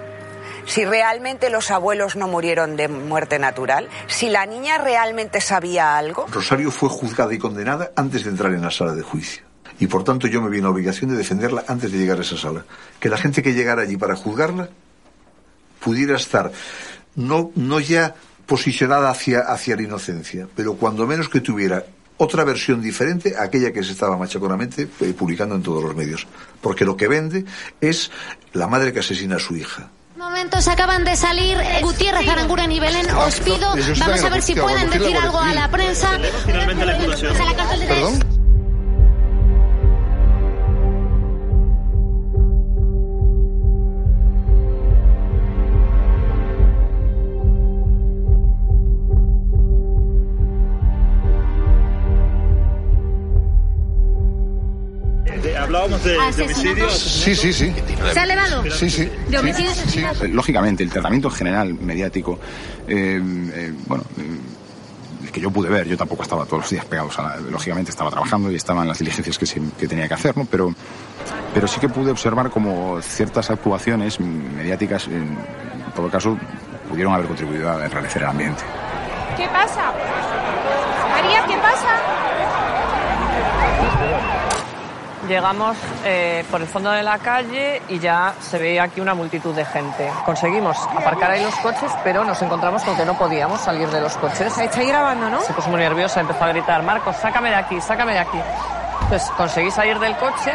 si 0.67 0.85
realmente 0.85 1.51
los 1.51 1.71
abuelos 1.71 2.17
no 2.17 2.29
murieron 2.29 2.77
de 2.77 2.89
muerte 2.89 3.39
natural, 3.39 3.89
si 4.07 4.29
la 4.29 4.47
niña 4.47 4.79
realmente 4.79 5.41
sabía 5.41 5.97
algo, 5.97 6.27
Rosario 6.31 6.71
fue 6.71 6.89
juzgada 6.89 7.33
y 7.33 7.39
condenada 7.39 7.93
antes 7.97 8.25
de 8.25 8.31
entrar 8.31 8.53
en 8.53 8.63
la 8.63 8.71
sala 8.71 8.95
de 8.95 9.03
juicio. 9.03 9.45
Y 9.79 9.87
por 9.87 10.05
tanto 10.05 10.27
yo 10.27 10.41
me 10.41 10.51
vi 10.51 10.59
en 10.59 10.65
la 10.65 10.71
obligación 10.71 11.11
de 11.11 11.17
defenderla 11.17 11.65
antes 11.69 11.93
de 11.93 11.99
llegar 11.99 12.19
a 12.19 12.23
esa 12.23 12.37
sala. 12.37 12.65
Que 12.99 13.09
la 13.09 13.19
gente 13.19 13.43
que 13.43 13.53
llegara 13.53 13.83
allí 13.83 13.97
para 13.97 14.17
juzgarla 14.17 14.71
pudiera 15.81 16.17
estar 16.17 16.51
no, 17.15 17.51
no 17.55 17.81
ya 17.81 18.15
posicionada 18.47 19.11
hacia, 19.11 19.41
hacia 19.41 19.77
la 19.77 19.83
inocencia, 19.83 20.49
pero 20.55 20.75
cuando 20.75 21.07
menos 21.07 21.29
que 21.29 21.41
tuviera 21.41 21.85
otra 22.17 22.45
versión 22.45 22.81
diferente 22.81 23.35
a 23.37 23.43
aquella 23.43 23.73
que 23.73 23.83
se 23.83 23.93
estaba 23.93 24.17
machaconamente 24.17 24.89
eh, 25.01 25.13
publicando 25.13 25.55
en 25.55 25.63
todos 25.63 25.83
los 25.83 25.95
medios. 25.95 26.27
Porque 26.61 26.85
lo 26.85 26.97
que 26.97 27.09
vende 27.09 27.45
es 27.81 28.11
la 28.53 28.69
madre 28.69 28.93
que 28.93 29.01
asesina 29.01 29.37
a 29.37 29.41
su 29.41 29.57
hija. 29.57 29.91
Momentos 30.17 30.67
acaban 30.69 31.05
de 31.05 31.15
salir 31.15 31.59
eh, 31.59 31.81
Gutiérrez, 31.83 32.27
Aranguren 32.29 32.73
y 32.73 32.81
Belén. 32.81 33.07
Os 33.11 33.39
pido, 33.41 33.69
vamos 33.99 34.25
a 34.25 34.31
ver 34.31 34.43
si 34.43 34.55
pueden 34.55 34.89
decir 34.91 35.17
algo 35.17 35.39
a 35.39 35.53
la 35.53 35.71
prensa. 35.71 36.19
Finalmente 36.47 36.87
la. 36.87 38.36
Hablábamos 55.77 56.05
de, 56.05 56.75
de. 56.75 56.91
Sí, 56.91 57.35
sí, 57.35 57.53
sí. 57.53 57.75
¿Se 58.13 58.19
ha 58.21 58.25
elevado? 58.25 58.63
Sí, 58.71 58.91
sí. 58.91 59.11
¿De 59.29 59.39
homicidios 59.39 59.75
Sí, 59.77 60.05
sí. 60.21 60.29
Lógicamente, 60.29 60.83
el 60.83 60.91
tratamiento 60.91 61.31
general 61.31 61.75
mediático, 61.75 62.39
eh, 62.89 63.21
eh, 63.55 63.73
bueno, 63.87 64.05
eh, 64.19 64.41
el 65.25 65.31
que 65.33 65.41
yo 65.41 65.51
pude 65.51 65.69
ver, 65.69 65.87
yo 65.87 65.97
tampoco 65.97 66.23
estaba 66.23 66.45
todos 66.45 66.63
los 66.63 66.71
días 66.71 66.85
pegados 66.85 67.19
a 67.19 67.23
la, 67.23 67.37
lógicamente 67.37 67.91
estaba 67.91 68.11
trabajando 68.11 68.51
y 68.51 68.57
estaban 68.57 68.87
las 68.89 68.99
diligencias 68.99 69.39
que, 69.39 69.47
se- 69.47 69.61
que 69.79 69.87
tenía 69.89 70.09
que 70.09 70.15
hacer, 70.15 70.37
¿no? 70.37 70.45
Pero, 70.47 70.75
pero 71.55 71.67
sí 71.67 71.81
que 71.81 71.89
pude 71.89 72.11
observar 72.11 72.51
como 72.51 73.01
ciertas 73.03 73.51
actuaciones 73.51 74.21
mediáticas, 74.21 75.07
en 75.09 75.37
todo 75.95 76.09
caso, 76.11 76.39
pudieron 76.89 77.13
haber 77.15 77.27
contribuido 77.27 77.71
a 77.71 77.85
enrarecer 77.85 78.23
el 78.23 78.29
ambiente. 78.29 78.63
¿Qué 79.37 79.47
pasa? 79.49 79.93
María, 81.11 81.45
¿qué 81.47 81.57
pasa? 81.57 81.89
Llegamos 85.29 85.77
eh, 86.05 86.45
por 86.51 86.61
el 86.61 86.67
fondo 86.69 86.91
de 86.93 87.03
la 87.03 87.19
calle 87.19 87.83
y 87.89 87.99
ya 87.99 88.35
se 88.41 88.59
veía 88.59 88.85
aquí 88.85 89.01
una 89.01 89.15
multitud 89.15 89.55
de 89.55 89.65
gente. 89.65 90.09
Conseguimos 90.25 90.77
aparcar 90.97 91.33
ahí 91.33 91.43
los 91.43 91.55
coches, 91.57 91.91
pero 92.05 92.25
nos 92.25 92.41
encontramos 92.43 92.83
con 92.85 92.97
que 92.97 93.05
no 93.05 93.15
podíamos 93.19 93.61
salir 93.61 93.89
de 93.89 94.01
los 94.01 94.17
coches. 94.17 94.57
Estáis 94.57 94.89
grabando, 94.89 95.29
¿no? 95.29 95.41
Se 95.41 95.53
puso 95.53 95.69
muy 95.69 95.81
nerviosa, 95.81 96.21
empezó 96.21 96.45
a 96.45 96.49
gritar, 96.49 96.83
Marcos, 96.83 97.17
sácame 97.17 97.49
de 97.51 97.57
aquí, 97.57 97.81
sácame 97.81 98.13
de 98.13 98.21
aquí. 98.21 98.39
Entonces 99.03 99.29
conseguí 99.37 99.71
salir 99.71 99.99
del 100.01 100.17
coche 100.17 100.53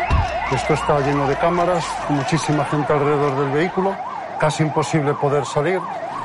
Esto 0.52 0.74
está 0.74 1.00
lleno 1.02 1.28
de 1.28 1.36
cámaras, 1.36 1.86
muchísima 2.10 2.66
gente 2.66 2.92
alrededor 2.94 3.36
del 3.38 3.50
vehículo, 3.52 3.96
casi 4.40 4.64
imposible 4.64 5.14
poder 5.16 5.46
salir. 5.46 5.80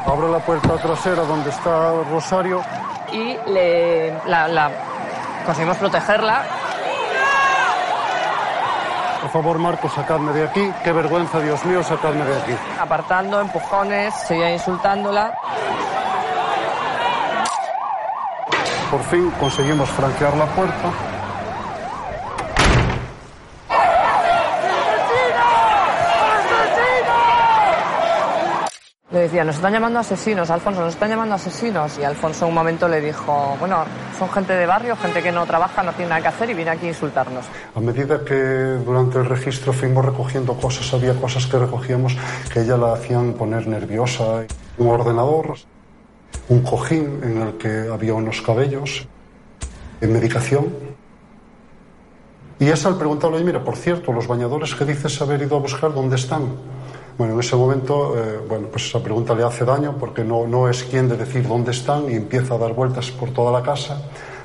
Abro 0.06 0.30
la 0.30 0.38
puerta 0.38 0.74
trasera 0.76 1.22
donde 1.22 1.50
está 1.50 1.92
Rosario. 2.10 2.62
y 3.12 3.36
le, 3.50 4.12
la, 4.26 4.46
la- 4.48 4.70
conseguimos 5.44 5.76
protegerla. 5.78 6.42
Por 9.36 9.42
favor, 9.42 9.58
Marco, 9.58 9.90
sacadme 9.90 10.32
de 10.32 10.44
aquí. 10.44 10.72
Qué 10.82 10.92
vergüenza, 10.92 11.38
Dios 11.40 11.62
mío, 11.66 11.82
sacadme 11.82 12.24
de 12.24 12.40
aquí. 12.40 12.52
apartando, 12.80 13.38
empujones, 13.38 14.14
seguía 14.14 14.50
insultándola. 14.50 15.38
Por 18.90 19.02
fin 19.02 19.30
conseguimos 19.38 19.90
franquear 19.90 20.34
la 20.38 20.46
puerta. 20.46 21.15
Decía, 29.26 29.44
nos 29.44 29.56
están 29.56 29.72
llamando 29.72 29.98
asesinos, 29.98 30.50
Alfonso, 30.50 30.80
nos 30.80 30.94
están 30.94 31.10
llamando 31.10 31.34
asesinos. 31.34 31.98
Y 31.98 32.04
Alfonso 32.04 32.46
un 32.46 32.54
momento 32.54 32.88
le 32.88 33.00
dijo, 33.00 33.56
bueno, 33.58 33.84
son 34.18 34.28
gente 34.30 34.52
de 34.54 34.66
barrio, 34.66 34.96
gente 34.96 35.22
que 35.22 35.32
no 35.32 35.46
trabaja, 35.46 35.82
no 35.82 35.92
tiene 35.92 36.10
nada 36.10 36.22
que 36.22 36.28
hacer 36.28 36.50
y 36.50 36.54
viene 36.54 36.70
aquí 36.70 36.86
a 36.86 36.88
insultarnos. 36.88 37.44
A 37.74 37.80
medida 37.80 38.24
que 38.24 38.34
durante 38.34 39.18
el 39.18 39.26
registro 39.26 39.72
fuimos 39.72 40.04
recogiendo 40.04 40.54
cosas, 40.54 40.92
había 40.94 41.14
cosas 41.14 41.46
que 41.46 41.58
recogíamos 41.58 42.16
que 42.52 42.60
ella 42.60 42.76
la 42.76 42.94
hacían 42.94 43.34
poner 43.34 43.66
nerviosa. 43.66 44.46
Un 44.78 44.88
ordenador, 44.88 45.54
un 46.48 46.62
cojín 46.62 47.20
en 47.22 47.42
el 47.42 47.54
que 47.56 47.88
había 47.92 48.14
unos 48.14 48.42
cabellos, 48.42 49.06
en 50.00 50.12
medicación. 50.12 50.66
Y 52.58 52.68
es 52.68 52.86
al 52.86 52.96
preguntarle, 52.96 53.42
mira, 53.44 53.62
por 53.62 53.76
cierto, 53.76 54.12
los 54.12 54.26
bañadores 54.26 54.74
que 54.74 54.84
dices 54.84 55.20
haber 55.20 55.42
ido 55.42 55.56
a 55.56 55.60
buscar, 55.60 55.92
¿dónde 55.92 56.16
están? 56.16 56.54
Bueno, 57.18 57.32
en 57.32 57.40
ese 57.40 57.56
momento, 57.56 58.14
eh, 58.14 58.40
bueno, 58.46 58.68
pues 58.68 58.88
esa 58.88 59.02
pregunta 59.02 59.34
le 59.34 59.42
hace 59.42 59.64
daño 59.64 59.96
porque 59.98 60.22
no, 60.22 60.46
no 60.46 60.68
es 60.68 60.84
quien 60.84 61.08
de 61.08 61.16
decir 61.16 61.48
dónde 61.48 61.70
están 61.70 62.10
y 62.10 62.14
empieza 62.14 62.54
a 62.54 62.58
dar 62.58 62.74
vueltas 62.74 63.10
por 63.10 63.30
toda 63.30 63.50
la 63.50 63.62
casa, 63.64 64.02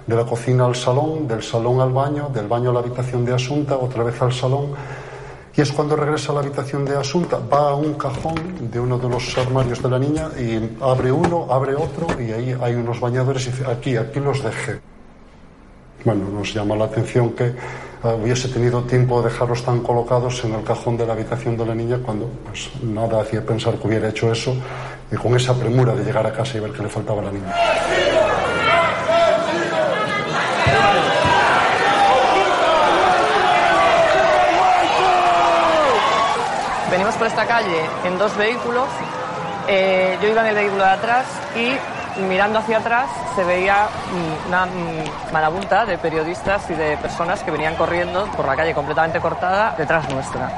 de 0.08 0.16
la 0.16 0.26
cocina 0.26 0.66
al 0.66 0.76
salón, 0.76 1.28
del 1.28 1.44
salón 1.44 1.82
al 1.82 1.92
baño, 1.92 2.30
del 2.34 2.48
baño 2.48 2.70
a 2.70 2.74
la 2.74 2.80
habitación 2.80 3.26
de 3.26 3.34
Asunta, 3.34 3.76
otra 3.76 4.04
vez 4.04 4.22
al 4.22 4.32
salón. 4.32 4.68
Y 5.54 5.60
es 5.60 5.72
cuando 5.74 5.98
regresa 5.98 6.32
a 6.32 6.36
la 6.36 6.42
habitación 6.42 6.86
de 6.86 6.96
Asunta, 6.96 7.40
va 7.40 7.72
a 7.72 7.76
un 7.76 7.96
cajón 7.96 8.72
de 8.72 8.80
uno 8.80 8.98
de 8.98 9.10
los 9.10 9.38
armarios 9.38 9.84
de 9.84 9.90
la 9.90 10.00
niña 10.00 10.30
y 10.40 10.78
abre 10.82 11.12
uno, 11.12 11.48
abre 11.50 11.76
otro 11.76 12.08
y 12.22 12.32
ahí 12.32 12.56
hay 12.62 12.76
unos 12.76 13.02
bañadores 13.02 13.48
y 13.48 13.52
dice, 13.52 13.66
aquí, 13.70 13.98
aquí 13.98 14.22
los 14.22 14.42
dejé. 14.42 14.91
Bueno, 16.04 16.30
nos 16.30 16.52
llama 16.54 16.76
la 16.76 16.86
atención 16.86 17.34
que 17.34 17.54
hubiese 18.04 18.48
tenido 18.48 18.82
tiempo 18.84 19.22
de 19.22 19.30
dejarlos 19.30 19.64
tan 19.64 19.82
colocados 19.82 20.44
en 20.44 20.56
el 20.56 20.64
cajón 20.64 20.98
de 20.98 21.06
la 21.06 21.14
habitación 21.14 21.56
de 21.56 21.66
la 21.66 21.76
niña 21.76 22.00
cuando 22.04 22.28
pues 22.46 22.72
nada 22.82 23.22
hacía 23.22 23.46
pensar 23.46 23.76
que 23.76 23.88
hubiera 23.88 24.10
hecho 24.10 24.32
eso 24.32 24.56
y 25.12 25.16
con 25.16 25.36
esa 25.36 25.54
premura 25.54 25.94
de 25.94 26.04
llegar 26.04 26.26
a 26.26 26.34
casa 26.34 26.58
y 26.58 26.62
ver 26.62 26.72
que 26.72 26.82
le 26.82 26.90
faltaba 26.90 27.22
a 27.22 27.26
la 27.26 27.32
niña. 27.32 27.54
Venimos 36.90 37.14
por 37.16 37.28
esta 37.28 37.46
calle 37.46 37.86
en 38.06 38.18
dos 38.18 38.36
vehículos. 38.38 38.88
Eh, 39.68 40.18
yo 40.22 40.30
iba 40.30 40.42
en 40.42 40.48
el 40.48 40.56
vehículo 40.56 40.84
de 40.84 40.90
atrás 40.90 41.26
y 41.56 42.22
mirando 42.24 42.58
hacia 42.58 42.80
atrás 42.80 43.08
se 43.36 43.44
veía 43.44 43.88
mm, 43.88 44.48
una 44.48 44.66
mm, 44.66 45.32
marabunta 45.34 45.86
de 45.86 45.98
periodistas 45.98 46.70
y 46.70 46.74
de 46.74 46.98
personas 46.98 47.42
que 47.44 47.52
venían 47.52 47.76
corriendo 47.76 48.26
por 48.36 48.46
la 48.46 48.56
calle 48.56 48.74
completamente 48.74 49.20
cortada 49.20 49.74
detrás 49.78 50.10
nuestra. 50.10 50.52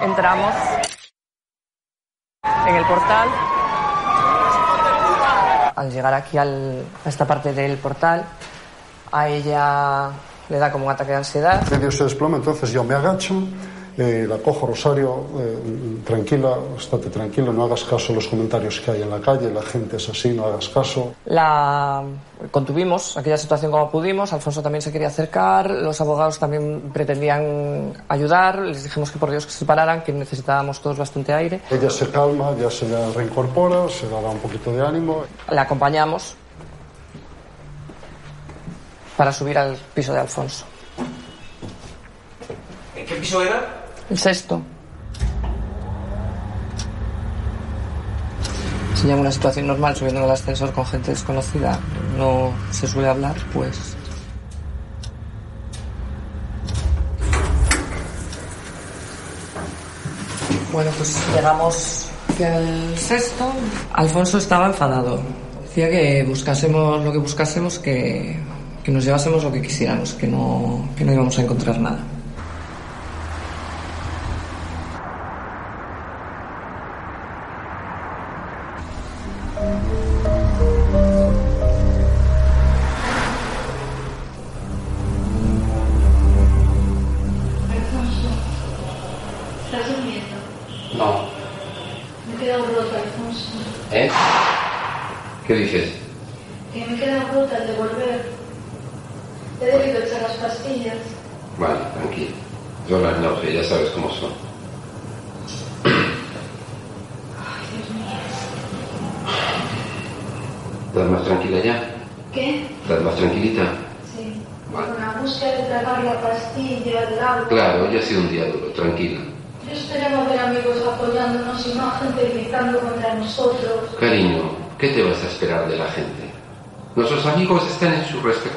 Entramos 0.00 0.54
en 2.66 2.74
el 2.74 2.84
portal. 2.86 3.28
Al 5.76 5.90
llegar 5.90 6.14
aquí 6.14 6.38
al- 6.38 6.84
a 7.04 7.08
esta 7.08 7.26
parte 7.26 7.52
del 7.52 7.76
portal, 7.78 8.24
a 9.10 9.28
ella 9.28 10.10
le 10.48 10.58
da 10.58 10.70
como 10.70 10.86
un 10.86 10.92
ataque 10.92 11.12
de 11.12 11.16
ansiedad. 11.18 11.62
Medio 11.70 11.90
se 11.90 12.04
desploma, 12.04 12.36
entonces 12.36 12.70
yo 12.70 12.84
me 12.84 12.94
agacho, 12.94 13.34
eh, 13.98 14.26
la 14.28 14.38
cojo 14.38 14.66
Rosario, 14.66 15.26
eh, 15.38 16.00
tranquila, 16.04 16.56
estate 16.78 17.10
tranquila, 17.10 17.52
no 17.52 17.64
hagas 17.64 17.84
caso 17.84 18.12
a 18.12 18.16
los 18.16 18.26
comentarios 18.26 18.80
que 18.80 18.90
hay 18.90 19.02
en 19.02 19.10
la 19.10 19.20
calle, 19.20 19.52
la 19.52 19.62
gente 19.62 19.96
es 19.96 20.08
así, 20.08 20.30
no 20.30 20.46
hagas 20.46 20.68
caso. 20.70 21.14
La 21.26 22.02
contuvimos, 22.50 23.16
aquella 23.18 23.36
situación 23.36 23.70
como 23.70 23.90
pudimos. 23.90 24.32
Alfonso 24.32 24.62
también 24.62 24.80
se 24.80 24.90
quería 24.90 25.08
acercar, 25.08 25.70
los 25.70 26.00
abogados 26.00 26.38
también 26.38 26.90
pretendían 26.92 27.92
ayudar. 28.08 28.60
Les 28.60 28.84
dijimos 28.84 29.10
que 29.10 29.18
por 29.18 29.30
Dios 29.30 29.44
que 29.44 29.52
se 29.52 29.64
pararan, 29.66 30.02
que 30.02 30.12
necesitábamos 30.12 30.80
todos 30.80 30.96
bastante 30.96 31.34
aire. 31.34 31.60
Ella 31.70 31.90
se 31.90 32.08
calma, 32.08 32.54
ya 32.58 32.70
se 32.70 32.86
reincorpora, 33.12 33.88
se 33.88 34.06
le 34.06 34.12
da 34.12 34.30
un 34.30 34.38
poquito 34.38 34.72
de 34.72 34.86
ánimo. 34.86 35.24
La 35.50 35.62
acompañamos 35.62 36.34
para 39.16 39.32
subir 39.32 39.58
al 39.58 39.76
piso 39.94 40.12
de 40.12 40.20
Alfonso. 40.20 40.64
¿En 42.96 43.06
qué 43.06 43.14
piso 43.16 43.42
era? 43.42 43.81
El 44.10 44.18
sexto. 44.18 44.62
Ya 49.06 49.14
en 49.14 49.18
una 49.18 49.32
situación 49.32 49.66
normal, 49.66 49.96
subiendo 49.96 50.20
en 50.20 50.26
el 50.26 50.32
ascensor 50.32 50.72
con 50.72 50.86
gente 50.86 51.10
desconocida, 51.10 51.80
no 52.16 52.52
se 52.70 52.86
suele 52.86 53.08
hablar, 53.08 53.34
pues 53.52 53.96
Bueno, 60.72 60.90
pues 60.96 61.20
llegamos 61.34 62.08
el 62.38 62.98
sexto. 62.98 63.52
Alfonso 63.92 64.38
estaba 64.38 64.66
enfadado. 64.66 65.20
Decía 65.62 65.90
que 65.90 66.24
buscásemos 66.26 67.04
lo 67.04 67.12
que 67.12 67.18
buscásemos, 67.18 67.78
que, 67.78 68.38
que 68.82 68.90
nos 68.90 69.04
llevásemos 69.04 69.44
lo 69.44 69.52
que 69.52 69.60
quisiéramos, 69.60 70.14
que 70.14 70.26
no, 70.26 70.88
que 70.96 71.04
no 71.04 71.12
íbamos 71.12 71.38
a 71.38 71.42
encontrar 71.42 71.78
nada. 71.78 72.00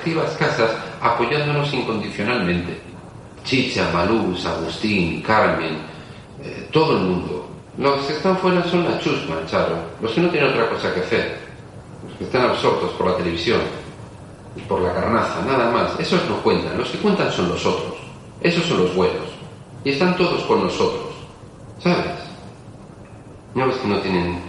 Respectivas 0.05 0.37
casas 0.37 0.71
apoyándonos 1.01 1.73
incondicionalmente. 1.73 2.79
Chicha, 3.43 3.89
Malús, 3.91 4.45
Agustín, 4.45 5.21
Carmen, 5.21 5.77
eh, 6.43 6.69
todo 6.71 6.97
el 6.97 7.03
mundo. 7.03 7.49
Los 7.77 8.05
que 8.05 8.13
están 8.13 8.37
fuera 8.37 8.63
son 8.63 8.85
la 8.85 8.99
chusma, 8.99 9.45
Charo. 9.47 9.75
Los 10.01 10.11
que 10.11 10.21
no 10.21 10.29
tienen 10.29 10.51
otra 10.51 10.69
cosa 10.69 10.93
que 10.93 11.01
hacer. 11.01 11.37
Los 12.07 12.17
que 12.17 12.23
están 12.25 12.49
absortos 12.49 12.91
por 12.91 13.07
la 13.07 13.17
televisión 13.17 13.61
y 14.55 14.61
por 14.61 14.81
la 14.81 14.93
carnaza, 14.93 15.41
nada 15.45 15.71
más. 15.71 15.99
Esos 15.99 16.27
no 16.29 16.37
cuentan. 16.37 16.77
Los 16.77 16.89
que 16.89 16.97
cuentan 16.99 17.31
son 17.31 17.49
los 17.49 17.65
otros. 17.65 17.95
Esos 18.41 18.63
son 18.65 18.83
los 18.83 18.95
buenos. 18.95 19.25
Y 19.83 19.91
están 19.91 20.15
todos 20.17 20.43
con 20.43 20.63
nosotros. 20.63 21.13
¿Sabes? 21.79 22.05
¿No 23.53 23.67
ves 23.67 23.77
que 23.77 23.87
no 23.87 23.99
tienen 23.99 24.39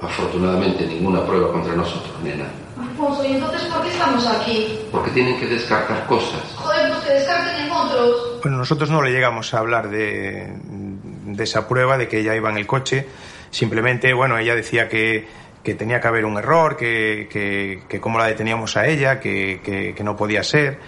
afortunadamente 0.00 0.86
ninguna 0.86 1.24
prueba 1.24 1.52
contra 1.52 1.74
nosotros, 1.74 2.12
nena? 2.22 2.63
Alfonso, 2.78 3.24
¿y 3.24 3.34
entonces 3.34 3.62
por 3.64 3.82
qué 3.82 3.90
estamos 3.90 4.26
aquí? 4.26 4.78
Porque 4.90 5.10
tienen 5.10 5.38
que 5.38 5.46
descartar 5.46 6.06
cosas. 6.06 6.42
Joder, 6.56 6.88
pues 6.90 7.04
que 7.04 7.12
descarten 7.12 7.66
en 7.66 7.70
otros. 7.70 8.40
Bueno, 8.42 8.58
nosotros 8.58 8.90
no 8.90 9.02
le 9.02 9.12
llegamos 9.12 9.54
a 9.54 9.58
hablar 9.58 9.88
de, 9.88 10.52
de 11.24 11.44
esa 11.44 11.68
prueba, 11.68 11.96
de 11.98 12.08
que 12.08 12.20
ella 12.20 12.34
iba 12.34 12.50
en 12.50 12.56
el 12.56 12.66
coche. 12.66 13.06
Simplemente, 13.50 14.12
bueno, 14.12 14.38
ella 14.38 14.54
decía 14.54 14.88
que, 14.88 15.26
que 15.62 15.74
tenía 15.74 16.00
que 16.00 16.08
haber 16.08 16.24
un 16.24 16.36
error, 16.36 16.76
que, 16.76 17.28
que, 17.30 17.82
que 17.88 18.00
cómo 18.00 18.18
la 18.18 18.26
deteníamos 18.26 18.76
a 18.76 18.86
ella, 18.86 19.20
que, 19.20 19.60
que, 19.62 19.94
que 19.94 20.04
no 20.04 20.16
podía 20.16 20.42
ser. 20.42 20.78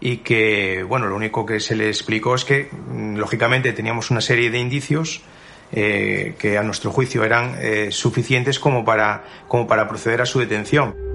Y 0.00 0.18
que, 0.18 0.84
bueno, 0.84 1.06
lo 1.06 1.16
único 1.16 1.44
que 1.46 1.60
se 1.60 1.76
le 1.76 1.88
explicó 1.88 2.34
es 2.34 2.44
que, 2.44 2.68
mm, 2.70 3.16
lógicamente, 3.16 3.72
teníamos 3.72 4.10
una 4.10 4.20
serie 4.20 4.50
de 4.50 4.58
indicios 4.58 5.22
eh, 5.72 6.34
que 6.38 6.58
a 6.58 6.62
nuestro 6.62 6.90
juicio 6.90 7.24
eran 7.24 7.56
eh, 7.58 7.88
suficientes 7.90 8.58
como 8.58 8.84
para, 8.84 9.24
como 9.48 9.66
para 9.66 9.88
proceder 9.88 10.20
a 10.20 10.26
su 10.26 10.38
detención. 10.38 11.11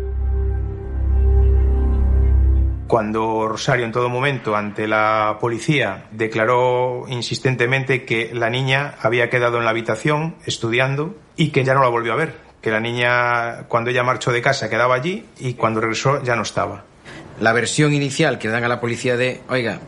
Cuando 2.87 3.49
Rosario 3.49 3.85
en 3.85 3.91
todo 3.91 4.07
momento 4.07 4.55
ante 4.55 4.87
la 4.87 5.37
policía 5.41 6.05
declaró 6.11 7.05
insistentemente 7.09 8.05
que 8.05 8.31
la 8.33 8.49
niña 8.49 8.95
había 9.01 9.29
quedado 9.29 9.57
en 9.57 9.65
la 9.65 9.71
habitación 9.71 10.35
estudiando 10.45 11.13
y 11.35 11.49
que 11.49 11.65
ya 11.65 11.73
no 11.73 11.81
la 11.81 11.89
volvió 11.89 12.13
a 12.13 12.15
ver, 12.15 12.37
que 12.61 12.71
la 12.71 12.79
niña 12.79 13.63
cuando 13.67 13.89
ella 13.89 14.03
marchó 14.03 14.31
de 14.31 14.41
casa 14.41 14.69
quedaba 14.69 14.95
allí 14.95 15.25
y 15.37 15.55
cuando 15.55 15.81
regresó 15.81 16.23
ya 16.23 16.37
no 16.37 16.43
estaba. 16.43 16.85
La 17.41 17.51
versión 17.51 17.93
inicial 17.93 18.39
que 18.39 18.47
dan 18.47 18.63
a 18.63 18.69
la 18.69 18.79
policía 18.79 19.17
de, 19.17 19.41
oiga, 19.49 19.79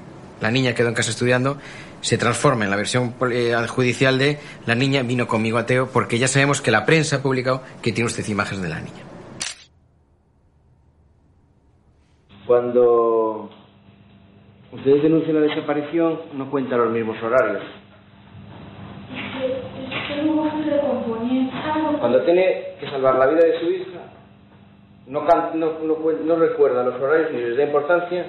la 0.41 0.52
niña 0.52 0.76
quedó 0.76 0.89
en 0.89 0.93
casa 0.93 1.12
estudiando, 1.12 1.58
se 2.02 2.18
transforma 2.18 2.66
en 2.66 2.70
la 2.70 2.76
versión 2.76 3.16
eh, 3.32 3.56
judicial 3.68 4.18
de, 4.18 4.39
la 4.66 4.76
niña 4.76 5.04
vino 5.04 5.26
conmigo 5.26 5.58
a 5.58 5.66
Teo, 5.66 5.88
porque 5.88 6.20
ya 6.20 6.28
sabemos 6.28 6.62
que 6.62 6.72
la 6.72 6.86
prensa 6.86 7.18
ha 7.18 7.22
publicado 7.22 7.64
que 7.82 7.93
tiene 7.93 8.08
usted 8.08 8.28
imágenes 8.28 8.62
de 8.62 8.70
la 8.70 8.82
niña. 8.82 9.09
Cuando 12.50 13.47
ustedes 14.72 15.04
denuncian 15.04 15.36
la 15.36 15.41
desaparición, 15.41 16.20
no 16.34 16.50
cuentan 16.50 16.80
los 16.80 16.89
mismos 16.89 17.22
horarios. 17.22 17.62
Cuando 22.00 22.22
tiene 22.24 22.64
que 22.80 22.89
salvar 22.89 23.20
la 23.20 23.28
vida 23.28 23.45
de 23.45 23.60
su 23.60 23.66
hija, 23.70 24.00
No, 25.06 25.28
no, 25.54 25.78
no, 26.26 26.36
recuerda 26.38 26.82
los 26.82 27.00
horarios 27.00 27.34
ni 27.34 27.39
les 27.39 27.56
da 27.56 27.66
importancia. 27.66 28.26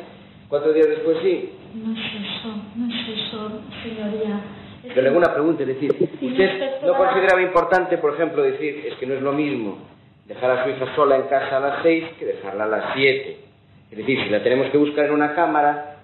Cuatro 0.51 0.75
días 0.75 0.89
después 0.91 1.17
sí. 1.23 1.53
No 1.83 1.95
es 1.95 1.99
eso, 1.99 2.55
no 2.77 2.93
es 2.93 3.09
eso, 3.09 3.51
señoría. 3.83 4.39
Es 4.85 4.93
Pero 4.93 5.01
le 5.01 5.09
hago 5.09 5.17
una 5.17 5.33
pregunta, 5.33 5.63
es 5.63 5.69
decir, 5.69 5.93
¿usted 5.93 6.83
no 6.85 6.93
consideraba 6.93 7.41
importante, 7.41 7.97
por 7.97 8.13
ejemplo, 8.13 8.43
decir, 8.43 8.85
es 8.87 8.97
que 8.97 9.07
no 9.07 9.15
es 9.15 9.23
lo 9.23 9.33
mismo 9.33 9.79
dejar 10.27 10.51
a 10.51 10.65
su 10.65 10.69
hija 10.69 10.95
sola 10.95 11.17
en 11.17 11.23
casa 11.23 11.57
a 11.57 11.61
las 11.61 11.83
seis 11.83 12.05
que 12.19 12.27
dejarla 12.27 12.65
a 12.65 12.69
las 12.69 12.85
siete? 12.93 13.50
Es 13.91 13.97
decir, 13.99 14.19
si 14.23 14.29
la 14.31 14.43
tenemos 14.43 14.69
que 14.71 14.79
buscar 14.79 15.07
en 15.07 15.13
una 15.13 15.35
cámara, 15.35 15.97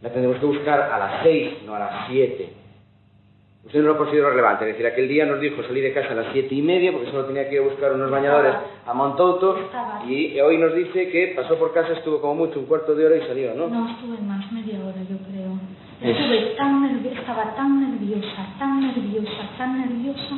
la 0.00 0.08
tendremos 0.10 0.38
que 0.40 0.46
buscar 0.46 0.80
a 0.80 0.98
las 0.98 1.22
seis, 1.22 1.50
no 1.64 1.74
a 1.74 1.78
las 1.78 2.06
siete. 2.08 2.52
Usted 3.64 3.80
no 3.80 3.88
lo 3.92 3.96
consideró 3.98 4.30
relevante, 4.30 4.64
es 4.64 4.72
decir, 4.74 4.84
aquel 4.88 5.06
día 5.06 5.24
nos 5.24 5.40
dijo 5.40 5.62
salir 5.62 5.84
de 5.84 5.92
casa 5.94 6.10
a 6.10 6.14
las 6.16 6.32
siete 6.32 6.52
y 6.52 6.62
media 6.62 6.90
porque 6.90 7.12
solo 7.12 7.26
tenía 7.26 7.48
que 7.48 7.54
ir 7.54 7.60
a 7.60 7.64
buscar 7.64 7.92
unos 7.92 8.10
bañadores 8.10 8.54
a 8.84 8.92
Montouto 8.92 9.56
y 10.08 10.40
hoy 10.40 10.58
nos 10.58 10.74
dice 10.74 11.08
que 11.10 11.32
pasó 11.36 11.56
por 11.56 11.72
casa, 11.72 11.92
estuvo 11.92 12.20
como 12.20 12.34
mucho 12.34 12.58
un 12.58 12.66
cuarto 12.66 12.92
de 12.96 13.06
hora 13.06 13.16
y 13.18 13.20
salió, 13.28 13.54
¿no? 13.54 13.68
No, 13.68 13.88
estuve 13.88 14.18
más, 14.18 14.50
media 14.50 14.80
hora 14.84 14.96
yo 15.08 15.16
creo. 15.30 15.52
Es- 16.00 16.18
Estuve 16.18 16.56
tan 16.56 16.82
nerviosa, 16.82 17.20
estaba 17.20 17.54
tan 17.54 17.80
nerviosa, 18.00 18.46
tan 18.58 18.80
nerviosa, 18.80 19.48
tan 19.56 19.80
nerviosa, 19.80 20.34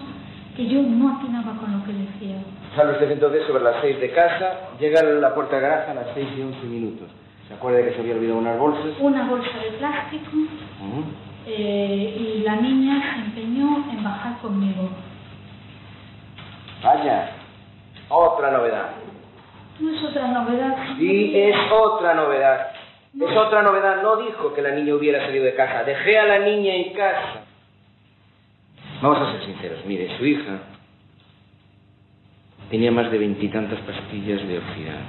que 0.56 0.66
yo 0.66 0.82
no 0.82 1.16
atinaba 1.18 1.56
con 1.58 1.72
lo 1.78 1.84
que 1.84 1.92
decía. 1.92 2.36
Sale 2.76 2.92
usted 2.92 3.10
entonces 3.10 3.46
sobre 3.46 3.64
las 3.64 3.76
6 3.80 4.00
de 4.00 4.10
casa, 4.12 4.70
llega 4.78 5.00
a 5.00 5.04
la 5.04 5.34
puerta 5.34 5.56
de 5.56 5.62
garaje 5.62 5.90
a 5.90 5.94
las 5.94 6.06
6 6.14 6.28
y 6.36 6.42
11 6.42 6.66
minutos. 6.66 7.08
¿Se 7.48 7.54
acuerda 7.54 7.78
de 7.78 7.84
que 7.86 7.94
se 7.94 8.00
había 8.00 8.14
olvidado 8.14 8.38
unas 8.38 8.58
bolsas? 8.58 8.86
Una 9.00 9.28
bolsa 9.28 9.58
de 9.58 9.76
plástico 9.78 10.30
Ujú. 10.32 11.04
eh, 11.46 12.36
y 12.38 12.42
la 12.42 12.56
niña 12.56 13.14
se 13.14 13.20
empeñó 13.26 13.84
en 13.90 14.02
bajar 14.02 14.38
conmigo. 14.40 14.88
Vaya, 16.82 17.30
otra 18.08 18.50
novedad. 18.50 18.90
No 19.80 19.90
es 19.90 20.02
otra 20.04 20.28
novedad. 20.28 20.76
Sí, 20.98 21.32
es 21.34 21.56
otra 21.72 22.14
novedad. 22.14 22.68
Es 23.20 23.36
otra 23.36 23.62
novedad. 23.62 24.02
No 24.02 24.16
dijo 24.16 24.52
que 24.54 24.62
la 24.62 24.70
niña 24.70 24.94
hubiera 24.94 25.24
salido 25.24 25.44
de 25.44 25.54
casa. 25.54 25.84
Dejé 25.84 26.18
a 26.18 26.24
la 26.26 26.38
niña 26.40 26.74
en 26.74 26.92
casa. 26.92 27.44
Vamos 29.04 29.18
a 29.18 29.32
ser 29.32 29.44
sinceros. 29.44 29.84
Mire, 29.84 30.16
su 30.16 30.24
hija 30.24 30.60
tenía 32.70 32.90
más 32.90 33.10
de 33.10 33.18
veintitantas 33.18 33.78
pastillas 33.80 34.40
de 34.48 34.56
oxidad. 34.56 35.00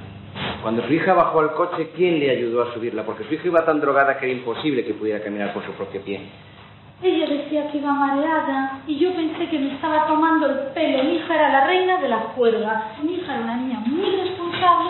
Cuando 0.62 0.86
su 0.86 0.92
hija 0.92 1.14
bajó 1.14 1.40
al 1.40 1.54
coche, 1.54 1.92
¿quién 1.96 2.20
le 2.20 2.30
ayudó 2.30 2.64
a 2.64 2.74
subirla? 2.74 3.06
Porque 3.06 3.24
su 3.24 3.36
hija 3.36 3.48
iba 3.48 3.64
tan 3.64 3.80
drogada 3.80 4.18
que 4.18 4.26
era 4.26 4.38
imposible 4.38 4.84
que 4.84 4.96
pudiera 4.96 5.24
caminar 5.24 5.54
por 5.54 5.66
su 5.66 5.72
propio 5.72 6.02
pie. 6.02 6.20
Ella 7.02 7.26
decía 7.26 7.72
que 7.72 7.78
iba 7.78 7.94
mareada 7.94 8.82
y 8.86 9.00
yo 9.00 9.16
pensé 9.16 9.48
que 9.48 9.60
me 9.60 9.74
estaba 9.74 10.06
tomando 10.08 10.48
el 10.48 10.58
pelo. 10.74 11.02
Mi 11.06 11.16
hija 11.16 11.34
era 11.34 11.50
la 11.54 11.66
reina 11.66 12.02
de 12.02 12.10
la 12.10 12.20
juerga. 12.36 12.96
Mi 13.02 13.14
hija 13.14 13.34
era 13.34 13.44
una 13.46 13.56
niña 13.56 13.80
muy 13.80 14.14
responsable 14.14 14.90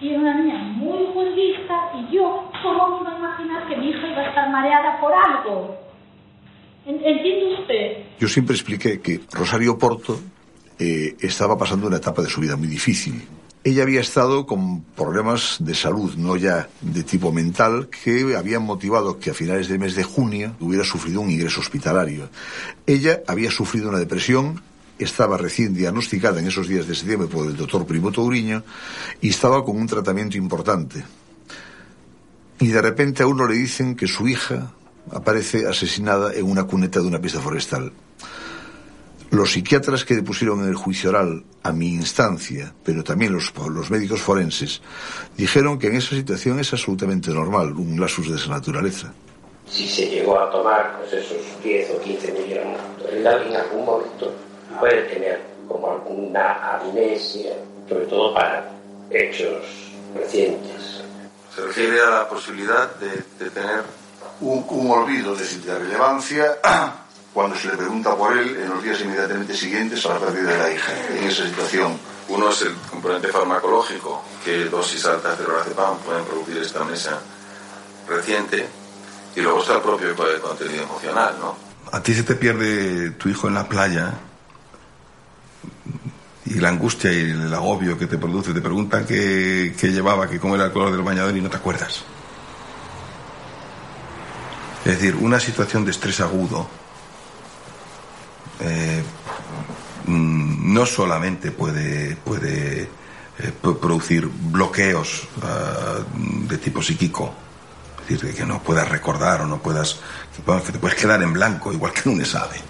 y 0.00 0.10
era 0.10 0.20
una 0.20 0.34
niña 0.34 0.58
muy 0.76 1.08
juerguista 1.12 1.90
y 1.98 2.14
yo, 2.14 2.44
¿cómo 2.62 3.00
me 3.00 3.00
iba 3.00 3.16
a 3.16 3.18
imaginar 3.18 3.66
que 3.66 3.76
mi 3.78 3.88
hija 3.88 4.06
iba 4.06 4.22
a 4.22 4.28
estar 4.28 4.48
mareada 4.48 5.00
por 5.00 5.12
algo? 5.12 5.83
¿En- 6.86 6.96
¿Entiende 7.04 7.60
usted? 7.60 8.18
Yo 8.20 8.28
siempre 8.28 8.54
expliqué 8.54 9.00
que 9.00 9.20
Rosario 9.32 9.78
Porto 9.78 10.20
eh, 10.78 11.16
estaba 11.20 11.56
pasando 11.56 11.86
una 11.86 11.96
etapa 11.96 12.22
de 12.22 12.28
su 12.28 12.40
vida 12.40 12.56
muy 12.56 12.68
difícil. 12.68 13.22
Ella 13.62 13.82
había 13.84 14.00
estado 14.02 14.44
con 14.44 14.82
problemas 14.82 15.56
de 15.60 15.74
salud, 15.74 16.14
no 16.16 16.36
ya 16.36 16.68
de 16.82 17.02
tipo 17.02 17.32
mental, 17.32 17.88
que 17.88 18.36
habían 18.36 18.62
motivado 18.62 19.18
que 19.18 19.30
a 19.30 19.34
finales 19.34 19.68
del 19.68 19.78
mes 19.78 19.94
de 19.94 20.02
junio 20.04 20.54
hubiera 20.60 20.84
sufrido 20.84 21.22
un 21.22 21.30
ingreso 21.30 21.60
hospitalario. 21.60 22.28
Ella 22.86 23.22
había 23.26 23.50
sufrido 23.50 23.88
una 23.88 23.98
depresión, 23.98 24.60
estaba 24.98 25.38
recién 25.38 25.72
diagnosticada 25.72 26.40
en 26.40 26.46
esos 26.48 26.68
días 26.68 26.86
de 26.86 26.94
septiembre 26.94 27.28
por 27.28 27.46
el 27.46 27.56
doctor 27.56 27.86
Primo 27.86 28.12
Touriño 28.12 28.62
y 29.22 29.30
estaba 29.30 29.64
con 29.64 29.78
un 29.78 29.86
tratamiento 29.86 30.36
importante. 30.36 31.02
Y 32.60 32.66
de 32.68 32.82
repente 32.82 33.22
a 33.22 33.26
uno 33.26 33.46
le 33.48 33.54
dicen 33.54 33.96
que 33.96 34.06
su 34.06 34.28
hija 34.28 34.72
aparece 35.10 35.66
asesinada 35.66 36.32
en 36.34 36.44
una 36.44 36.64
cuneta 36.64 37.00
de 37.00 37.06
una 37.06 37.20
pista 37.20 37.40
forestal. 37.40 37.92
Los 39.30 39.52
psiquiatras 39.52 40.04
que 40.04 40.14
depusieron 40.14 40.62
en 40.62 40.68
el 40.68 40.76
juicio 40.76 41.10
oral 41.10 41.44
a 41.62 41.72
mi 41.72 41.88
instancia, 41.88 42.72
pero 42.84 43.02
también 43.02 43.32
los, 43.32 43.52
los 43.68 43.90
médicos 43.90 44.20
forenses, 44.20 44.80
dijeron 45.36 45.78
que 45.78 45.88
en 45.88 45.96
esa 45.96 46.10
situación 46.14 46.60
es 46.60 46.72
absolutamente 46.72 47.30
normal, 47.32 47.72
un 47.72 47.98
lasus 47.98 48.30
de 48.30 48.36
esa 48.36 48.50
naturaleza. 48.50 49.12
si 49.68 49.88
se 49.88 50.06
llegó 50.06 50.38
a 50.38 50.50
tomar 50.50 50.98
pues 50.98 51.12
esos 51.14 51.38
10 51.62 51.90
o 51.96 52.00
15 52.00 52.32
miligramos, 52.32 52.80
en 53.10 53.26
en 53.26 53.56
algún 53.56 53.84
momento 53.84 54.32
puede 54.78 55.02
tener 55.04 55.40
como 55.66 55.90
alguna 55.90 56.76
amnesia, 56.76 57.54
sobre 57.88 58.06
todo 58.06 58.34
para 58.34 58.70
hechos 59.10 59.64
recientes. 60.14 61.02
Se 61.54 61.62
refiere 61.62 62.00
a 62.00 62.10
la 62.10 62.28
posibilidad 62.28 62.94
de, 62.96 63.44
de 63.44 63.50
tener 63.50 63.82
Un, 64.40 64.64
un 64.68 64.90
olvido 64.90 65.34
de, 65.34 65.46
de 65.46 65.78
relevancia 65.78 66.58
cuando 67.34 67.56
se 67.56 67.68
le 67.68 67.76
pregunta 67.76 68.16
por 68.16 68.36
él 68.36 68.56
en 68.62 68.68
los 68.68 68.82
días 68.82 69.00
inmediatamente 69.00 69.54
siguientes 69.54 70.04
a 70.06 70.14
la 70.14 70.20
pérdida 70.20 70.52
de 70.52 70.58
la 70.58 70.70
hija. 70.72 70.92
En 71.16 71.24
esa 71.24 71.44
situación 71.46 71.98
Uno 72.28 72.48
es 72.48 72.62
el 72.62 72.74
componente 72.90 73.28
farmacológico, 73.28 74.24
que 74.44 74.64
dosis 74.64 75.04
altas 75.04 75.38
de 75.38 75.44
lorazepam 75.44 75.98
pueden 75.98 76.24
producir 76.24 76.56
esta 76.56 76.80
amnesia 76.80 77.18
reciente, 78.08 78.66
y 79.36 79.40
luego 79.40 79.60
está 79.60 79.76
el 79.76 79.82
propio 79.82 80.14
contenido 80.40 80.84
emocional, 80.84 81.34
¿no? 81.38 81.56
A 81.92 82.02
ti 82.02 82.14
se 82.14 82.22
te 82.22 82.34
pierde 82.34 83.10
tu 83.12 83.28
hijo 83.28 83.48
en 83.48 83.54
la 83.54 83.68
playa 83.68 84.14
y 86.46 86.54
la 86.54 86.68
angustia 86.70 87.12
y 87.12 87.30
el 87.30 87.52
agobio 87.52 87.98
que 87.98 88.06
te 88.06 88.16
produce, 88.16 88.54
te 88.54 88.60
preguntan 88.60 89.04
qué, 89.04 89.74
qué 89.78 89.88
llevaba, 89.88 90.28
que 90.28 90.40
cómo 90.40 90.54
era 90.54 90.64
el 90.64 90.72
color 90.72 90.92
del 90.92 91.02
bañador 91.02 91.36
y 91.36 91.42
no 91.42 91.50
te 91.50 91.56
acuerdas. 91.56 92.04
Es 94.84 94.92
decir, 94.98 95.16
una 95.16 95.40
situación 95.40 95.84
de 95.84 95.92
estrés 95.92 96.20
agudo 96.20 96.66
eh, 98.60 99.02
mm, 100.06 100.72
no 100.74 100.84
solamente 100.86 101.50
puede, 101.52 102.16
puede 102.16 102.82
eh, 102.82 103.52
pro- 103.60 103.78
producir 103.78 104.26
bloqueos 104.28 105.26
ah, 105.42 105.98
de 106.14 106.58
tipo 106.58 106.82
psíquico, 106.82 107.32
es 108.02 108.08
decir, 108.08 108.28
de 108.28 108.34
que 108.34 108.44
no 108.46 108.62
puedas 108.62 108.88
recordar 108.88 109.40
o 109.40 109.46
no 109.46 109.58
puedas, 109.60 110.00
que, 110.36 110.72
te 110.72 110.78
puedes 110.78 110.96
quedar 110.98 111.22
en 111.22 111.32
blanco, 111.32 111.72
igual 111.72 111.92
que 111.92 112.08
un 112.10 112.20
examen. 112.20 112.60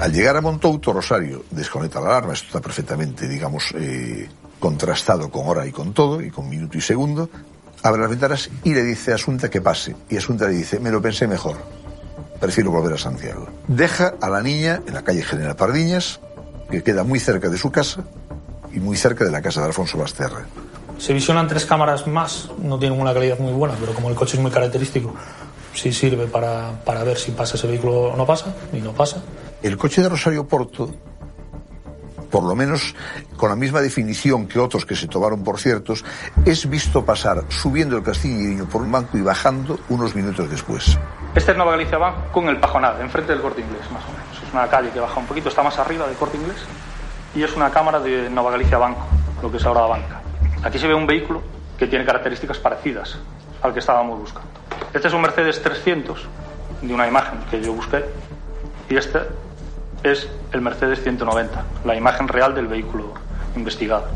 Al 0.00 0.12
llegar 0.12 0.36
a 0.36 0.40
Montouto, 0.40 0.92
Rosario 0.92 1.44
desconecta 1.50 2.00
la 2.00 2.08
alarma, 2.08 2.32
esto 2.32 2.46
está 2.46 2.60
perfectamente, 2.60 3.28
digamos, 3.28 3.72
eh, 3.76 4.28
contrastado 4.58 5.30
con 5.30 5.46
hora 5.46 5.66
y 5.66 5.70
con 5.70 5.92
todo, 5.92 6.20
y 6.22 6.30
con 6.30 6.48
minuto 6.48 6.76
y 6.76 6.80
segundo, 6.80 7.28
abre 7.82 8.02
las 8.02 8.10
ventanas 8.10 8.50
y 8.64 8.74
le 8.74 8.82
dice 8.82 9.12
a 9.12 9.16
Asunta 9.16 9.50
que 9.50 9.60
pase. 9.60 9.96
Y 10.08 10.16
Asunta 10.16 10.46
le 10.46 10.54
dice, 10.54 10.78
me 10.78 10.90
lo 10.90 11.02
pensé 11.02 11.26
mejor, 11.26 11.56
prefiero 12.40 12.70
volver 12.70 12.94
a 12.94 12.98
Santiago. 12.98 13.48
Deja 13.68 14.14
a 14.20 14.28
la 14.28 14.42
niña 14.42 14.82
en 14.86 14.94
la 14.94 15.02
calle 15.02 15.22
General 15.22 15.56
Pardiñas, 15.56 16.20
que 16.70 16.82
queda 16.82 17.04
muy 17.04 17.20
cerca 17.20 17.48
de 17.48 17.58
su 17.58 17.70
casa 17.70 18.04
y 18.72 18.80
muy 18.80 18.96
cerca 18.96 19.24
de 19.24 19.30
la 19.30 19.42
casa 19.42 19.60
de 19.60 19.66
Alfonso 19.66 19.98
Basterra. 19.98 20.46
Se 20.98 21.12
visionan 21.12 21.48
tres 21.48 21.64
cámaras 21.64 22.06
más, 22.06 22.50
no 22.58 22.78
tienen 22.78 23.00
una 23.00 23.12
calidad 23.12 23.38
muy 23.38 23.52
buena, 23.52 23.74
pero 23.78 23.92
como 23.94 24.08
el 24.08 24.14
coche 24.14 24.36
es 24.36 24.42
muy 24.42 24.50
característico, 24.50 25.14
sí 25.74 25.92
sirve 25.92 26.26
para, 26.26 26.82
para 26.84 27.02
ver 27.02 27.18
si 27.18 27.32
pasa 27.32 27.56
ese 27.56 27.66
vehículo 27.66 28.12
o 28.12 28.16
no 28.16 28.24
pasa, 28.24 28.54
y 28.72 28.80
no 28.80 28.92
pasa. 28.92 29.22
El 29.62 29.76
coche 29.76 30.02
de 30.02 30.08
Rosario 30.08 30.46
Porto, 30.46 30.90
por 32.32 32.44
lo 32.44 32.56
menos 32.56 32.96
con 33.36 33.50
la 33.50 33.56
misma 33.56 33.82
definición 33.82 34.48
que 34.48 34.58
otros 34.58 34.86
que 34.86 34.96
se 34.96 35.06
tomaron 35.06 35.44
por 35.44 35.60
ciertos, 35.60 36.02
es 36.46 36.68
visto 36.68 37.04
pasar 37.04 37.44
subiendo 37.48 37.96
el 37.98 38.02
Castillo 38.02 38.64
por 38.66 38.80
un 38.80 38.90
banco 38.90 39.18
y 39.18 39.20
bajando 39.20 39.78
unos 39.90 40.14
minutos 40.14 40.50
después. 40.50 40.98
Este 41.34 41.52
es 41.52 41.56
Nueva 41.56 41.72
Galicia 41.72 41.98
Bank 41.98 42.30
con 42.32 42.48
el 42.48 42.58
Pajonal, 42.58 43.00
enfrente 43.02 43.32
del 43.32 43.42
Corte 43.42 43.60
Inglés, 43.60 43.82
más 43.92 44.02
o 44.04 44.12
menos. 44.12 44.42
Es 44.46 44.52
una 44.52 44.66
calle 44.66 44.90
que 44.90 44.98
baja 44.98 45.20
un 45.20 45.26
poquito, 45.26 45.50
está 45.50 45.62
más 45.62 45.78
arriba 45.78 46.06
del 46.06 46.16
Corte 46.16 46.38
Inglés, 46.38 46.56
y 47.34 47.42
es 47.42 47.54
una 47.54 47.70
cámara 47.70 48.00
de 48.00 48.30
Nueva 48.30 48.50
Galicia 48.50 48.78
Banco, 48.78 49.06
lo 49.42 49.50
que 49.50 49.58
es 49.58 49.64
ahora 49.66 49.82
la 49.82 49.86
banca. 49.88 50.22
Aquí 50.62 50.78
se 50.78 50.88
ve 50.88 50.94
un 50.94 51.06
vehículo 51.06 51.42
que 51.78 51.86
tiene 51.86 52.06
características 52.06 52.58
parecidas 52.58 53.18
al 53.60 53.74
que 53.74 53.80
estábamos 53.80 54.18
buscando. 54.18 54.48
Este 54.94 55.08
es 55.08 55.14
un 55.14 55.20
Mercedes 55.20 55.62
300, 55.62 56.26
de 56.80 56.94
una 56.94 57.06
imagen 57.06 57.40
que 57.50 57.60
yo 57.60 57.74
busqué, 57.74 58.04
y 58.88 58.96
este 58.96 59.20
es 60.02 60.28
el 60.52 60.60
Mercedes 60.60 61.02
190, 61.02 61.64
la 61.84 61.96
imagen 61.96 62.28
real 62.28 62.54
del 62.54 62.66
vehículo 62.66 63.14
investigado. 63.56 64.06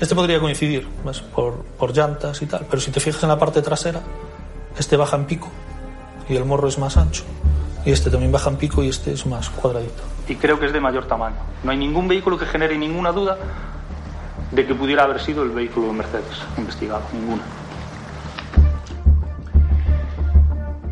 Este 0.00 0.14
podría 0.14 0.40
coincidir 0.40 0.88
¿ves? 1.04 1.20
Por, 1.20 1.62
por 1.78 1.92
llantas 1.92 2.42
y 2.42 2.46
tal, 2.46 2.66
pero 2.68 2.80
si 2.80 2.90
te 2.90 3.00
fijas 3.00 3.22
en 3.22 3.28
la 3.28 3.38
parte 3.38 3.62
trasera, 3.62 4.00
este 4.76 4.96
baja 4.96 5.16
en 5.16 5.26
pico 5.26 5.48
y 6.28 6.36
el 6.36 6.44
morro 6.44 6.68
es 6.68 6.78
más 6.78 6.96
ancho. 6.96 7.24
Y 7.84 7.90
este 7.90 8.10
también 8.10 8.30
baja 8.30 8.48
en 8.48 8.56
pico 8.56 8.82
y 8.82 8.88
este 8.88 9.12
es 9.12 9.26
más 9.26 9.50
cuadradito. 9.50 10.02
Y 10.28 10.36
creo 10.36 10.58
que 10.58 10.66
es 10.66 10.72
de 10.72 10.80
mayor 10.80 11.06
tamaño. 11.06 11.36
No 11.64 11.72
hay 11.72 11.76
ningún 11.76 12.06
vehículo 12.06 12.38
que 12.38 12.46
genere 12.46 12.78
ninguna 12.78 13.10
duda 13.10 13.36
de 14.52 14.66
que 14.66 14.74
pudiera 14.74 15.04
haber 15.04 15.20
sido 15.20 15.42
el 15.42 15.50
vehículo 15.50 15.92
Mercedes 15.92 16.40
investigado. 16.56 17.02
Ninguna. 17.12 17.42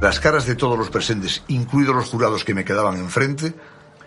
Las 0.01 0.19
caras 0.19 0.47
de 0.47 0.57
todos 0.57 0.79
los 0.79 0.91
presentes, 0.91 1.45
incluidos 1.49 1.95
los 1.95 2.09
jurados 2.09 2.45
que 2.45 2.55
me 2.55 2.65
quedaban 2.65 2.97
enfrente, 2.97 3.55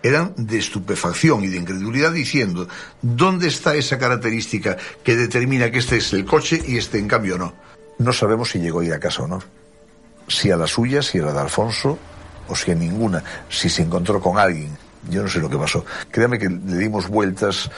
eran 0.04 0.34
de 0.36 0.58
estupefacción 0.58 1.42
y 1.44 1.48
de 1.48 1.56
incredulidad 1.56 2.12
diciendo, 2.12 2.68
¿dónde 3.00 3.48
está 3.48 3.74
esa 3.74 3.98
característica 3.98 4.76
que 5.02 5.16
determina 5.16 5.70
que 5.70 5.78
este 5.78 5.96
es 5.96 6.12
el 6.12 6.26
coche 6.26 6.62
y 6.64 6.76
este 6.76 6.98
en 6.98 7.08
cambio 7.08 7.38
no? 7.38 7.54
No 7.98 8.12
sabemos 8.12 8.50
si 8.50 8.58
llegó 8.60 8.80
a 8.80 8.84
ir 8.84 8.92
a 8.92 9.00
casa 9.00 9.22
o 9.22 9.26
no. 9.26 9.42
Si 10.28 10.50
a 10.50 10.58
la 10.58 10.66
suya, 10.66 11.00
si 11.02 11.18
a 11.20 11.22
la 11.22 11.32
de 11.32 11.40
Alfonso, 11.40 11.98
o 12.48 12.54
si 12.54 12.70
a 12.70 12.74
ninguna, 12.74 13.24
si 13.48 13.70
se 13.70 13.82
encontró 13.82 14.20
con 14.20 14.38
alguien. 14.38 14.76
Yo 15.08 15.22
no 15.22 15.28
sé 15.28 15.38
lo 15.38 15.48
que 15.48 15.56
pasó. 15.56 15.86
Créame 16.10 16.38
que 16.38 16.50
le 16.50 16.76
dimos 16.76 17.08
vueltas, 17.08 17.70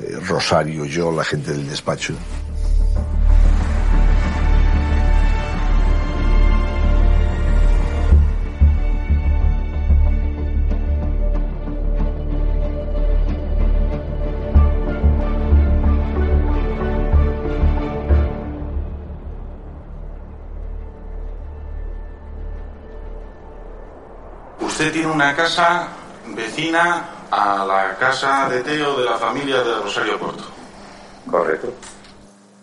eh, 0.00 0.18
Rosario, 0.26 0.84
yo, 0.84 1.12
la 1.12 1.22
gente 1.22 1.52
del 1.52 1.68
despacho. 1.68 2.14
Usted 24.78 24.92
tiene 24.92 25.10
una 25.10 25.34
casa 25.34 25.88
vecina 26.36 27.08
a 27.32 27.64
la 27.64 27.96
casa 27.96 28.48
de 28.48 28.62
Teo 28.62 28.96
de 28.96 29.06
la 29.06 29.18
familia 29.18 29.60
de 29.64 29.74
Rosario 29.80 30.16
Porto. 30.20 30.44
Correcto. 31.28 31.74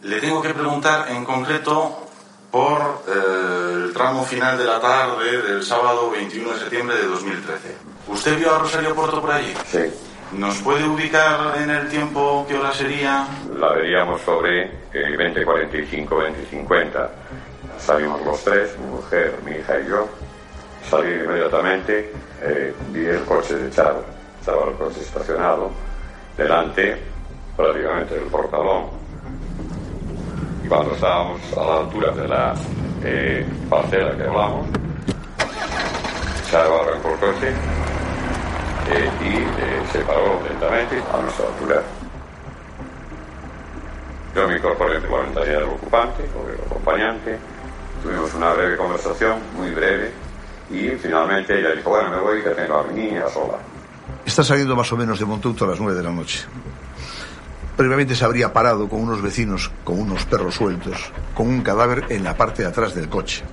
Le 0.03 0.21
tengo 0.21 0.41
que 0.41 0.53
preguntar 0.53 1.09
en 1.09 1.25
concreto 1.25 2.07
por 2.49 3.03
eh, 3.09 3.73
el 3.73 3.93
tramo 3.93 4.23
final 4.23 4.57
de 4.57 4.63
la 4.63 4.79
tarde 4.79 5.41
del 5.41 5.61
sábado 5.61 6.09
21 6.09 6.53
de 6.53 6.59
septiembre 6.59 6.95
de 6.95 7.05
2013. 7.05 7.75
¿Usted 8.07 8.37
vio 8.37 8.55
a 8.55 8.59
Rosario 8.59 8.95
Porto 8.95 9.19
por 9.19 9.33
allí? 9.33 9.53
Sí. 9.65 9.83
¿Nos 10.31 10.55
puede 10.59 10.87
ubicar 10.87 11.57
en 11.57 11.69
el 11.69 11.89
tiempo 11.89 12.45
qué 12.47 12.57
hora 12.57 12.71
sería? 12.73 13.27
La 13.59 13.73
veríamos 13.73 14.21
sobre 14.21 14.63
eh, 14.93 15.17
20.45, 15.17 16.07
20.50. 16.07 17.09
Salimos 17.77 18.25
los 18.25 18.41
tres, 18.41 18.79
mi 18.79 18.85
mujer, 18.85 19.37
mi 19.43 19.51
hija 19.51 19.81
y 19.81 19.89
yo. 19.89 20.07
Salí 20.89 21.13
inmediatamente, 21.13 22.11
eh, 22.41 22.73
vi 22.91 23.05
el 23.05 23.23
coche 23.25 23.55
de 23.55 23.71
Charo. 23.71 24.03
Estaba 24.39 24.69
el 24.69 24.75
coche 24.75 25.01
estacionado 25.01 25.71
delante, 26.37 26.97
prácticamente 27.57 28.13
del 28.13 28.25
portalón. 28.25 28.85
Y 30.63 30.67
cuando 30.67 30.93
estábamos 30.93 31.41
a 31.57 31.63
la 31.63 31.77
altura 31.77 32.11
de 32.11 32.27
la 32.27 32.53
eh, 33.03 33.45
parcela 33.67 34.15
que 34.15 34.23
hablamos, 34.23 34.67
Charo 36.51 36.81
arrancó 36.81 37.09
el 37.09 37.19
coche 37.19 37.49
eh, 38.91 39.09
y 39.21 39.37
eh, 39.37 39.81
se 39.91 39.99
paró 40.01 40.39
lentamente 40.47 41.01
a 41.11 41.19
nuestra 41.19 41.47
altura. 41.47 41.81
Yo 44.35 44.47
me 44.47 44.57
incorporé 44.57 44.97
en 44.97 45.35
la 45.35 45.41
del 45.41 45.63
ocupante, 45.63 46.23
o 46.37 46.47
del 46.47 46.59
acompañante, 46.59 47.39
tuvimos 48.03 48.33
una 48.35 48.53
breve 48.53 48.77
conversación, 48.77 49.39
muy 49.55 49.71
breve, 49.71 50.11
y 50.69 50.89
finalmente 51.01 51.59
ella 51.59 51.75
dijo, 51.75 51.89
bueno, 51.89 52.09
me 52.09 52.19
voy, 52.19 52.41
que 52.41 52.49
tengo 52.49 52.79
a 52.79 52.83
mi 52.83 53.01
niña 53.01 53.27
sola. 53.29 53.57
Está 54.25 54.43
saliendo 54.43 54.75
más 54.75 54.91
o 54.91 54.97
menos 54.97 55.19
de 55.19 55.25
Montauto 55.25 55.65
a 55.65 55.69
las 55.69 55.79
nueve 55.79 55.95
de 55.95 56.03
la 56.03 56.11
noche. 56.11 56.45
Previamente 57.77 58.15
se 58.15 58.23
habría 58.23 58.53
parado 58.53 58.87
con 58.87 59.01
unos 59.01 59.21
vecinos, 59.21 59.69
con 59.83 59.99
unos 59.99 60.25
perros 60.25 60.55
sueltos, 60.55 61.11
con 61.33 61.47
un 61.47 61.61
cadáver 61.61 62.05
en 62.09 62.23
la 62.23 62.37
parte 62.37 62.61
de 62.61 62.69
atrás 62.69 62.95
del 62.95 63.09
coche. 63.09 63.43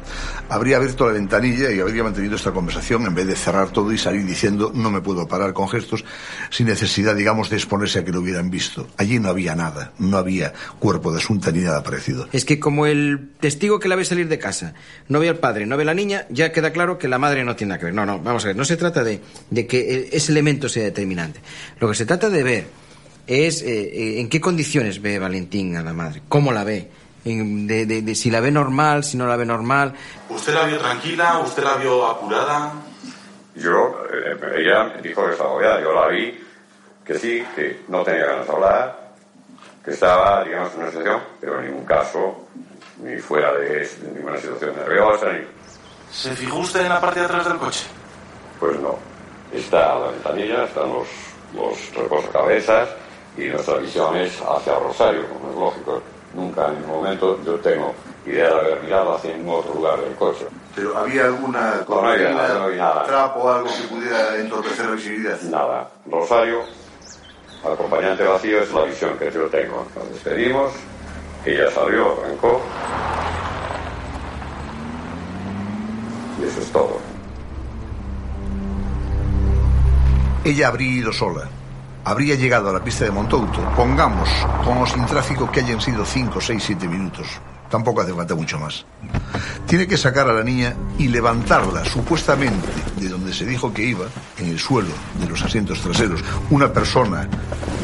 Habría 0.49 0.77
abierto 0.77 1.07
la 1.07 1.13
ventanilla 1.13 1.73
y 1.73 1.81
habría 1.81 2.05
mantenido 2.05 2.37
esta 2.37 2.53
conversación 2.53 3.05
en 3.05 3.15
vez 3.15 3.27
de 3.27 3.35
cerrar 3.35 3.71
todo 3.71 3.93
y 3.93 3.99
salir 3.99 4.25
diciendo 4.25 4.71
no 4.75 4.91
me 4.93 5.01
puedo 5.01 5.27
parar 5.27 5.53
con 5.53 5.69
gestos, 5.69 6.05
sin 6.51 6.69
necesidad, 6.69 7.17
digamos, 7.17 7.51
de 7.51 7.57
exponerse 7.57 7.99
a 7.99 8.05
que 8.05 8.13
lo 8.13 8.21
hubieran 8.21 8.49
visto. 8.49 8.87
Allí 8.97 9.19
no 9.19 9.29
había 9.29 9.57
nada, 9.57 9.93
no 9.99 10.19
había 10.19 10.53
cuerpo 10.79 11.11
de 11.11 11.19
asunta 11.19 11.51
ni 11.51 11.61
nada 11.61 11.83
parecido. 11.83 12.29
Es 12.33 12.45
que 12.45 12.61
como 12.61 12.87
el 12.87 13.31
testigo 13.41 13.81
que 13.81 13.89
la 13.89 13.97
ve 13.97 14.05
salir 14.05 14.29
de 14.29 14.39
casa 14.39 14.75
no 15.09 15.19
ve 15.19 15.29
al 15.29 15.39
padre, 15.39 15.67
no 15.67 15.77
ve 15.77 15.83
a 15.83 15.87
la 15.87 15.95
niña, 15.95 16.27
ya 16.31 16.53
queda 16.53 16.73
claro 16.73 16.97
que 16.97 17.09
la 17.09 17.19
madre 17.19 17.45
no 17.45 17.57
tiene 17.57 17.71
nada 17.71 17.81
que 17.81 17.87
ver. 17.87 17.95
No, 17.95 18.07
no, 18.07 18.21
vamos 18.21 18.45
a 18.45 18.49
ver, 18.49 18.57
no 18.57 18.65
se 18.65 18.77
trata 18.77 19.03
de, 19.03 19.21
de 19.51 19.67
que 19.67 20.11
ese 20.13 20.31
elemento 20.31 20.69
sea 20.69 20.85
determinante. 20.85 21.41
Lo 21.81 21.89
que 21.89 21.97
se 21.97 22.07
trata 22.07 22.31
de 22.31 22.43
ver 22.45 22.82
es 23.27 23.63
eh, 23.63 24.21
en 24.21 24.29
qué 24.29 24.41
condiciones 24.41 25.01
ve 25.01 25.19
Valentín 25.19 25.77
a 25.77 25.83
la 25.83 25.93
madre, 25.93 26.23
cómo 26.29 26.53
la 26.53 26.65
ve, 26.65 26.89
de, 27.25 27.87
de- 27.87 28.03
de 28.03 28.15
si 28.15 28.31
la 28.31 28.41
ve 28.41 28.51
normal, 28.51 29.05
si 29.05 29.17
no 29.17 29.27
la 29.27 29.37
ve 29.37 29.47
normal. 29.47 29.95
¿Usted 30.29 30.55
la 30.55 30.65
vio 30.65 30.79
tranquila? 30.79 31.39
¿Usted 31.39 31.63
la 31.63 31.77
vio 31.77 32.07
apurada? 32.07 32.73
Yo, 33.55 33.97
eh, 34.13 34.37
ella 34.57 34.85
me 34.97 35.03
dijo 35.03 35.25
que 35.27 35.33
estaba 35.33 35.51
agobiada, 35.51 35.81
yo 35.81 35.93
la 35.93 36.09
vi, 36.09 36.41
que 37.05 37.19
sí, 37.19 37.45
que 37.55 37.81
no 37.89 38.03
tenía 38.03 38.27
ganas 38.27 38.47
de 38.47 38.53
hablar, 38.53 39.13
que 39.85 39.91
estaba, 39.93 40.43
digamos, 40.45 40.73
en 40.75 40.81
una 40.81 40.89
situación, 40.91 41.21
pero 41.41 41.61
en 41.61 41.67
ningún 41.67 41.85
caso, 41.85 42.49
ni 43.05 43.19
fuera 43.19 43.53
de, 43.55 43.69
de 43.81 44.13
ninguna 44.15 44.39
situación 44.39 44.75
nerviosa, 44.77 45.33
ni... 45.33 45.45
¿Se 46.11 46.35
fijó 46.35 46.59
usted 46.59 46.81
en 46.83 46.89
la 46.89 47.01
parte 47.01 47.21
de 47.21 47.27
atrás 47.27 47.47
del 47.47 47.57
coche? 47.59 47.85
Pues 48.61 48.79
no. 48.81 48.97
Está 49.53 49.99
la 49.99 50.11
ventanilla, 50.13 50.65
están 50.65 50.89
los, 50.89 51.07
los 51.55 51.95
reposacabezas 51.95 52.89
y 53.37 53.45
nuestra 53.47 53.77
visión 53.79 54.17
es 54.17 54.41
hacia 54.41 54.79
Rosario, 54.79 55.27
como 55.29 55.51
es 55.51 55.57
lógico. 55.57 56.03
Nunca 56.35 56.69
en 56.69 56.81
ningún 56.81 56.97
momento 56.97 57.39
yo 57.45 57.55
tengo 57.57 57.95
idea 58.27 58.49
de 58.49 58.61
haber 58.61 58.83
mirado 58.83 59.15
hacia 59.15 59.37
ningún 59.37 59.57
otro 59.57 59.75
lugar 59.75 60.01
del 60.01 60.15
coche. 60.15 60.47
Pero 60.75 60.97
había 60.97 61.27
alguna 61.27 61.85
No, 61.89 62.01
no 62.03 62.09
había 62.09 62.31
nada, 62.31 62.67
no 62.67 63.03
trapo, 63.03 63.53
algo 63.53 63.69
que 63.69 63.95
pudiera 63.95 64.37
entorpecer 64.37 64.87
la 64.87 64.93
visibilidad. 64.93 65.41
Nada. 65.43 65.91
Rosario, 66.11 66.63
acompañante 67.65 68.25
vacío, 68.25 68.61
es 68.63 68.73
la 68.73 68.85
visión 68.85 69.19
que 69.19 69.31
yo 69.31 69.47
tengo. 69.49 69.87
Nos 69.95 70.09
despedimos, 70.11 70.73
ella 71.45 71.71
salió, 71.71 72.19
arrancó. 72.23 72.61
Y 76.41 76.45
eso 76.45 76.61
es 76.61 76.73
todo. 76.73 76.99
Ella 80.45 80.69
habría 80.69 80.91
ido 80.91 81.13
sola. 81.13 81.49
Habría 82.05 82.35
llegado 82.35 82.69
a 82.69 82.73
la 82.73 82.83
pista 82.83 83.05
de 83.05 83.13
Montouto, 83.13 83.63
pongamos, 83.77 84.29
con 84.65 84.79
o 84.79 84.87
sin 84.87 85.07
tráfico, 85.07 85.51
que 85.51 85.61
hayan 85.61 85.81
sido 85.81 86.05
5, 86.05 86.41
6, 86.41 86.63
7 86.67 86.89
minutos. 86.89 87.29
Tampoco 87.71 88.01
hace 88.01 88.13
falta 88.13 88.35
mucho 88.35 88.59
más. 88.59 88.85
Tiene 89.67 89.87
que 89.87 89.97
sacar 89.97 90.29
a 90.29 90.33
la 90.33 90.43
niña 90.43 90.75
y 90.99 91.09
levantarla, 91.09 91.85
supuestamente, 91.85 92.69
de 92.97 93.09
donde 93.09 93.33
se 93.33 93.47
dijo 93.47 93.73
que 93.73 93.85
iba, 93.85 94.07
en 94.37 94.49
el 94.49 94.59
suelo 94.59 94.91
de 95.21 95.29
los 95.29 95.41
asientos 95.43 95.81
traseros. 95.81 96.23
Una 96.51 96.73
persona 96.73 97.29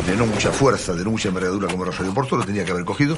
de 0.05 0.17
no 0.17 0.27
mucha 0.27 0.51
fuerza, 0.51 0.95
de 0.95 1.05
no 1.05 1.13
mucha 1.13 1.29
envergadura 1.29 1.69
como 1.69 1.85
Rosario 1.85 2.13
Porto, 2.13 2.37
lo 2.37 2.45
tenía 2.45 2.65
que 2.65 2.73
haber 2.73 2.85
cogido 2.85 3.17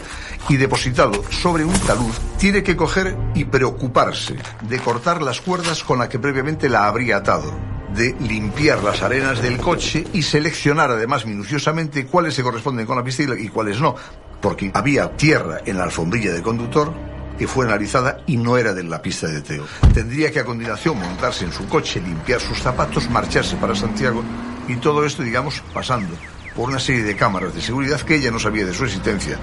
y 0.50 0.58
depositado 0.58 1.24
sobre 1.30 1.64
un 1.64 1.78
talud. 1.80 2.12
Tiene 2.38 2.62
que 2.62 2.76
coger 2.76 3.16
y 3.34 3.46
preocuparse 3.46 4.36
de 4.68 4.78
cortar 4.78 5.22
las 5.22 5.40
cuerdas 5.40 5.82
con 5.82 5.98
las 5.98 6.08
que 6.08 6.18
previamente 6.18 6.68
la 6.68 6.86
habría 6.86 7.16
atado 7.16 7.79
de 7.94 8.14
limpiar 8.20 8.82
las 8.82 9.02
arenas 9.02 9.42
del 9.42 9.58
coche 9.58 10.04
y 10.12 10.22
seleccionar 10.22 10.90
además 10.90 11.26
minuciosamente 11.26 12.06
cuáles 12.06 12.34
se 12.34 12.42
corresponden 12.42 12.86
con 12.86 12.96
la 12.96 13.04
pista 13.04 13.22
y 13.38 13.48
cuáles 13.48 13.80
no, 13.80 13.94
porque 14.40 14.70
había 14.74 15.16
tierra 15.16 15.58
en 15.64 15.78
la 15.78 15.84
alfombrilla 15.84 16.32
del 16.32 16.42
conductor 16.42 16.92
que 17.38 17.48
fue 17.48 17.64
analizada 17.64 18.18
y 18.26 18.36
no 18.36 18.58
era 18.58 18.74
de 18.74 18.82
la 18.84 19.00
pista 19.00 19.26
de 19.26 19.40
Teo. 19.40 19.64
Tendría 19.94 20.30
que 20.30 20.40
a 20.40 20.44
continuación 20.44 20.98
montarse 20.98 21.46
en 21.46 21.52
su 21.52 21.66
coche, 21.68 22.00
limpiar 22.00 22.40
sus 22.40 22.58
zapatos, 22.58 23.08
marcharse 23.08 23.56
para 23.56 23.74
Santiago 23.74 24.22
y 24.68 24.76
todo 24.76 25.06
esto, 25.06 25.22
digamos, 25.22 25.62
pasando 25.72 26.14
por 26.54 26.68
una 26.68 26.78
serie 26.78 27.02
de 27.02 27.16
cámaras 27.16 27.54
de 27.54 27.62
seguridad 27.62 28.00
que 28.02 28.16
ella 28.16 28.30
no 28.30 28.38
sabía 28.38 28.66
de 28.66 28.74
su 28.74 28.84
existencia. 28.84 29.38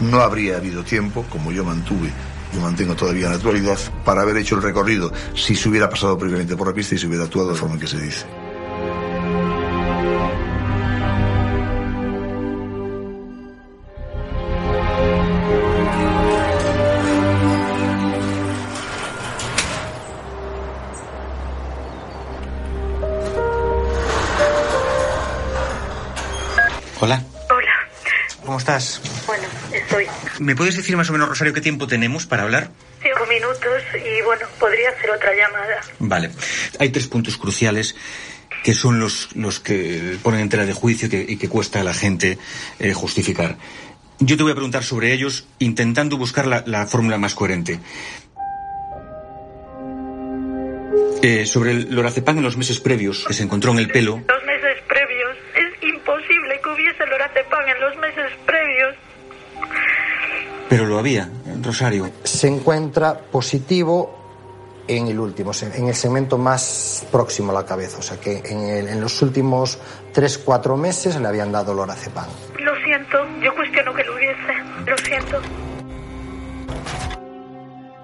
No 0.00 0.20
habría 0.20 0.56
habido 0.56 0.84
tiempo, 0.84 1.24
como 1.28 1.52
yo 1.52 1.64
mantuve 1.64 2.10
y 2.52 2.58
mantengo 2.58 2.94
todavía 2.94 3.28
la 3.28 3.36
actualidad, 3.36 3.78
para 4.04 4.22
haber 4.22 4.36
hecho 4.36 4.56
el 4.56 4.62
recorrido 4.62 5.12
si 5.34 5.54
se 5.54 5.68
hubiera 5.68 5.88
pasado 5.88 6.18
previamente 6.18 6.56
por 6.56 6.68
la 6.68 6.74
pista 6.74 6.94
y 6.94 6.98
se 6.98 7.06
hubiera 7.06 7.24
actuado 7.24 7.50
de 7.50 7.54
forma 7.54 7.74
en 7.74 7.80
que 7.80 7.86
se 7.86 8.00
dice. 8.00 8.26
Estás? 28.62 29.00
bueno, 29.26 29.44
estoy 29.72 30.06
¿Me 30.38 30.54
puedes 30.54 30.76
decir 30.76 30.96
más 30.96 31.10
o 31.10 31.12
menos, 31.12 31.28
Rosario, 31.28 31.52
qué 31.52 31.60
tiempo 31.60 31.86
tenemos 31.86 32.26
para 32.26 32.44
hablar? 32.44 32.70
cinco 33.02 33.26
minutos 33.26 33.82
y 33.94 34.22
bueno, 34.22 34.46
podría 34.60 34.90
hacer 34.90 35.10
otra 35.10 35.34
llamada. 35.34 35.80
Vale. 35.98 36.30
Hay 36.78 36.90
tres 36.90 37.08
puntos 37.08 37.36
cruciales 37.36 37.96
que 38.62 38.74
son 38.74 39.00
los, 39.00 39.34
los 39.34 39.58
que 39.58 40.16
ponen 40.22 40.40
en 40.40 40.48
tela 40.48 40.64
de 40.64 40.72
juicio 40.72 41.08
y 41.08 41.10
que, 41.10 41.26
y 41.28 41.36
que 41.36 41.48
cuesta 41.48 41.80
a 41.80 41.84
la 41.84 41.92
gente 41.94 42.38
eh, 42.78 42.92
justificar. 42.92 43.56
Yo 44.20 44.36
te 44.36 44.44
voy 44.44 44.52
a 44.52 44.54
preguntar 44.54 44.84
sobre 44.84 45.12
ellos 45.12 45.46
intentando 45.58 46.16
buscar 46.16 46.46
la, 46.46 46.62
la 46.64 46.86
fórmula 46.86 47.18
más 47.18 47.34
coherente. 47.34 47.80
Eh, 51.22 51.46
sobre 51.46 51.72
el 51.72 51.94
lorazepam 51.94 52.38
en 52.38 52.44
los 52.44 52.56
meses 52.56 52.78
previos 52.78 53.24
que 53.26 53.34
se 53.34 53.42
encontró 53.42 53.72
en 53.72 53.78
el 53.78 53.88
pelo, 53.88 54.22
imposible 56.82 56.94
que 56.98 57.04
hubiese 57.04 57.06
lorazepam 57.06 57.68
en 57.68 57.80
los 57.80 57.96
meses 57.96 58.32
previos. 58.46 58.94
pero 60.68 60.86
lo 60.86 60.98
había, 60.98 61.28
Rosario. 61.62 62.10
Se 62.24 62.48
encuentra 62.48 63.18
positivo 63.18 64.18
en 64.88 65.06
el 65.08 65.18
último, 65.20 65.52
se- 65.52 65.76
en 65.76 65.88
el 65.88 65.94
segmento 65.94 66.38
más 66.38 67.06
próximo 67.12 67.52
a 67.52 67.54
la 67.60 67.66
cabeza. 67.66 67.98
O 67.98 68.02
sea 68.02 68.18
que 68.18 68.38
en, 68.44 68.60
el- 68.68 68.88
en 68.88 69.00
los 69.00 69.20
últimos 69.22 69.78
3-4 70.14 70.76
meses 70.76 71.16
le 71.20 71.28
habían 71.28 71.52
dado 71.52 71.74
lorazepam. 71.74 72.26
Lo 72.58 72.74
siento, 72.84 73.18
yo 73.42 73.54
cuestiono 73.54 73.92
que 73.94 74.02
lo 74.04 74.14
hubiese. 74.14 74.54
Lo 74.86 74.96
siento. 74.98 75.40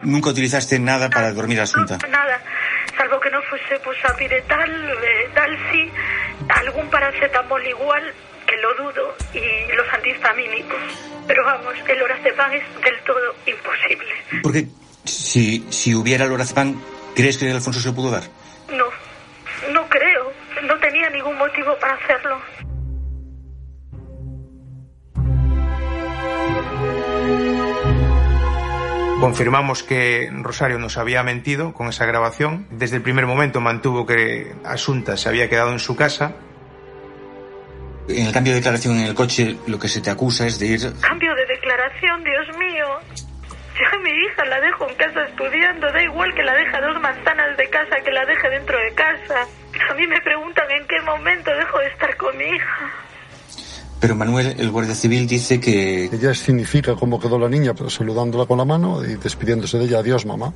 Nunca 0.02 0.30
utilizaste 0.30 0.78
nada 0.78 1.10
para 1.10 1.32
dormir 1.32 1.60
a 1.60 1.64
Asunta. 1.64 1.98
Nada. 2.08 2.40
Salvo 2.96 3.18
que 3.20 3.30
no 3.30 3.40
fuese 3.42 3.78
pues 3.84 3.96
apiretal, 4.04 4.70
eh, 4.70 5.30
Dalsi, 5.34 5.90
algún 6.48 6.88
paracetamol 6.90 7.64
igual, 7.66 8.02
que 8.48 8.56
lo 8.56 8.74
dudo, 8.74 9.14
y 9.34 9.76
los 9.76 9.86
antihistamínicos. 9.92 10.78
Pero 11.26 11.44
vamos, 11.44 11.74
el 11.86 11.98
lorazepam 11.98 12.52
es 12.52 12.62
del 12.82 12.98
todo 13.04 13.34
imposible. 13.46 14.14
Porque 14.42 14.66
si, 15.04 15.66
si 15.70 15.94
hubiera 15.94 16.26
lorazepam, 16.26 16.80
¿crees 17.14 17.36
que 17.36 17.50
Alfonso 17.50 17.80
se 17.80 17.88
lo 17.88 17.94
pudo 17.94 18.10
dar? 18.10 18.24
No, 18.72 18.86
no 19.72 19.88
creo. 19.88 20.32
No 20.64 20.76
tenía 20.78 21.10
ningún 21.10 21.36
motivo 21.36 21.76
para 21.78 21.94
hacerlo. 21.94 22.40
Confirmamos 29.20 29.82
que 29.82 30.30
Rosario 30.32 30.78
nos 30.78 30.96
había 30.96 31.24
mentido 31.24 31.72
con 31.72 31.88
esa 31.88 32.06
grabación. 32.06 32.68
Desde 32.70 32.96
el 32.96 33.02
primer 33.02 33.26
momento 33.26 33.60
mantuvo 33.60 34.06
que 34.06 34.54
Asunta 34.64 35.16
se 35.16 35.28
había 35.28 35.48
quedado 35.48 35.72
en 35.72 35.80
su 35.80 35.96
casa. 35.96 36.36
En 38.08 38.26
el 38.26 38.32
cambio 38.32 38.54
de 38.54 38.60
declaración 38.60 38.98
en 38.98 39.06
el 39.06 39.14
coche, 39.14 39.58
lo 39.66 39.78
que 39.78 39.88
se 39.88 40.00
te 40.00 40.08
acusa 40.08 40.46
es 40.46 40.58
de 40.58 40.66
ir... 40.66 40.80
Cambio 41.00 41.34
de 41.34 41.46
declaración, 41.46 42.24
Dios 42.24 42.58
mío. 42.58 42.86
Yo 43.78 43.84
a 43.92 44.02
mi 44.02 44.10
hija 44.10 44.44
la 44.46 44.60
dejo 44.60 44.88
en 44.88 44.96
casa 44.96 45.24
estudiando, 45.28 45.92
da 45.92 46.02
igual 46.02 46.34
que 46.34 46.42
la 46.42 46.54
deje 46.54 46.74
a 46.74 46.80
dos 46.80 47.00
manzanas 47.02 47.56
de 47.56 47.68
casa 47.68 48.00
que 48.02 48.10
la 48.10 48.24
deje 48.24 48.48
dentro 48.48 48.78
de 48.78 48.94
casa. 48.94 49.46
A 49.90 49.94
mí 49.94 50.06
me 50.06 50.20
preguntan 50.22 50.64
en 50.70 50.86
qué 50.86 51.00
momento 51.02 51.50
dejo 51.54 51.78
de 51.78 51.86
estar 51.88 52.16
con 52.16 52.36
mi 52.36 52.44
hija. 52.44 52.92
Pero 54.00 54.14
Manuel, 54.14 54.54
el 54.58 54.70
guardia 54.70 54.94
civil, 54.94 55.26
dice 55.26 55.60
que... 55.60 56.04
Ella 56.06 56.32
significa 56.32 56.94
cómo 56.94 57.20
quedó 57.20 57.38
la 57.38 57.48
niña, 57.48 57.74
pues, 57.74 57.94
saludándola 57.94 58.46
con 58.46 58.56
la 58.56 58.64
mano 58.64 59.04
y 59.04 59.16
despidiéndose 59.16 59.76
de 59.78 59.84
ella. 59.84 59.98
Adiós, 59.98 60.24
mamá. 60.24 60.54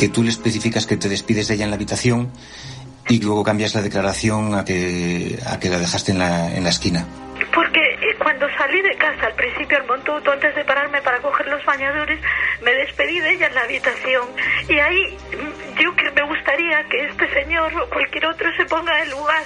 que 0.00 0.08
tú 0.08 0.22
le 0.22 0.30
especificas 0.30 0.86
que 0.86 0.96
te 0.96 1.10
despides 1.10 1.48
de 1.48 1.54
ella 1.56 1.64
en 1.64 1.70
la 1.70 1.76
habitación 1.76 2.30
y 3.10 3.20
luego 3.20 3.42
cambias 3.42 3.74
la 3.74 3.82
declaración 3.82 4.54
a 4.54 4.64
que, 4.64 5.36
a 5.44 5.58
que 5.58 5.68
la 5.68 5.78
dejaste 5.78 6.12
en 6.12 6.18
la, 6.18 6.54
en 6.54 6.62
la 6.62 6.70
esquina. 6.70 7.04
Porque 7.52 7.80
eh, 7.80 8.16
cuando 8.18 8.46
salí 8.56 8.80
de 8.82 8.96
casa 8.96 9.26
al 9.26 9.34
principio 9.34 9.78
al 9.78 9.86
Montuto, 9.86 10.30
antes 10.30 10.54
de 10.54 10.64
pararme 10.64 11.02
para 11.02 11.18
coger 11.18 11.48
los 11.48 11.64
bañadores, 11.64 12.20
me 12.62 12.72
despedí 12.72 13.18
de 13.18 13.32
ella 13.32 13.48
en 13.48 13.54
la 13.54 13.62
habitación. 13.62 14.28
Y 14.68 14.78
ahí 14.78 15.16
mm, 15.32 15.80
yo 15.80 15.96
que 15.96 16.10
me 16.12 16.22
gustaría 16.22 16.84
que 16.88 17.06
este 17.06 17.28
señor 17.34 17.74
o 17.74 17.90
cualquier 17.90 18.26
otro 18.26 18.48
se 18.56 18.64
ponga 18.66 19.02
en 19.02 19.10
lugar 19.10 19.42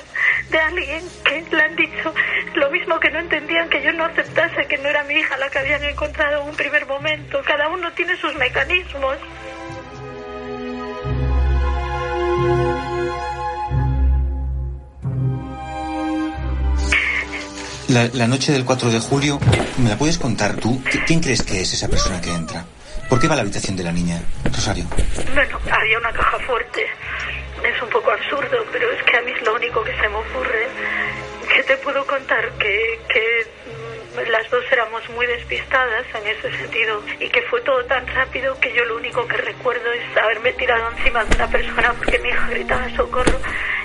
de 0.50 0.58
alguien 0.58 1.02
que 1.24 1.56
le 1.56 1.62
han 1.62 1.76
dicho 1.76 2.12
lo 2.56 2.70
mismo 2.70 3.00
que 3.00 3.10
no 3.10 3.20
entendían 3.20 3.70
que 3.70 3.82
yo 3.82 3.92
no 3.92 4.04
aceptase 4.04 4.66
que 4.68 4.76
no 4.78 4.88
era 4.88 5.04
mi 5.04 5.14
hija 5.14 5.38
la 5.38 5.48
que 5.48 5.58
habían 5.60 5.82
encontrado 5.84 6.42
en 6.42 6.48
un 6.48 6.56
primer 6.56 6.84
momento. 6.86 7.40
Cada 7.46 7.68
uno 7.68 7.90
tiene 7.92 8.14
sus 8.16 8.34
mecanismos. 8.34 9.16
La, 17.94 18.26
noche 18.26 18.50
del 18.52 18.64
4 18.64 18.90
de 18.90 18.98
julio, 18.98 19.38
¿me 19.78 19.88
la 19.88 19.96
puedes 19.96 20.18
contar 20.18 20.56
tú? 20.56 20.82
¿Qui- 20.84 21.04
¿Quién 21.06 21.20
crees 21.20 21.42
que 21.42 21.60
es 21.60 21.72
esa 21.74 21.86
persona 21.88 22.20
que 22.20 22.30
entra? 22.30 22.64
¿Por 23.08 23.20
qué 23.20 23.28
va 23.28 23.34
a 23.34 23.36
la 23.36 23.42
habitación 23.42 23.76
de 23.76 23.84
la 23.84 23.92
niña, 23.92 24.20
Rosario? 24.44 24.84
Bueno, 25.32 25.58
había 25.70 25.98
una 25.98 26.10
caja 26.12 26.38
fuerte. 26.40 26.84
Es 27.62 27.80
un 27.82 27.88
poco 27.90 28.10
absurdo, 28.10 28.58
pero 28.72 28.90
es 28.90 29.02
que 29.04 29.16
a 29.16 29.22
mí 29.22 29.30
es 29.30 29.42
lo 29.42 29.54
único 29.54 29.84
que 29.84 29.92
se 29.92 30.08
me 30.08 30.16
ocurre. 30.16 30.66
¿Qué 31.54 31.62
te 31.62 31.76
puedo 31.76 32.04
contar? 32.06 32.50
Que, 32.58 32.98
que 33.08 33.46
mm, 34.26 34.30
las 34.30 34.50
dos 34.50 34.64
éramos 34.72 35.08
muy 35.10 35.26
despistadas 35.26 36.04
en 36.20 36.26
ese 36.26 36.58
sentido 36.58 37.00
y 37.20 37.28
que 37.28 37.42
fue 37.42 37.60
todo 37.62 37.84
tan 37.84 38.04
rápido 38.08 38.58
que 38.58 38.74
yo 38.74 38.84
lo 38.86 38.96
único 38.96 39.24
que 39.28 39.36
recuerdo 39.36 39.92
es 39.92 40.16
haberme 40.16 40.52
tirado 40.54 40.90
encima 40.98 41.24
de 41.24 41.36
una 41.36 41.46
persona 41.48 41.92
porque 41.96 42.18
mi 42.18 42.28
hija 42.30 42.48
gritaba 42.50 42.88
socorro 42.96 43.38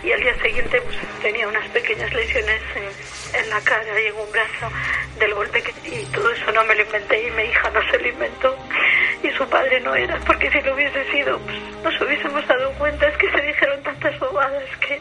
y 0.03 0.11
al 0.11 0.21
día 0.21 0.41
siguiente 0.41 0.81
pues, 0.81 0.97
tenía 1.21 1.47
unas 1.47 1.67
pequeñas 1.69 2.13
lesiones 2.13 2.61
en, 2.75 3.39
en 3.41 3.49
la 3.49 3.61
cara 3.61 4.01
y 4.01 4.07
en 4.07 4.15
un 4.15 4.31
brazo 4.31 4.69
del 5.19 5.33
golpe 5.33 5.61
que 5.61 5.73
y 5.89 6.05
todo 6.07 6.29
eso 6.31 6.51
no 6.51 6.63
me 6.65 6.75
lo 6.75 6.83
inventé 6.83 7.27
y 7.27 7.31
mi 7.31 7.43
hija 7.43 7.69
no 7.71 7.81
se 7.91 7.97
lo 7.99 8.07
inventó 8.07 8.55
y 9.23 9.29
su 9.31 9.47
padre 9.47 9.79
no 9.81 9.95
era 9.95 10.17
porque 10.25 10.49
si 10.51 10.61
lo 10.61 10.73
hubiese 10.73 11.11
sido 11.11 11.37
pues, 11.39 11.57
nos 11.83 12.01
hubiésemos 12.01 12.47
dado 12.47 12.71
cuenta 12.73 13.07
es 13.07 13.17
que 13.17 13.29
se 13.31 13.41
dijeron 13.41 13.83
tantas 13.83 14.19
bobadas 14.19 14.63
que 14.79 14.99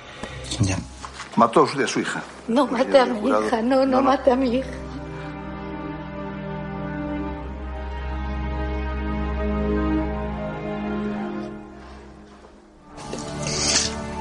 Mató 1.38 1.62
usted 1.62 1.84
a 1.84 1.86
su 1.86 2.00
hija. 2.00 2.20
No 2.48 2.66
mate 2.66 2.98
a 2.98 3.06
mi 3.06 3.20
jurado. 3.20 3.46
hija, 3.46 3.62
no, 3.62 3.86
no 3.86 4.02
mate 4.02 4.32
a 4.32 4.34
mi 4.34 4.56
hija. 4.56 4.68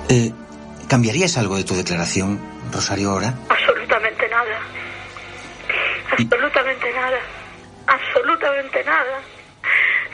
Eh, 0.09 0.31
¿Cambiarías 0.87 1.37
algo 1.37 1.57
de 1.57 1.63
tu 1.63 1.75
declaración, 1.75 2.39
Rosario, 2.71 3.11
ahora? 3.11 3.33
absolutamente 3.49 4.27
nada. 4.29 4.59
Absolutamente 6.11 6.93
nada. 6.93 7.17
Absolutamente 7.87 8.83
nada. 8.83 9.21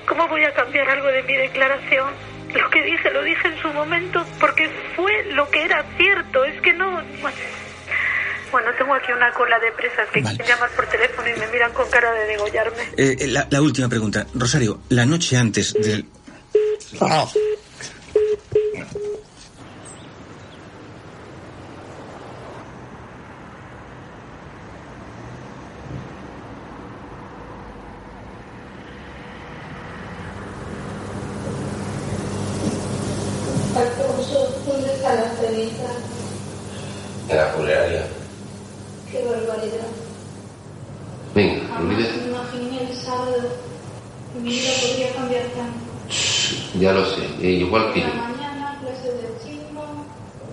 ¿cómo 0.08 0.28
voy 0.28 0.44
a 0.44 0.54
cambiar 0.54 0.90
algo 0.90 1.08
de 1.08 1.24
mi 1.24 1.34
declaración? 1.36 2.10
lo 2.54 2.70
que 2.70 2.84
dije 2.84 3.10
lo 3.10 3.24
dije 3.24 3.48
en 3.48 3.60
su 3.64 3.68
momento 3.70 4.24
porque 4.40 4.70
fue 4.96 5.12
lo 5.34 5.50
que 5.50 5.64
era 5.64 5.84
cierto. 5.98 6.44
Es 6.46 6.62
que 6.62 6.72
no 6.74 7.02
bueno, 8.52 8.70
tengo 8.78 8.94
aquí 8.94 9.12
una 9.12 9.32
cola 9.34 9.58
de 9.60 9.72
presas 9.72 10.08
que 10.14 10.22
quieren 10.22 10.46
llamar 10.46 10.70
por 10.72 10.86
teléfono 10.86 11.28
y 11.28 11.40
me 11.40 11.48
miran 11.48 11.72
con 11.74 11.90
cara 11.90 12.12
de 12.12 12.28
degollarme. 12.28 12.84
Eh, 12.98 13.16
eh, 13.20 13.28
la, 13.28 13.48
la 13.50 13.62
última 13.62 13.90
pregunta. 13.90 14.28
Rosario, 14.36 14.82
la 14.90 15.06
noche 15.08 15.36
antes 15.38 15.74
del... 15.74 16.06
Alfonso, 33.76 34.54
¿dónde 34.68 34.94
está 34.94 35.16
la 35.16 35.30
cenita? 35.36 35.90
En 37.30 37.38
la 37.38 37.46
funeraria. 37.48 38.08
Qué 39.12 39.24
barbaridad. 39.24 39.88
Venga, 41.34 41.68
Jamás 41.68 41.82
olvídate. 41.82 42.18
me 42.18 42.28
imaginé 42.30 42.90
el 42.92 42.96
sábado. 42.98 43.36
Mi 44.42 44.50
vida 44.50 44.72
podría 44.82 45.14
cambiar 45.16 45.44
tanto. 45.56 46.80
Ya 46.80 46.92
lo 46.92 47.06
sé, 47.06 47.22
eh, 47.42 47.50
igual 47.52 47.94
que 47.94 48.02
yo. 48.02 48.08
La 48.08 48.14
mañana, 48.14 48.80
clase 48.82 49.12
de 49.12 49.30
chino. 49.44 50.06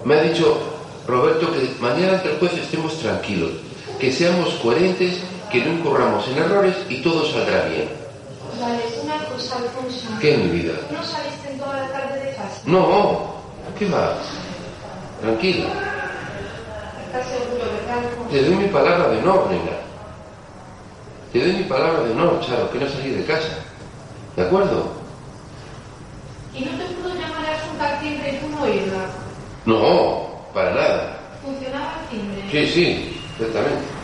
Me 0.05 0.15
ha 0.15 0.23
dicho 0.23 0.59
Roberto 1.07 1.53
que 1.53 1.75
mañana 1.81 2.13
ante 2.15 2.31
el 2.31 2.39
juez 2.39 2.53
estemos 2.55 2.99
tranquilos, 3.01 3.51
que 3.99 4.10
seamos 4.21 4.53
coherentes, 4.57 5.17
que 5.51 5.65
no 5.65 5.73
incurramos 5.73 6.29
en 6.29 6.37
errores 6.37 6.77
y 6.91 7.01
todo 7.01 7.25
saldrá 7.33 7.65
bien. 7.65 7.89
Vale, 8.61 8.83
una 9.03 9.17
cosa, 9.25 9.57
Alfonso. 9.57 10.09
¿Qué, 10.21 10.37
mi 10.37 10.61
vida? 10.61 10.75
¿No 10.93 11.03
saliste 11.03 11.53
en 11.53 11.59
toda 11.59 11.81
la 11.81 11.89
tarde 11.91 12.27
de 12.27 12.35
casa? 12.35 12.61
No, 12.67 13.33
¿qué 13.79 13.89
va? 13.89 14.19
Tranquila. 15.23 15.69
¿Estás 17.07 17.29
seguro, 17.29 17.65
verdad? 17.65 18.31
Te 18.31 18.45
doy 18.45 18.55
mi 18.57 18.69
palabra 18.69 19.09
de 19.09 19.19
honor, 19.21 19.47
nena. 19.49 19.79
Te 21.33 21.39
doy 21.41 21.53
mi 21.55 21.65
palabra 21.65 22.03
de 22.03 22.11
honor, 22.11 22.41
Charo, 22.43 22.71
que 22.73 22.79
no 22.79 22.89
salí 22.91 23.11
de 23.13 23.25
casa. 23.25 23.57
¿De 24.37 24.43
acuerdo? 24.43 24.93
¿Y 26.55 26.67
no 26.67 26.73
te 26.73 26.85
pudo 26.93 27.15
llamar 27.15 27.47
a 27.47 27.97
su 27.97 28.05
timbre 28.05 28.35
y 28.35 28.37
tú 28.37 28.51
no 28.51 28.65
oírla? 28.65 29.07
No, 29.65 30.29
para 30.53 30.75
nada. 30.75 31.21
¿Funcionaba 31.43 32.03
el 32.03 32.19
timbre? 32.19 32.43
Sí, 32.51 32.67
sí, 32.71 33.23
exactamente. 33.39 34.00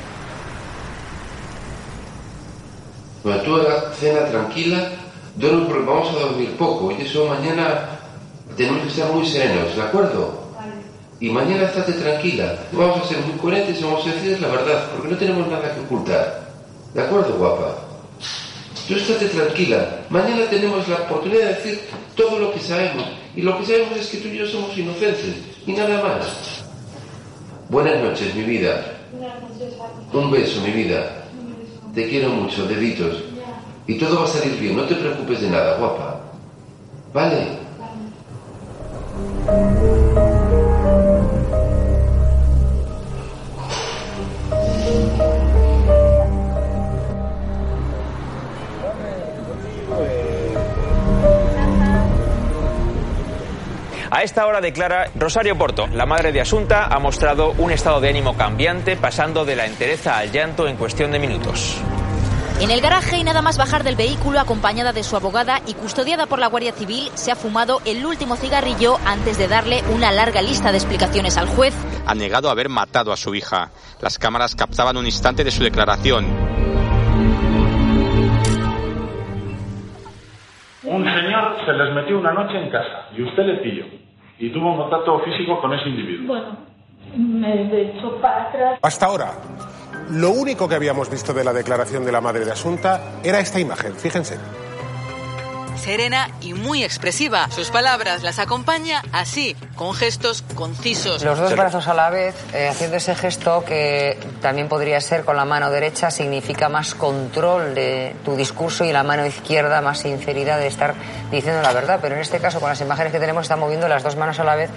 Bueno, 3.27 3.43
tú 3.43 3.57
haga 3.57 3.93
cena 3.99 4.25
tranquila, 4.27 4.89
duerme 5.35 5.65
porque 5.67 5.85
vamos 5.85 6.11
a 6.11 6.21
dormir 6.21 6.51
poco 6.57 6.93
y 6.93 7.03
eso 7.03 7.27
mañana 7.27 7.99
tenemos 8.57 8.83
que 8.83 8.89
estar 8.89 9.13
muy 9.13 9.27
serenos, 9.27 9.75
¿de 9.75 9.83
acuerdo? 9.83 10.47
Y 11.19 11.31
mañana 11.31 11.65
estate 11.65 11.95
tranquila, 11.95 12.57
vamos 12.71 13.01
a 13.01 13.09
ser 13.09 13.19
muy 13.23 13.37
coherentes 13.37 13.81
y 13.81 13.83
vamos 13.83 14.07
a 14.07 14.13
decir 14.13 14.41
la 14.41 14.47
verdad, 14.47 14.91
porque 14.93 15.09
no 15.09 15.19
tenemos 15.19 15.49
nada 15.49 15.75
que 15.75 15.81
ocultar. 15.81 16.53
¿De 16.95 17.03
acuerdo, 17.03 17.37
guapa? 17.37 17.75
Tú 18.87 18.95
estate 18.95 19.27
tranquila. 19.27 20.03
Mañana 20.09 20.49
tenemos 20.49 20.87
la 20.87 20.95
oportunidad 20.95 21.49
de 21.49 21.55
decir 21.55 21.81
todo 22.15 22.39
lo 22.39 22.53
que 22.53 22.61
sabemos. 22.61 23.07
Y 23.35 23.43
lo 23.43 23.59
que 23.59 23.67
sabemos 23.67 23.99
es 23.99 24.07
que 24.07 24.19
tú 24.19 24.29
y 24.29 24.39
yo 24.39 24.47
somos 24.47 24.79
inocentes. 24.79 25.35
Y 25.67 25.73
nada 25.73 26.01
más. 26.01 26.63
Buenas 27.71 28.01
noches, 28.05 28.33
mi 28.37 28.45
vida. 28.45 28.85
Un 30.13 30.31
beso, 30.31 30.61
mi 30.61 30.71
vida. 30.71 31.26
Te 31.97 32.07
quiero 32.11 32.29
mucho, 32.29 32.67
deditos. 32.67 33.25
Y 33.87 33.97
todo 33.97 34.19
va 34.21 34.25
a 34.27 34.29
salir 34.29 34.61
bien. 34.61 34.77
No 34.77 34.83
te 34.83 34.97
preocupes 34.97 35.41
de 35.41 35.49
nada, 35.49 35.79
guapa. 35.79 36.21
¿Vale? 37.15 37.57
A 54.17 54.23
esta 54.23 54.47
hora 54.47 54.63
declara 54.63 55.11
Rosario 55.15 55.59
Porto. 55.59 55.89
La 55.89 56.07
madre 56.07 56.33
de 56.33 56.41
Asunta 56.41 56.87
ha 56.87 56.99
mostrado 56.99 57.53
un 57.59 57.71
estado 57.71 58.01
de 58.01 58.09
ánimo 58.09 58.35
cambiante, 58.35 58.97
pasando 58.97 59.45
de 59.45 59.57
la 59.57 59.67
entereza 59.67 60.17
al 60.17 60.33
llanto 60.33 60.67
en 60.67 60.79
cuestión 60.79 61.13
de 61.13 61.19
minutos. 61.19 61.79
En 62.59 62.71
el 62.71 62.81
garaje 62.81 63.19
y 63.19 63.25
nada 63.25 63.43
más 63.43 63.59
bajar 63.59 63.85
del 63.85 63.95
vehículo 63.95 64.41
acompañada 64.41 64.95
de 64.95 65.03
su 65.03 65.17
abogada 65.17 65.61
y 65.67 65.75
custodiada 65.75 66.25
por 66.25 66.39
la 66.39 66.47
Guardia 66.47 66.73
Civil, 66.73 67.11
se 67.13 67.31
ha 67.31 67.37
fumado 67.37 67.83
el 67.85 68.07
último 68.07 68.37
cigarrillo 68.37 68.97
antes 69.05 69.37
de 69.37 69.49
darle 69.49 69.83
una 69.95 70.11
larga 70.13 70.41
lista 70.41 70.73
de 70.73 70.79
explicaciones 70.79 71.37
al 71.37 71.49
juez. 71.49 71.75
Ha 72.07 72.15
negado 72.15 72.49
haber 72.49 72.71
matado 72.71 73.13
a 73.13 73.19
su 73.19 73.35
hija. 73.35 73.71
Las 74.01 74.19
cámaras 74.19 74.55
captaban 74.55 74.97
un 74.97 75.05
instante 75.05 75.45
de 75.45 75.51
su 75.51 75.63
declaración. 75.63 76.25
Un 80.85 81.05
señor 81.05 81.67
se 81.67 81.73
les 81.75 81.95
metió 81.95 82.19
una 82.19 82.33
noche 82.33 82.57
en 82.57 82.71
casa 82.71 83.09
y 83.15 83.23
usted 83.23 83.43
le 83.43 83.57
pilló 83.57 84.06
y 84.39 84.51
tuvo 84.51 84.73
un 84.73 84.77
contacto 84.77 85.21
físico 85.21 85.61
con 85.61 85.73
ese 85.75 85.89
individuo. 85.89 86.27
Bueno, 86.27 86.57
me 87.17 87.83
echó 87.83 88.21
para 88.21 88.49
atrás. 88.49 88.79
Hasta 88.83 89.07
ahora, 89.07 89.33
lo 90.11 90.31
único 90.31 90.69
que 90.69 90.75
habíamos 90.75 91.11
visto 91.11 91.33
de 91.33 91.45
la 91.45 91.53
declaración 91.53 92.05
de 92.05 92.13
la 92.13 92.21
madre 92.21 92.45
de 92.45 92.53
Asunta 92.53 93.21
era 93.25 93.41
esta 93.41 93.61
imagen, 93.61 93.95
fíjense. 93.95 94.39
Serena 95.77 96.29
y 96.41 96.55
muy 96.55 96.83
expresiva. 96.83 97.49
Sus 97.51 97.71
palabras 97.71 98.23
las 98.23 98.39
acompaña 98.39 99.03
así, 99.13 99.57
con 99.75 99.95
gestos 99.95 100.43
concisos. 100.55 101.23
Los 101.25 101.39
dos 101.39 101.55
brazos 101.57 101.89
a 101.89 101.95
la 101.95 102.11
vez, 102.11 102.35
eh, 102.55 102.69
haciendo 102.69 102.97
ese 102.97 103.15
gesto 103.15 103.65
que 103.65 104.19
también 104.41 104.69
podría 104.69 105.01
ser 105.01 105.25
con 105.25 105.37
la 105.37 105.45
mano 105.45 105.71
derecha, 105.71 106.11
significa 106.11 106.69
más 106.69 106.95
control 106.95 107.75
de 107.75 108.17
tu 108.25 108.37
discurso 108.37 108.85
y 108.85 108.93
la 108.93 109.03
mano 109.03 109.27
izquierda 109.27 109.81
más 109.81 109.99
sinceridad 110.01 110.59
de 110.59 110.67
estar 110.67 110.95
diciendo 111.31 111.63
la 111.63 111.73
verdad. 111.73 111.99
Pero 112.03 112.15
en 112.15 112.21
este 112.21 112.39
caso, 112.39 112.61
con 112.61 112.69
las 112.69 112.81
imágenes 112.81 113.13
que 113.13 113.19
tenemos, 113.19 113.43
está 113.43 113.57
moviendo 113.57 113.89
las 113.89 114.03
dos 114.03 114.17
manos 114.17 114.39
a 114.41 114.45
la 114.45 114.57
vez, 114.57 114.71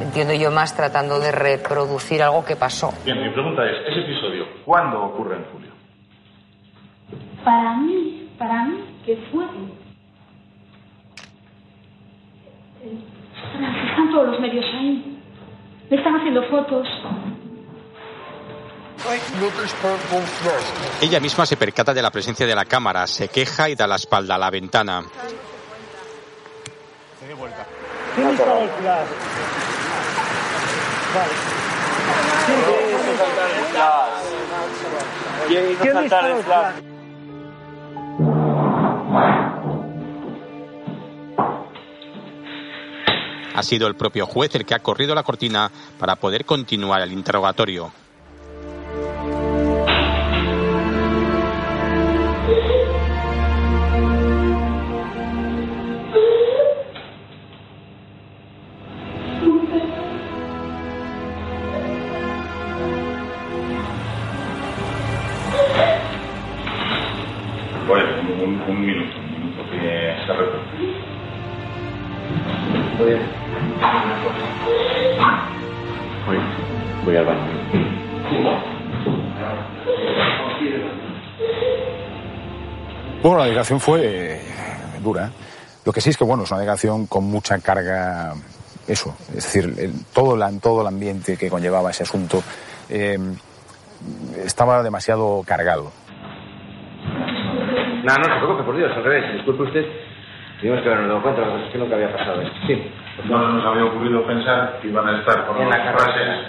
entiendo 0.00 0.34
yo 0.34 0.50
más 0.50 0.74
tratando 0.76 1.18
de 1.18 1.32
reproducir 1.32 2.22
algo 2.22 2.44
que 2.44 2.56
pasó. 2.56 2.92
Bien, 3.04 3.22
mi 3.22 3.30
pregunta 3.30 3.62
es, 3.64 3.76
ese 3.88 4.00
episodio, 4.00 4.44
¿cuándo 4.64 5.02
ocurre 5.02 5.36
en 5.36 5.44
julio? 5.52 5.70
Para 7.44 7.76
mí, 7.76 8.28
para 8.38 8.64
mí, 8.64 9.00
que 9.04 9.16
fue. 9.30 9.44
Están 13.90 14.10
todos 14.10 14.28
los 14.28 14.40
medios 14.40 14.64
ahí. 14.74 15.18
Me 15.90 15.96
están 15.96 16.16
haciendo 16.16 16.42
fotos. 16.44 16.86
Ella 21.00 21.20
misma 21.20 21.46
se 21.46 21.56
percata 21.56 21.94
de 21.94 22.02
la 22.02 22.10
presencia 22.10 22.46
de 22.46 22.54
la 22.54 22.64
cámara, 22.64 23.06
se 23.06 23.28
queja 23.28 23.68
y 23.68 23.74
da 23.74 23.86
la 23.86 23.96
espalda 23.96 24.34
a 24.34 24.38
la 24.38 24.50
ventana. 24.50 25.04
¿Quién 28.14 28.28
está 28.30 28.62
el 28.62 28.68
flash? 28.70 29.08
¿Quién 35.48 35.70
hizo 35.72 35.84
saltar 35.92 36.30
el 36.30 36.42
flash? 36.42 36.74
Ha 43.56 43.62
sido 43.62 43.88
el 43.88 43.94
propio 43.94 44.26
juez 44.26 44.54
el 44.54 44.66
que 44.66 44.74
ha 44.74 44.80
corrido 44.80 45.14
la 45.14 45.22
cortina 45.22 45.70
para 45.98 46.16
poder 46.16 46.44
continuar 46.44 47.00
el 47.00 47.12
interrogatorio. 47.12 47.90
Bueno, 83.36 83.44
la 83.48 83.48
declaración 83.50 83.80
fue 83.80 84.00
eh, 84.02 84.40
dura. 85.02 85.30
Lo 85.84 85.92
que 85.92 86.00
sí 86.00 86.08
es 86.08 86.16
que, 86.16 86.24
bueno, 86.24 86.44
es 86.44 86.50
una 86.50 86.60
declaración 86.60 87.06
con 87.06 87.24
mucha 87.24 87.58
carga, 87.58 88.32
eso, 88.88 89.14
es 89.28 89.34
decir, 89.44 89.74
el- 89.78 89.92
todo, 90.14 90.38
la, 90.38 90.50
todo 90.58 90.80
el 90.80 90.86
ambiente 90.86 91.36
que 91.36 91.50
conllevaba 91.50 91.90
ese 91.90 92.04
asunto 92.04 92.42
eh, 92.88 93.18
estaba 94.42 94.82
demasiado 94.82 95.42
cargado. 95.46 95.92
No, 98.04 98.14
no 98.16 98.24
se 98.24 98.38
preocupe, 98.38 98.62
por 98.62 98.74
Dios, 98.78 98.90
al 98.96 99.04
revés. 99.04 99.34
Disculpe 99.34 99.64
usted. 99.64 99.84
Tuvimos 100.58 100.80
que 100.80 100.88
habernos 100.88 101.08
dado 101.08 101.22
cuenta, 101.22 101.40
lo 101.42 101.46
que 101.48 101.52
pasa 101.52 101.66
es 101.66 101.72
que 101.72 101.78
nunca 101.78 101.94
había 101.96 102.16
pasado. 102.16 102.42
Sí. 102.66 102.90
No 103.28 103.52
nos 103.52 103.66
había 103.66 103.84
ocurrido 103.84 104.26
pensar 104.26 104.78
que 104.80 104.88
iban 104.88 105.06
a 105.06 105.18
estar 105.18 105.46
con 105.46 105.60
En 105.60 105.68
la 105.68 105.92
frases 105.92 106.46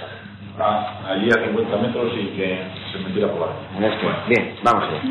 a- 0.57 1.11
allí 1.11 1.29
a 1.31 1.43
50 1.47 1.77
metros 1.79 2.13
y 2.15 2.27
que 2.27 2.65
se 2.93 2.99
metiera 2.99 3.29
por 3.33 3.49
ahí. 3.49 3.89
Bien, 4.29 4.55
vamos 4.63 4.85
allá. 4.85 5.01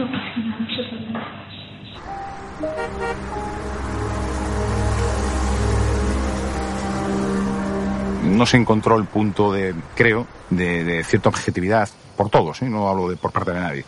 No 8.24 8.46
se 8.46 8.56
encontró 8.56 8.96
el 8.96 9.04
punto 9.04 9.52
de, 9.52 9.74
creo, 9.94 10.26
de, 10.50 11.04
cierta 11.04 11.28
objetividad 11.28 11.88
por 12.16 12.30
todos, 12.30 12.62
¿eh? 12.62 12.68
no 12.68 12.88
hablo 12.88 13.08
de 13.08 13.16
por 13.16 13.30
parte 13.30 13.52
de 13.52 13.60
nadie, 13.60 13.84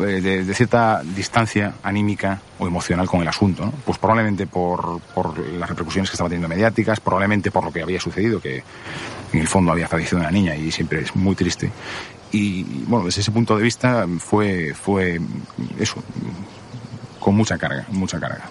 eh, 0.00 0.44
de, 0.44 0.54
cierta 0.54 1.02
distancia 1.02 1.74
anímica 1.82 2.40
o 2.58 2.66
emocional 2.66 3.06
con 3.06 3.20
el 3.20 3.28
asunto, 3.28 3.72
pues 3.84 3.98
probablemente 3.98 4.46
por, 4.46 5.00
por 5.14 5.38
las 5.38 5.68
repercusiones 5.68 6.10
que 6.10 6.14
estaba 6.14 6.28
teniendo 6.28 6.48
mediáticas, 6.48 7.00
probablemente 7.00 7.50
por 7.50 7.64
lo 7.64 7.72
que 7.72 7.82
había 7.82 8.00
sucedido, 8.00 8.40
que 8.40 8.62
en 9.32 9.40
el 9.40 9.48
fondo 9.48 9.72
había 9.72 9.88
fallecido 9.88 10.20
una 10.20 10.30
niña 10.30 10.56
y 10.56 10.70
siempre 10.70 11.00
es 11.00 11.14
muy 11.14 11.34
triste. 11.34 11.70
Y 12.32 12.64
bueno, 12.86 13.04
desde 13.06 13.20
ese 13.20 13.30
punto 13.30 13.56
de 13.56 13.62
vista 13.62 14.06
fue, 14.18 14.74
fue 14.74 15.20
eso, 15.78 16.02
con 17.24 17.34
mucha 17.34 17.56
carga, 17.56 17.86
mucha 17.88 18.20
carga. 18.20 18.50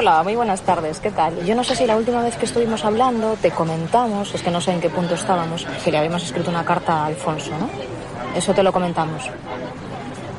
Hola, 0.00 0.22
muy 0.22 0.34
buenas 0.34 0.62
tardes, 0.62 0.98
¿qué 0.98 1.10
tal? 1.10 1.44
Yo 1.44 1.54
no 1.54 1.62
sé 1.62 1.76
si 1.76 1.84
la 1.84 1.94
última 1.94 2.22
vez 2.22 2.34
que 2.34 2.46
estuvimos 2.46 2.86
hablando 2.86 3.36
te 3.36 3.50
comentamos, 3.50 4.34
es 4.34 4.42
que 4.42 4.50
no 4.50 4.58
sé 4.58 4.72
en 4.72 4.80
qué 4.80 4.88
punto 4.88 5.12
estábamos, 5.12 5.66
que 5.84 5.92
le 5.92 5.98
habíamos 5.98 6.22
escrito 6.24 6.48
una 6.48 6.64
carta 6.64 7.02
a 7.02 7.04
Alfonso, 7.04 7.50
¿no? 7.50 7.68
Eso 8.34 8.54
te 8.54 8.62
lo 8.62 8.72
comentamos. 8.72 9.28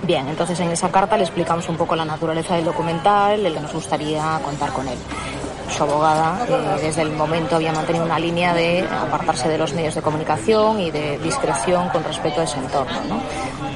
Bien, 0.02 0.28
entonces 0.28 0.60
en 0.62 0.72
esa 0.72 0.90
carta 0.90 1.16
le 1.16 1.26
explicamos 1.26 1.70
un 1.70 1.78
poco 1.78 1.96
la 1.96 2.06
naturaleza 2.06 2.56
del 2.56 2.66
documental, 2.66 3.46
el 3.46 3.54
que 3.54 3.60
nos 3.60 3.72
gustaría 3.72 4.40
contar 4.44 4.72
con 4.72 4.88
él. 4.88 4.98
Su 5.70 5.84
abogada 5.84 6.44
eh, 6.50 6.82
desde 6.82 7.04
el 7.04 7.12
momento 7.12 7.58
había 7.58 7.72
mantenido 7.72 8.04
una 8.04 8.18
línea 8.18 8.56
de 8.56 8.84
apartarse 8.88 9.48
de 9.48 9.60
los 9.60 9.74
medios 9.74 9.94
de 9.94 10.02
comunicación 10.02 10.80
y 10.80 10.90
de 10.90 11.20
discreción 11.20 11.88
con 11.90 12.04
respecto 12.04 12.42
a 12.42 12.46
ese 12.46 12.58
entorno. 12.58 13.00
¿no? 13.08 13.22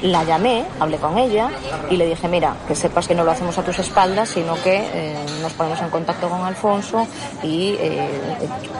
La 0.02 0.24
llamé, 0.24 0.64
hablé 0.78 0.98
con 0.98 1.18
ella 1.18 1.50
y 1.90 1.96
le 1.96 2.06
dije, 2.06 2.28
mira, 2.28 2.54
que 2.68 2.74
sepas 2.74 3.08
que 3.08 3.14
no 3.14 3.24
lo 3.24 3.30
hacemos 3.30 3.56
a 3.58 3.62
tus 3.62 3.78
espaldas, 3.78 4.28
sino 4.28 4.54
que 4.62 4.76
eh, 4.92 5.16
nos 5.40 5.52
ponemos 5.52 5.80
en 5.80 5.90
contacto 5.90 6.28
con 6.28 6.42
Alfonso 6.42 7.06
y 7.42 7.76
eh, 7.78 8.08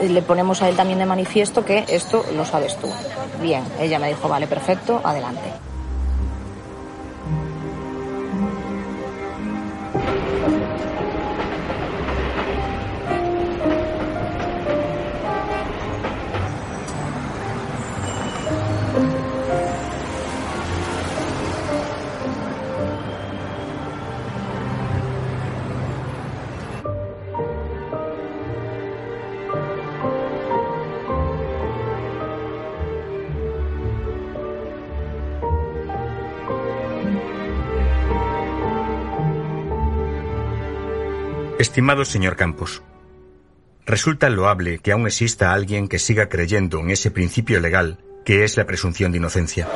le 0.09 0.23
ponemos 0.23 0.63
a 0.63 0.69
él 0.69 0.77
también 0.77 0.99
de 0.99 1.07
manifiesto 1.07 1.65
que 1.65 1.85
esto 1.89 2.25
lo 2.35 2.45
sabes 2.45 2.77
tú. 2.77 2.89
Bien, 3.41 3.65
ella 3.81 3.99
me 3.99 4.09
dijo, 4.09 4.29
vale, 4.29 4.47
perfecto, 4.47 5.01
adelante. 5.03 5.66
Estimado 41.59 42.05
señor 42.05 42.37
Campos, 42.37 42.83
resulta 43.87 44.29
loable 44.29 44.79
que 44.81 44.93
aún 44.93 45.07
exista 45.07 45.55
alguien 45.55 45.89
que 45.89 45.99
siga 45.99 46.29
creyendo 46.29 46.81
en 46.81 46.91
ese 46.91 47.11
principio 47.11 47.61
legal 47.61 47.99
que 48.27 48.45
es 48.45 48.59
la 48.59 48.67
presunción 48.67 49.11
de 49.11 49.19
inocencia. 49.19 49.67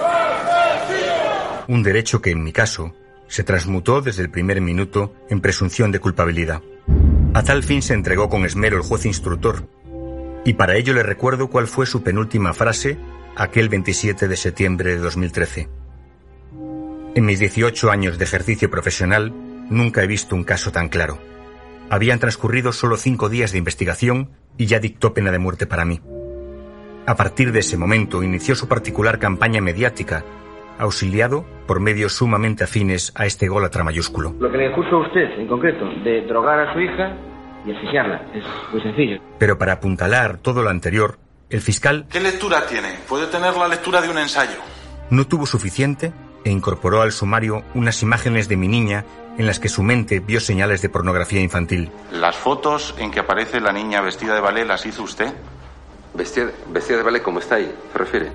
Un 1.69 1.83
derecho 1.83 2.21
que, 2.21 2.33
en 2.33 2.45
mi 2.45 2.53
caso, 2.53 2.95
se 3.29 3.45
transmutó 3.45 4.03
desde 4.03 4.23
el 4.23 4.31
primer 4.31 4.61
minuto 4.61 5.15
en 5.31 5.41
presunción 5.41 5.91
de 5.91 6.01
culpabilidad. 6.01 6.61
A 7.33 7.43
tal 7.45 7.63
fin 7.63 7.81
se 7.81 7.95
entregó 7.95 8.29
con 8.29 8.45
esmero 8.45 8.77
el 8.77 8.83
juez 8.83 9.07
instructor, 9.07 9.67
y 10.45 10.53
para 10.53 10.77
ello 10.77 10.93
le 10.93 11.03
recuerdo 11.03 11.49
cuál 11.49 11.67
fue 11.67 11.87
su 11.87 12.03
penúltima 12.03 12.53
frase 12.53 12.99
aquel 13.37 13.71
27 13.71 14.29
de 14.29 14.37
septiembre 14.37 14.91
de 14.91 14.99
2013. 14.99 15.69
En 17.15 17.25
mis 17.25 17.39
18 17.39 17.91
años 17.91 18.19
de 18.19 18.25
ejercicio 18.25 18.71
profesional 18.71 19.33
nunca 19.71 20.03
he 20.03 20.07
visto 20.07 20.37
un 20.37 20.45
caso 20.45 20.73
tan 20.73 20.91
claro. 20.91 21.31
Habían 21.91 22.21
transcurrido 22.21 22.73
solo 22.73 22.97
cinco 22.97 23.29
días 23.29 23.51
de 23.51 23.59
investigación 23.59 24.31
y 24.57 24.67
ya 24.67 24.79
dictó 24.79 25.13
pena 25.13 25.33
de 25.33 25.41
muerte 25.41 25.67
para 25.67 25.85
mí. 25.85 26.01
A 27.05 27.17
partir 27.17 27.51
de 27.51 27.59
ese 27.59 27.77
momento 27.77 28.23
inició 28.23 28.55
su 28.55 28.69
particular 28.69 29.19
campaña 29.19 29.61
mediática, 29.61 30.25
auxiliado 30.79 31.45
por 31.67 31.81
medios 31.81 32.13
sumamente 32.13 32.63
afines 32.63 33.13
a 33.17 33.27
este 33.27 33.49
gólatra 33.49 33.83
mayúsculo. 33.83 34.35
Lo 34.39 34.51
que 34.53 34.57
le 34.57 34.69
acusa 34.69 34.91
a 34.91 34.99
usted, 34.99 35.39
en 35.39 35.49
concreto, 35.49 35.85
de 36.05 36.23
drogar 36.27 36.61
a 36.61 36.73
su 36.73 36.81
hija 36.81 37.17
y 37.67 37.73
asfixiarla, 37.73 38.23
es 38.35 38.45
muy 38.73 38.81
sencillo. 38.83 39.21
Pero 39.39 39.59
para 39.59 39.73
apuntalar 39.73 40.39
todo 40.39 40.63
lo 40.63 40.71
anterior, 40.71 41.19
el 41.51 41.61
fiscal 41.61 42.07
¿Qué 42.09 42.21
lectura 42.21 42.67
tiene? 42.69 42.89
Puede 43.09 43.27
tener 43.27 43.57
la 43.57 43.67
lectura 43.67 44.01
de 44.01 44.09
un 44.09 44.19
ensayo. 44.19 44.59
no 45.11 45.27
tuvo 45.27 45.45
suficiente 45.45 46.13
e 46.45 46.51
incorporó 46.51 47.03
al 47.03 47.11
sumario 47.11 47.65
unas 47.75 48.03
imágenes 48.03 48.49
de 48.49 48.57
mi 48.57 48.69
niña 48.69 49.05
en 49.41 49.47
las 49.47 49.59
que 49.59 49.71
su 49.71 49.83
mente 49.83 50.21
vio 50.21 50.39
señales 50.39 50.83
de 50.83 50.91
pornografía 50.91 51.41
infantil. 51.41 51.91
¿Las 52.13 52.37
fotos 52.37 52.95
en 52.99 53.11
que 53.11 53.21
aparece 53.21 53.59
la 53.59 53.73
niña 53.73 54.03
vestida 54.03 54.35
de 54.35 54.41
ballet 54.41 54.67
las 54.67 54.85
hizo 54.85 55.03
usted? 55.03 55.33
Vestida, 56.13 56.51
vestida 56.69 56.99
de 56.99 57.03
ballet 57.03 57.23
como 57.23 57.39
está 57.39 57.55
ahí, 57.55 57.75
se 57.91 57.99
refiere. 57.99 58.33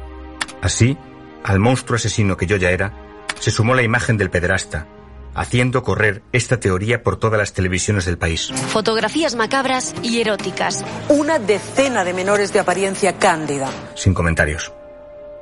Así, 0.64 0.98
al 1.44 1.60
monstruo 1.60 1.96
asesino 1.98 2.36
que 2.36 2.48
yo 2.48 2.58
ya 2.58 2.72
era, 2.72 2.92
se 3.40 3.52
sumó 3.52 3.76
la 3.76 3.84
imagen 3.84 4.18
del 4.18 4.32
pederasta, 4.32 4.88
haciendo 5.36 5.84
correr 5.84 6.24
esta 6.32 6.60
teoría 6.60 7.04
por 7.04 7.18
todas 7.18 7.38
las 7.38 7.54
televisiones 7.54 8.06
del 8.06 8.18
país. 8.18 8.52
Fotografías 8.70 9.36
macabras 9.36 9.94
y 10.02 10.22
eróticas. 10.22 10.84
Una 11.10 11.38
decena 11.38 12.04
de 12.04 12.14
menores 12.16 12.52
de 12.52 12.62
apariencia 12.62 13.20
cándida. 13.20 13.70
Sin 13.94 14.16
comentarios. 14.16 14.74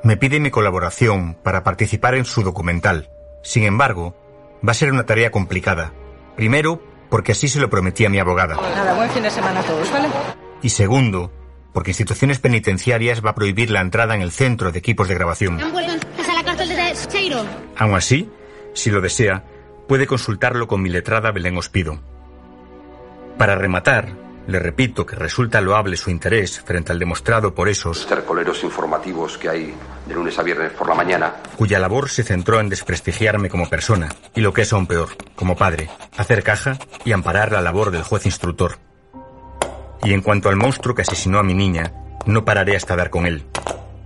Me 0.03 0.17
pide 0.17 0.41
mi 0.41 0.51
colaboración 0.51 1.37
para 1.41 1.63
participar 1.63 2.15
en 2.15 2.25
su 2.25 2.43
documental. 2.43 3.09
Sin 3.43 3.63
embargo, 3.63 4.13
va 4.65 4.71
a 4.71 4.75
ser 4.75 4.91
una 4.91 5.05
tarea 5.05 5.31
complicada. 5.31 5.93
Primero, 6.35 6.81
porque 7.09 7.33
así 7.33 7.47
se 7.47 7.59
lo 7.59 7.69
prometí 7.69 8.05
a 8.05 8.09
mi 8.09 8.19
abogada. 8.19 8.55
Nada, 8.55 8.93
buen 8.93 9.09
fin 9.09 9.23
de 9.23 9.29
semana 9.29 9.59
a 9.59 9.63
todos, 9.63 9.91
¿vale? 9.91 10.07
Y 10.61 10.69
segundo, 10.69 11.31
porque 11.73 11.91
instituciones 11.91 12.39
penitenciarias 12.39 13.23
va 13.23 13.31
a 13.31 13.35
prohibir 13.35 13.69
la 13.69 13.81
entrada 13.81 14.15
en 14.15 14.21
el 14.21 14.31
centro 14.31 14.71
de 14.71 14.79
equipos 14.79 15.07
de 15.07 15.15
grabación. 15.15 15.61
Han 15.61 15.71
vuelto 15.71 16.07
a 16.17 16.33
la 16.33 16.43
cárcel 16.43 16.69
de 16.69 16.93
Cheiro. 17.07 17.45
Aún 17.77 17.95
así, 17.95 18.29
si 18.73 18.89
lo 18.89 19.01
desea, 19.01 19.43
puede 19.87 20.07
consultarlo 20.07 20.67
con 20.67 20.81
mi 20.81 20.89
letrada 20.89 21.31
Belén 21.31 21.57
Ospido. 21.57 21.99
Para 23.37 23.55
rematar, 23.55 24.15
le 24.47 24.59
repito 24.59 25.05
que 25.05 25.15
resulta 25.15 25.61
loable 25.61 25.97
su 25.97 26.09
interés 26.09 26.61
frente 26.61 26.91
al 26.91 26.99
demostrado 26.99 27.53
por 27.53 27.69
esos 27.69 28.07
informativos 28.63 29.37
que 29.37 29.49
hay 29.49 29.73
de 30.05 30.13
lunes 30.13 30.37
a 30.37 30.43
viernes 30.43 30.71
por 30.73 30.87
la 30.89 30.95
mañana. 30.95 31.35
cuya 31.57 31.79
labor 31.79 32.09
se 32.09 32.23
centró 32.23 32.59
en 32.59 32.69
desprestigiarme 32.69 33.49
como 33.49 33.69
persona 33.69 34.09
y 34.35 34.41
lo 34.41 34.53
que 34.53 34.63
es 34.63 34.73
aún 34.73 34.87
peor, 34.87 35.09
como 35.35 35.55
padre, 35.55 35.89
hacer 36.17 36.43
caja 36.43 36.77
y 37.05 37.11
amparar 37.11 37.51
la 37.51 37.61
labor 37.61 37.91
del 37.91 38.03
juez 38.03 38.25
instructor. 38.25 38.77
Y 40.03 40.13
en 40.13 40.21
cuanto 40.21 40.49
al 40.49 40.55
monstruo 40.55 40.95
que 40.95 41.03
asesinó 41.03 41.39
a 41.39 41.43
mi 41.43 41.53
niña, 41.53 41.93
no 42.25 42.43
pararé 42.43 42.75
hasta 42.75 42.95
dar 42.95 43.09
con 43.09 43.25
él. 43.25 43.45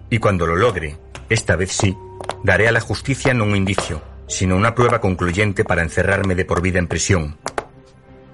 Y 0.10 0.20
cuando 0.20 0.46
lo 0.46 0.56
logre, 0.56 0.98
esta 1.30 1.56
vez 1.56 1.72
sí, 1.72 1.98
daré 2.44 2.68
a 2.68 2.72
la 2.72 2.80
justicia 2.80 3.34
no 3.34 3.44
un 3.44 3.56
indicio, 3.56 4.02
sino 4.28 4.56
una 4.56 4.76
prueba 4.76 5.02
concluyente 5.02 5.64
para 5.64 5.82
encerrarme 5.82 6.36
de 6.36 6.46
por 6.46 6.62
vida 6.62 6.80
en 6.80 6.88
prisión. 6.88 7.38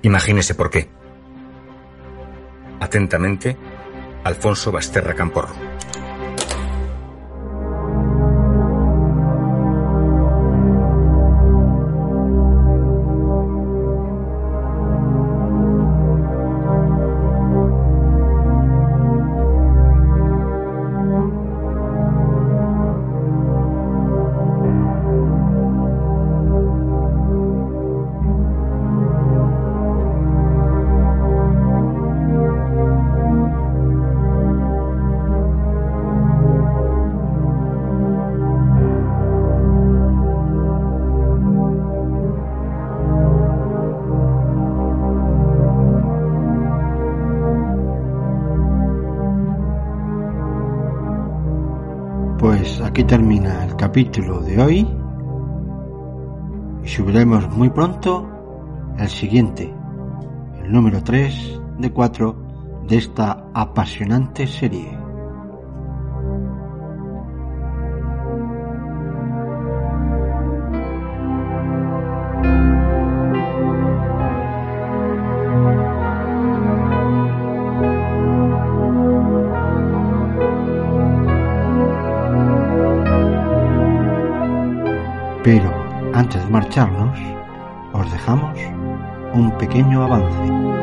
Imagínese 0.02 0.56
por 0.56 0.70
qué. 0.70 0.90
Atentamente, 2.80 3.58
Alfonso 4.24 4.72
Basterra 4.72 5.14
Camporro. 5.14 5.56
Capítulo 53.94 54.40
de 54.40 54.60
hoy 54.60 54.88
y 56.84 56.88
subiremos 56.88 57.48
muy 57.56 57.70
pronto 57.70 58.28
el 58.98 59.08
siguiente, 59.08 59.72
el 60.64 60.72
número 60.72 61.04
3 61.04 61.62
de 61.78 61.92
4 61.92 62.36
de 62.88 62.98
esta 62.98 63.52
apasionante 63.54 64.48
serie. 64.48 65.03
Pero 85.44 85.70
antes 86.14 86.42
de 86.42 86.50
marcharnos, 86.50 87.20
os 87.92 88.10
dejamos 88.12 88.58
un 89.34 89.52
pequeño 89.58 90.04
avance. 90.04 90.83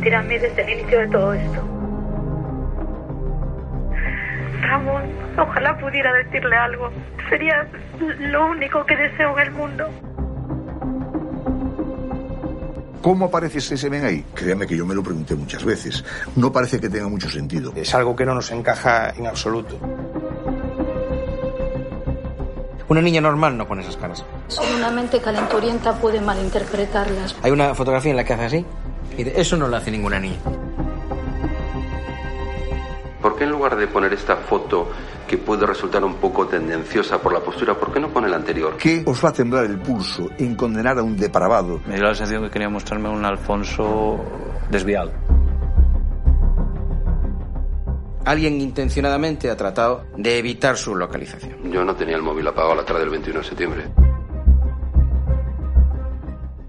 Mentira 0.00 0.20
en 0.22 0.28
mí 0.28 0.38
desde 0.38 0.62
el 0.62 0.80
inicio 0.80 1.00
de 1.00 1.08
todo 1.08 1.34
esto. 1.34 1.60
Ramón, 4.62 5.02
ojalá 5.38 5.78
pudiera 5.78 6.10
decirle 6.14 6.56
algo. 6.56 6.90
Sería 7.28 7.68
lo 8.18 8.46
único 8.46 8.86
que 8.86 8.96
deseo 8.96 9.38
en 9.38 9.46
el 9.46 9.52
mundo. 9.52 9.88
¿Cómo 13.02 13.26
aparece 13.26 13.58
ese 13.58 13.76
semen 13.76 14.04
ahí? 14.04 14.24
Créame 14.34 14.66
que 14.66 14.76
yo 14.76 14.86
me 14.86 14.94
lo 14.94 15.02
pregunté 15.02 15.34
muchas 15.34 15.64
veces. 15.64 16.02
No 16.36 16.50
parece 16.50 16.80
que 16.80 16.88
tenga 16.88 17.08
mucho 17.08 17.28
sentido. 17.28 17.72
Es 17.76 17.94
algo 17.94 18.16
que 18.16 18.24
no 18.24 18.34
nos 18.34 18.50
encaja 18.52 19.10
en 19.10 19.26
absoluto. 19.26 19.78
Una 22.88 23.02
niña 23.02 23.20
normal 23.20 23.56
no 23.56 23.66
pone 23.66 23.82
esas 23.82 23.98
caras. 23.98 24.24
Solo 24.48 24.76
una 24.76 24.90
mente 24.90 25.20
calenturienta 25.20 25.92
puede 25.94 26.20
malinterpretarlas. 26.22 27.36
Hay 27.42 27.50
una 27.50 27.74
fotografía 27.74 28.10
en 28.10 28.16
la 28.16 28.24
que 28.24 28.32
hace 28.32 28.44
así 28.44 28.66
eso 29.28 29.56
no 29.56 29.68
lo 29.68 29.76
hace 29.76 29.90
ninguna 29.90 30.18
niña. 30.18 30.38
¿Por 33.20 33.36
qué 33.36 33.44
en 33.44 33.50
lugar 33.50 33.76
de 33.76 33.86
poner 33.86 34.12
esta 34.12 34.36
foto 34.36 34.88
que 35.30 35.38
puede 35.38 35.64
resultar 35.64 36.02
un 36.02 36.14
poco 36.14 36.48
tendenciosa 36.48 37.22
por 37.22 37.32
la 37.32 37.38
postura, 37.38 37.74
¿por 37.74 37.92
qué 37.92 38.00
no 38.00 38.08
pone 38.08 38.28
la 38.28 38.34
anterior? 38.34 38.76
¿Qué 38.76 39.04
os 39.06 39.24
va 39.24 39.28
a 39.28 39.32
temblar 39.32 39.64
el 39.64 39.78
pulso 39.78 40.28
en 40.36 40.56
condenar 40.56 40.98
a 40.98 41.04
un 41.04 41.16
depravado? 41.16 41.80
Me 41.86 41.94
dio 41.94 42.02
la 42.02 42.16
sensación 42.16 42.42
que 42.42 42.50
quería 42.50 42.68
mostrarme 42.68 43.08
un 43.08 43.24
Alfonso 43.24 44.18
desviado. 44.70 45.12
Alguien 48.24 48.60
intencionadamente 48.60 49.50
ha 49.50 49.56
tratado 49.56 50.06
de 50.16 50.38
evitar 50.38 50.76
su 50.76 50.96
localización. 50.96 51.70
Yo 51.70 51.84
no 51.84 51.94
tenía 51.94 52.16
el 52.16 52.22
móvil 52.22 52.48
apagado 52.48 52.72
a 52.72 52.76
la 52.76 52.84
tarde 52.84 53.02
del 53.02 53.10
21 53.10 53.38
de 53.38 53.44
septiembre. 53.44 53.84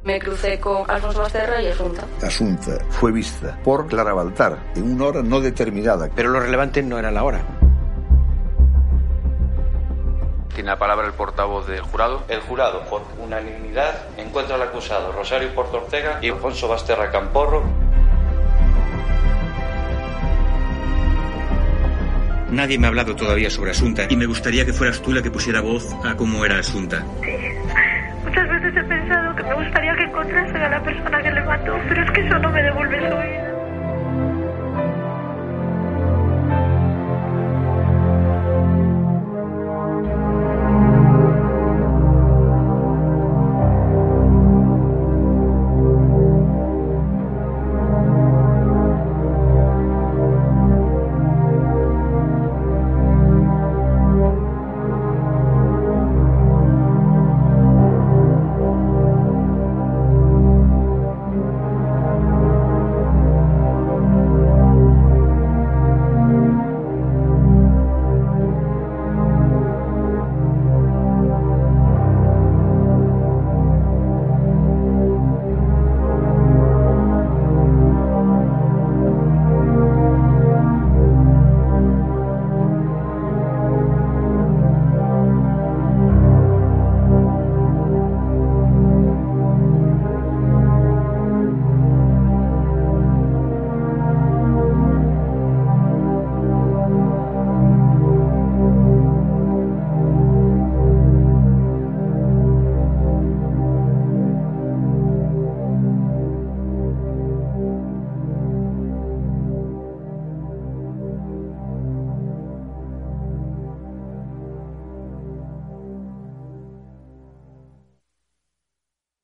Me 0.04 0.20
crucé 0.20 0.60
con 0.60 0.90
Alfonso 0.90 1.20
Basterra 1.20 1.62
y 1.62 1.68
Asunta. 1.68 2.06
Asunta 2.24 2.80
fue 2.90 3.12
vista 3.12 3.60
por 3.64 3.86
Clara 3.88 4.14
Baltar 4.14 4.58
en 4.76 4.94
una 4.94 5.06
hora 5.06 5.22
no 5.22 5.40
determinada. 5.40 6.10
Pero 6.16 6.30
lo 6.30 6.40
relevante 6.40 6.82
no 6.82 6.98
era 6.98 7.12
la 7.12 7.24
hora. 7.24 7.42
Tiene 10.56 10.70
la 10.70 10.80
palabra 10.80 11.08
el 11.08 11.14
portavoz 11.14 11.68
del 11.68 11.82
jurado. 11.82 12.24
El 12.28 12.42
jurado, 12.42 12.82
por 12.90 13.04
unanimidad, 13.20 14.08
encuentra 14.18 14.56
al 14.56 14.64
acusado 14.64 15.12
Rosario 15.12 15.54
Porto 15.54 15.78
Ortega 15.78 16.20
y 16.22 16.30
Alfonso 16.30 16.68
Basterra 16.68 17.12
Camporro 17.12 17.64
Nadie 22.52 22.78
me 22.78 22.86
ha 22.86 22.90
hablado 22.90 23.16
todavía 23.16 23.50
sobre 23.50 23.72
Asunta 23.72 24.06
y 24.10 24.18
me 24.18 24.26
gustaría 24.26 24.66
que 24.66 24.74
fueras 24.74 25.02
tú 25.02 25.14
la 25.14 25.22
que 25.22 25.32
pusiera 25.32 25.62
voz 25.62 25.88
a 26.04 26.18
cómo 26.18 26.44
era 26.44 26.60
Asunta 26.60 27.06
me 29.44 29.54
gustaría 29.56 29.96
que 29.96 30.04
encontrasen 30.04 30.62
a 30.62 30.70
la 30.70 30.84
persona 30.84 31.22
que 31.22 31.32
le 31.32 31.42
mató, 31.42 31.80
pero 31.88 32.04
es 32.04 32.12
que 32.12 32.22
eso 32.22 32.40
no 32.40 32.52
me 32.52 32.64
devuelve 32.64 33.10
su 33.10 33.18
vida. 33.18 33.41